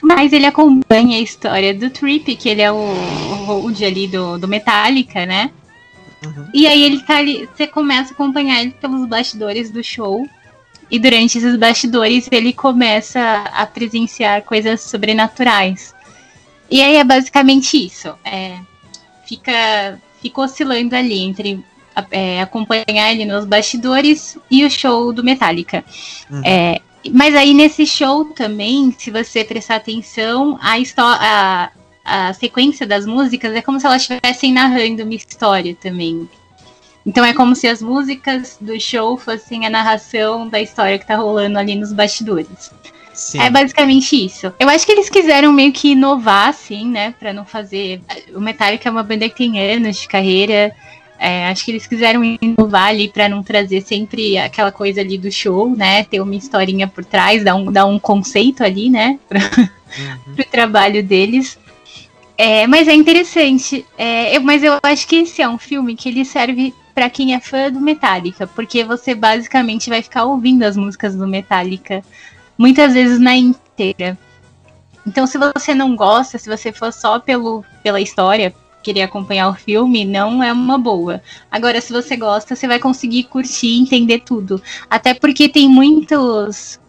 [0.02, 4.48] Mas ele acompanha a história do Trip, que ele é o, o ali do, do
[4.48, 5.52] Metallica, né?
[6.24, 6.48] Uhum.
[6.54, 10.26] E aí ele tá ali, você começa a acompanhar ele pelos bastidores do show.
[10.90, 13.20] E durante esses bastidores ele começa
[13.52, 15.94] a presenciar coisas sobrenaturais.
[16.70, 18.14] E aí é basicamente isso.
[18.24, 18.58] É,
[19.28, 21.64] fica, fica oscilando ali entre
[22.12, 25.84] é, acompanhar ele nos bastidores e o show do Metallica.
[26.30, 26.42] Uhum.
[26.44, 26.82] É,
[27.12, 31.72] mas aí nesse show também, se você prestar atenção, a, a,
[32.04, 36.28] a sequência das músicas é como se elas estivessem narrando uma história também.
[37.06, 41.16] Então é como se as músicas do show fossem a narração da história que tá
[41.16, 42.72] rolando ali nos bastidores.
[43.14, 43.40] Sim.
[43.40, 44.52] É basicamente isso.
[44.60, 47.14] Eu acho que eles quiseram meio que inovar, assim, né?
[47.18, 48.02] Pra não fazer.
[48.34, 50.76] O Metallica é uma banda que tem anos de carreira.
[51.18, 55.32] É, acho que eles quiseram inovar ali para não trazer sempre aquela coisa ali do
[55.32, 56.04] show, né?
[56.04, 59.18] Ter uma historinha por trás, dar um, dar um conceito ali, né?
[59.30, 60.36] Pra, uhum.
[60.36, 61.58] pro trabalho deles.
[62.38, 63.86] É, mas é interessante.
[63.98, 67.36] É, eu, mas eu acho que esse é um filme que ele serve para quem
[67.36, 72.02] é fã do Metallica, porque você basicamente vai ficar ouvindo as músicas do Metallica
[72.58, 74.18] muitas vezes na inteira.
[75.06, 79.54] Então, se você não gosta, se você for só pelo, pela história, querer acompanhar o
[79.54, 81.22] filme, não é uma boa.
[81.52, 84.62] Agora, se você gosta, você vai conseguir curtir e entender tudo.
[84.90, 86.80] Até porque tem muitos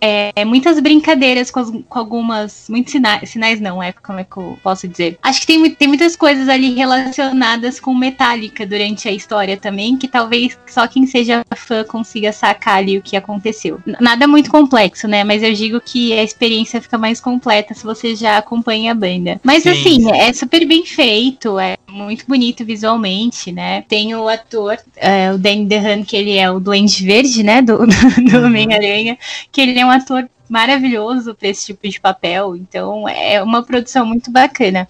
[0.00, 2.66] é, muitas brincadeiras com, as, com, algumas.
[2.68, 5.18] Muitos sinais, sinais não, é como é que eu posso dizer.
[5.22, 10.08] Acho que tem, tem muitas coisas ali relacionadas com Metallica durante a história também, que
[10.08, 13.80] talvez só quem seja fã consiga sacar ali o que aconteceu.
[14.00, 15.24] Nada muito complexo, né?
[15.24, 19.40] Mas eu digo que a experiência fica mais completa se você já acompanha a banda.
[19.42, 19.70] Mas Sim.
[19.70, 23.82] assim, é super bem feito, é muito bonito visualmente, né?
[23.88, 27.62] Tem o ator, é, o Danny DeHaan, que ele é o Duende Verde, né?
[27.62, 27.86] Do, do,
[28.30, 28.46] do uhum.
[28.46, 29.16] Homem-Aranha,
[29.50, 34.04] que ele é um ator maravilhoso para esse tipo de papel, então é uma produção
[34.04, 34.86] muito bacana.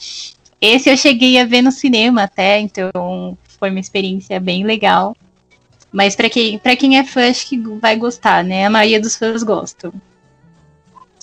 [0.61, 5.17] Esse eu cheguei a ver no cinema até, então foi uma experiência bem legal.
[5.93, 8.67] Mas para quem, pra quem é fã, acho que vai gostar, né?
[8.67, 9.93] A maioria dos fãs gostam.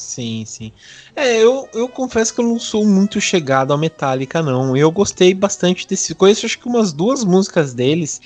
[0.02, 0.72] Sim, sim.
[1.16, 4.76] É, eu, eu confesso que eu não sou muito chegado ao Metallica, não.
[4.76, 6.16] Eu gostei bastante desse.
[6.16, 8.20] Conheço acho que umas duas músicas deles.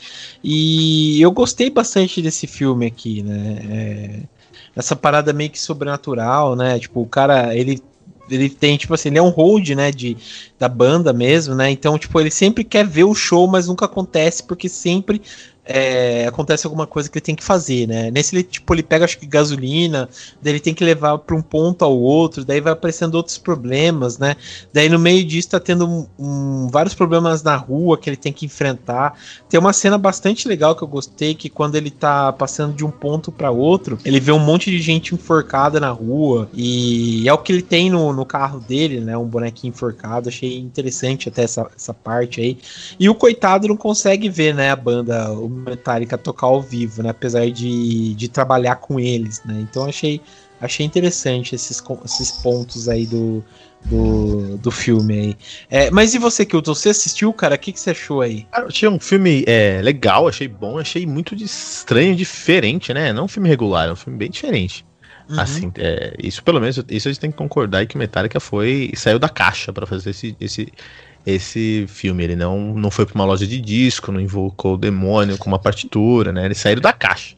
[0.44, 3.60] E eu gostei bastante desse filme aqui, né?
[3.70, 4.20] É,
[4.76, 6.78] essa parada meio que sobrenatural, né?
[6.80, 7.82] Tipo, o cara, ele
[8.30, 10.18] ele tem, tipo assim, ele é um hold, né, de,
[10.58, 14.42] da banda mesmo, né, então, tipo, ele sempre quer ver o show, mas nunca acontece,
[14.42, 15.22] porque sempre
[15.66, 18.12] é, acontece alguma coisa que ele tem que fazer, né?
[18.12, 20.08] Nesse ele, tipo, ele pega, acho que gasolina,
[20.42, 24.20] daí ele tem que levar para um ponto ao outro, daí vai aparecendo outros problemas,
[24.20, 24.36] né?
[24.72, 28.46] Daí no meio disso tá tendo um, vários problemas na rua que ele tem que
[28.46, 29.18] enfrentar.
[29.50, 32.92] Tem uma cena bastante legal que eu gostei, que quando ele tá passando de um
[32.92, 37.38] ponto para outro, ele vê um monte de gente enforcada na rua, e é o
[37.40, 39.18] que ele tem no, no carro dele, né?
[39.18, 40.30] Um bonequinho enforcado.
[40.30, 42.58] Achei interessante até essa, essa parte aí.
[43.00, 47.10] E o coitado não consegue ver, né, a banda, o Metallica tocar ao vivo, né?
[47.10, 49.58] Apesar de, de trabalhar com eles, né?
[49.62, 50.22] Então achei,
[50.60, 53.44] achei interessante esses, esses pontos aí do,
[53.86, 55.38] do, do filme aí.
[55.70, 56.74] É, mas e você, Kilton?
[56.74, 57.56] Você assistiu, cara?
[57.56, 58.44] O que, que você achou aí?
[58.52, 63.14] Cara, achei um filme é, legal, achei bom, achei muito de estranho, diferente, né?
[63.14, 64.86] Não um filme regular, é um filme bem diferente.
[65.30, 65.40] Uhum.
[65.40, 69.18] Assim, é, isso pelo menos, isso a gente tem que concordar que Metallica foi saiu
[69.18, 70.72] da caixa para fazer esse, esse,
[71.26, 72.24] esse filme.
[72.24, 75.60] Ele não, não foi para uma loja de disco, não invocou o demônio com uma
[75.60, 76.46] partitura, né?
[76.46, 77.36] Eles saíram da caixa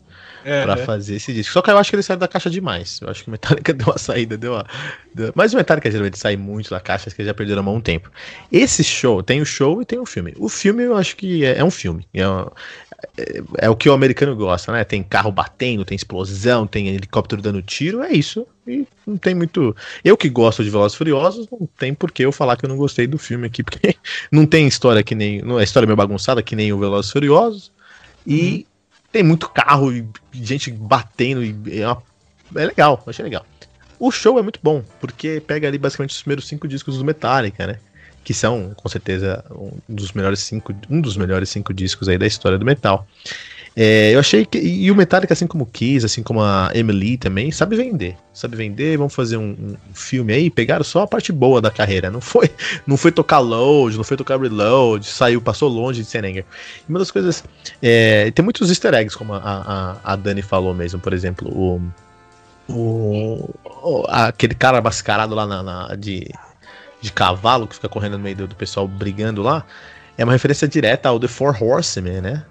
[0.47, 0.85] é, para é.
[0.85, 1.51] fazer esse disco.
[1.51, 2.99] Só que eu acho que eles saíram da caixa demais.
[3.01, 4.65] Eu acho que o Metallica deu uma saída, deu uma.
[5.13, 5.33] Deu...
[5.35, 7.75] Mas o Metallica geralmente sai muito da caixa, acho que eles já perderam a mão
[7.75, 8.09] um tempo.
[8.49, 10.33] Esse show, tem o show e tem o filme.
[10.37, 12.07] O filme eu acho que é, é um filme.
[12.13, 12.21] É,
[13.17, 14.85] é, é, o que o americano gosta, né?
[14.85, 18.47] Tem carro batendo, tem explosão, tem helicóptero dando tiro, é isso.
[18.65, 19.75] E não tem muito.
[20.03, 22.77] Eu que gosto de Velozes Furiosos, não tem por que eu falar que eu não
[22.77, 23.95] gostei do filme aqui, porque
[24.31, 25.41] não tem história que nem.
[25.41, 27.71] Não é história meio bagunçada que nem o Velozes Furiosos.
[28.25, 28.76] E uhum.
[29.11, 32.01] Tem muito carro e gente batendo, e é, uma,
[32.55, 33.45] é legal, achei legal.
[33.99, 37.65] O show é muito bom, porque pega ali basicamente os primeiros cinco discos do Metallica,
[37.65, 37.79] né?
[38.27, 42.27] que são com certeza um dos melhores cinco, um dos melhores cinco discos aí da
[42.27, 43.07] história do metal.
[43.79, 44.57] É, eu achei que.
[44.57, 48.17] E o Metallica, assim como o Kiss, assim como a Emily também, sabe vender.
[48.33, 52.09] Sabe vender, vamos fazer um, um, filme aí, pegaram só a parte boa da carreira.
[52.09, 52.49] Não foi
[52.87, 56.43] não foi tocar load, não foi tocar reload, saiu, passou longe de Serenger.
[56.89, 57.43] Uma das coisas.
[57.79, 61.79] É, tem muitos easter eggs, como a, a, a Dani falou mesmo, por exemplo, o.
[62.69, 66.27] O, aquele cara mascarado lá na, na de
[66.99, 69.63] de cavalo que fica correndo no meio do, do, pessoal brigando lá,
[70.17, 72.43] é uma referência direta ao The Four Horsemen, né?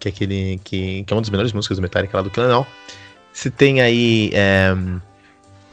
[0.00, 2.66] Que é aquele que, que é uma das melhores músicas do Metallica lá do Clanal.
[3.32, 4.74] Você tem aí é,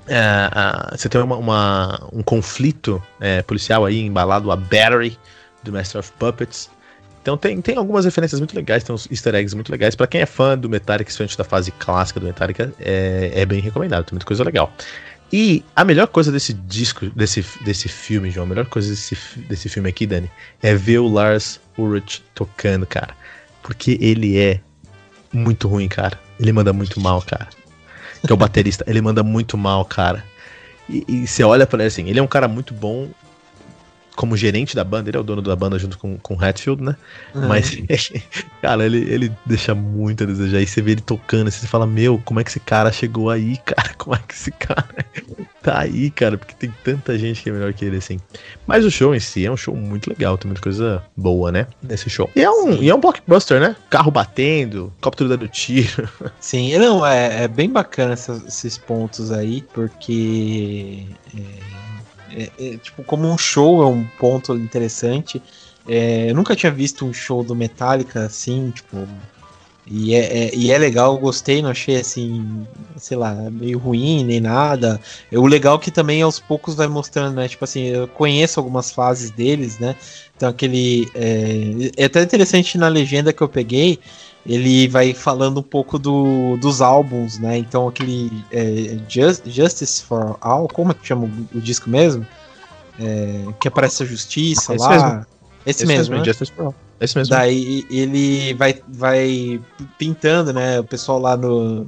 [0.08, 5.18] é, você tem uma, uma um conflito é, policial aí embalado a Battery
[5.64, 6.70] do Master of Puppets.
[7.22, 9.96] Então tem, tem algumas referências muito legais, tem uns easter eggs muito legais.
[9.96, 13.60] para quem é fã do Metallica, especialmente da fase clássica do Metallica, é, é bem
[13.60, 14.72] recomendado, tem muita coisa legal.
[15.32, 19.68] E a melhor coisa desse disco, desse, desse filme, João, a melhor coisa desse, desse
[19.68, 20.32] filme aqui, Dani,
[20.62, 23.14] é ver o Lars Ulrich tocando, cara.
[23.68, 24.62] Porque ele é
[25.34, 26.18] muito ruim, cara.
[26.40, 27.50] Ele manda muito mal, cara.
[28.26, 30.24] Que é o baterista, ele manda muito mal, cara.
[30.88, 33.10] E, você olha para ele assim, ele é um cara muito bom
[34.18, 36.82] como gerente da banda, ele é o dono da banda junto com, com o Hatfield,
[36.82, 36.98] né?
[37.36, 37.48] Uhum.
[37.48, 37.78] Mas,
[38.64, 40.60] cara, ele, ele deixa muito a desejar.
[40.60, 43.30] E você vê ele tocando, assim, você fala, meu, como é que esse cara chegou
[43.30, 43.94] aí, cara?
[43.96, 44.88] Como é que esse cara
[45.62, 46.36] tá aí, cara?
[46.36, 48.20] Porque tem tanta gente que é melhor que ele, assim.
[48.66, 51.68] Mas o show em si é um show muito legal, tem muita coisa boa, né?
[51.84, 52.28] Nesse show.
[52.36, 53.76] E é um, e é um blockbuster, né?
[53.88, 56.10] Carro batendo, cóptero dando tiro.
[56.42, 61.06] Sim, não, é, é bem bacana esses pontos aí, porque.
[61.38, 61.87] É
[62.38, 65.42] é, é, tipo, como um show é um ponto interessante.
[65.88, 69.08] É, eu nunca tinha visto um show do Metallica assim, tipo.
[69.90, 74.42] E é, é, e é legal, gostei, não achei assim, sei lá, meio ruim nem
[74.42, 75.00] nada.
[75.32, 77.48] O legal que também aos poucos vai mostrando, né?
[77.48, 79.96] Tipo assim, eu conheço algumas fases deles, né?
[80.36, 81.10] Então aquele.
[81.16, 84.00] É, é até interessante na legenda que eu peguei
[84.48, 87.58] ele vai falando um pouco do, dos álbuns, né?
[87.58, 92.26] Então aquele é, Just, Justice for All, como é que chama o, o disco mesmo?
[93.00, 94.90] É, que aparece a justiça Esse lá.
[94.90, 95.26] Mesmo.
[95.66, 96.26] Esse, Esse mesmo, mesmo né?
[96.26, 96.76] Justice for All.
[97.00, 97.36] Esse mesmo.
[97.36, 99.62] Daí ele vai, vai
[99.98, 100.80] pintando, né?
[100.80, 101.86] O pessoal lá no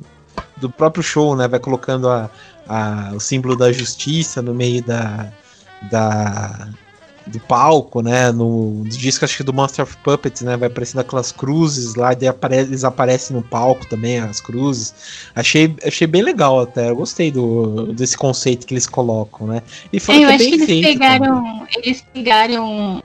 [0.57, 1.48] do próprio show, né?
[1.48, 2.30] Vai colocando a,
[2.68, 5.31] a, o símbolo da justiça no meio da,
[5.90, 6.69] da
[7.30, 8.31] do palco, né?
[8.31, 10.57] No, no disco, acho que do Monster of Puppets, né?
[10.57, 14.93] Vai aparecendo aquelas cruzes lá, e apare eles aparecem no palco também, as cruzes.
[15.35, 16.89] Achei, achei bem legal até.
[16.89, 19.61] Eu gostei do, desse conceito que eles colocam, né?
[19.91, 21.68] E foi é, eu acho que eles pegaram.
[21.77, 23.03] Eles pegaram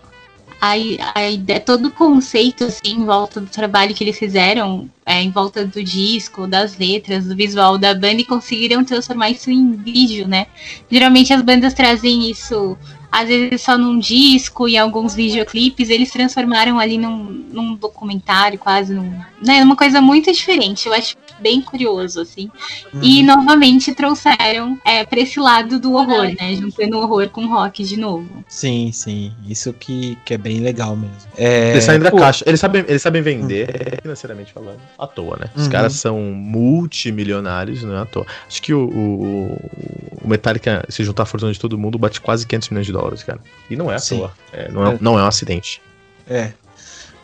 [0.64, 0.72] a,
[1.14, 5.30] a ideia, todo o conceito assim, em volta do trabalho que eles fizeram, é, em
[5.30, 10.26] volta do disco, das letras, do visual da banda e conseguiram transformar isso em vídeo,
[10.26, 10.46] né?
[10.90, 12.78] Geralmente as bandas trazem isso
[13.14, 18.92] às vezes só num disco e alguns videoclipes, eles transformaram ali num, num documentário, quase
[18.92, 20.88] num, né, uma coisa muito diferente.
[20.88, 22.50] Eu acho bem curioso, assim.
[22.92, 23.00] Uhum.
[23.02, 26.56] E novamente trouxeram é, pra esse lado do horror, né?
[26.56, 28.44] Juntando o horror com rock de novo.
[28.48, 29.32] Sim, sim.
[29.48, 31.14] Isso que, que é bem legal mesmo.
[31.36, 31.72] É...
[31.72, 32.18] Eles saem da Pô.
[32.18, 32.44] caixa.
[32.46, 33.98] Eles sabem, eles sabem vender, uhum.
[34.02, 35.50] financeiramente falando, à toa, né?
[35.54, 35.70] Os uhum.
[35.70, 38.26] caras são multimilionários, não é à toa.
[38.48, 42.46] Acho que o, o, o Metallica, se juntar a fortuna de todo mundo, bate quase
[42.46, 43.40] 500 milhões de dólares, cara.
[43.68, 44.18] E não é à sim.
[44.18, 44.32] toa.
[44.52, 44.98] É, não, é, é.
[45.00, 45.80] não é um acidente.
[46.26, 46.52] É,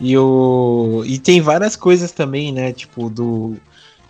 [0.01, 1.03] e, o...
[1.07, 2.73] e tem várias coisas também, né?
[2.73, 3.57] Tipo, do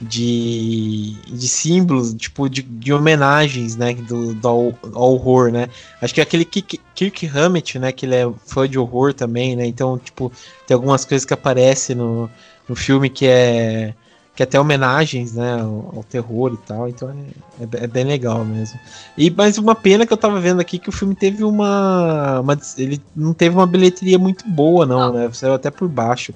[0.00, 5.68] de, de símbolos, tipo, de, de homenagens, né, do, do ao, ao, horror, né.
[6.00, 9.66] Acho que aquele Kirk, Kirk Hammett, né, que ele é fã de horror também, né,
[9.66, 10.32] então, tipo,
[10.66, 12.30] tem algumas coisas que aparecem no,
[12.66, 13.94] no filme que é
[14.40, 18.04] que é até homenagens, né, ao, ao terror e tal, então é, é, é, bem
[18.04, 18.80] legal mesmo.
[19.14, 22.58] E mais uma pena que eu tava vendo aqui que o filme teve uma, uma
[22.78, 26.32] ele não teve uma bilheteria muito boa não, né, saiu até por baixo.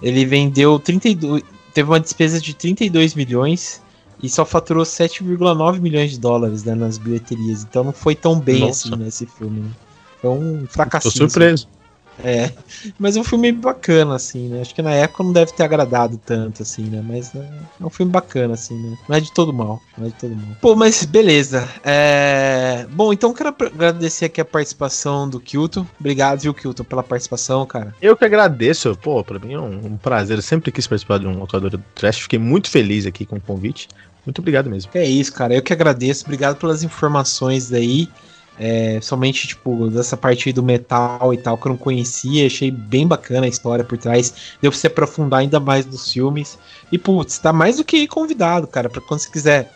[0.00, 1.42] Ele vendeu 32
[1.74, 3.82] teve uma despesa de 32 milhões
[4.22, 7.64] e só faturou 7,9 milhões de dólares né, nas bilheterias.
[7.64, 8.88] Então não foi tão bem Nossa.
[8.88, 9.62] assim nesse filme.
[9.62, 9.70] Né?
[10.22, 11.10] Foi um fracasso.
[11.10, 11.66] Tô surpreso.
[12.22, 12.50] É,
[12.98, 14.60] mas é um filme bacana, assim, né?
[14.60, 17.02] Acho que na época não deve ter agradado tanto, assim, né?
[17.06, 17.48] Mas é,
[17.80, 18.98] é um filme bacana, assim, né?
[19.08, 20.56] Não é de todo mal, não é de todo mal.
[20.60, 21.68] Pô, mas beleza.
[21.84, 22.86] É...
[22.90, 25.86] Bom, então quero agradecer aqui a participação do Kilton.
[25.98, 27.94] Obrigado, viu, Kilton, pela participação, cara.
[28.02, 30.38] Eu que agradeço, pô, pra mim é um, prazer.
[30.38, 32.20] Eu sempre quis participar de um atuador do Trash.
[32.20, 33.88] Fiquei muito feliz aqui com o convite.
[34.26, 34.90] Muito obrigado mesmo.
[34.94, 35.54] É isso, cara.
[35.54, 36.24] Eu que agradeço.
[36.24, 38.08] Obrigado pelas informações daí.
[38.58, 43.06] É, somente, tipo, dessa parte do metal e tal, que eu não conhecia, achei bem
[43.06, 44.34] bacana a história por trás.
[44.60, 46.58] Deu pra se aprofundar ainda mais nos filmes.
[46.90, 49.72] E, putz, tá mais do que convidado, cara, pra quando você quiser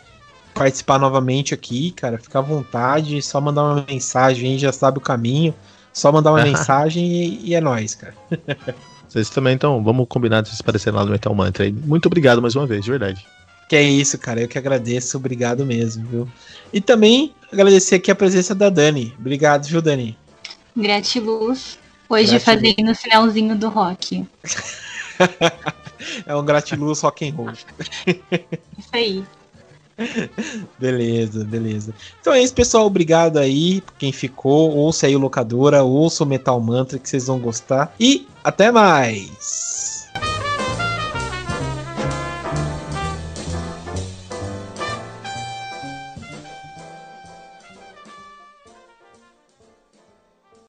[0.53, 5.53] participar novamente aqui, cara, fica à vontade, só mandar uma mensagem, já sabe o caminho.
[5.93, 8.15] Só mandar uma mensagem e, e, é nóis, cara.
[9.07, 11.71] Vocês também, então, vamos combinar de se parecer lá no Metal Mantra.
[11.71, 13.23] Muito obrigado mais uma vez, de verdade.
[13.67, 14.41] Que é isso, cara.
[14.41, 15.17] Eu que agradeço.
[15.17, 16.29] Obrigado mesmo, viu?
[16.71, 19.13] E também agradecer aqui a presença da Dani.
[19.19, 20.17] Obrigado, viu, Dani?
[20.75, 21.77] Gratiluz.
[22.09, 22.43] Hoje gratiluz.
[22.43, 24.25] fazendo o finalzinho do rock.
[26.25, 27.51] é um gratiluz rock and roll.
[28.77, 29.23] Isso aí.
[30.79, 31.93] Beleza, beleza.
[32.19, 32.85] Então é isso, pessoal.
[32.85, 34.75] Obrigado aí quem ficou.
[34.75, 37.93] Ouça aí o Locadora, ouça o Metal Mantra que vocês vão gostar.
[37.99, 39.72] E até mais!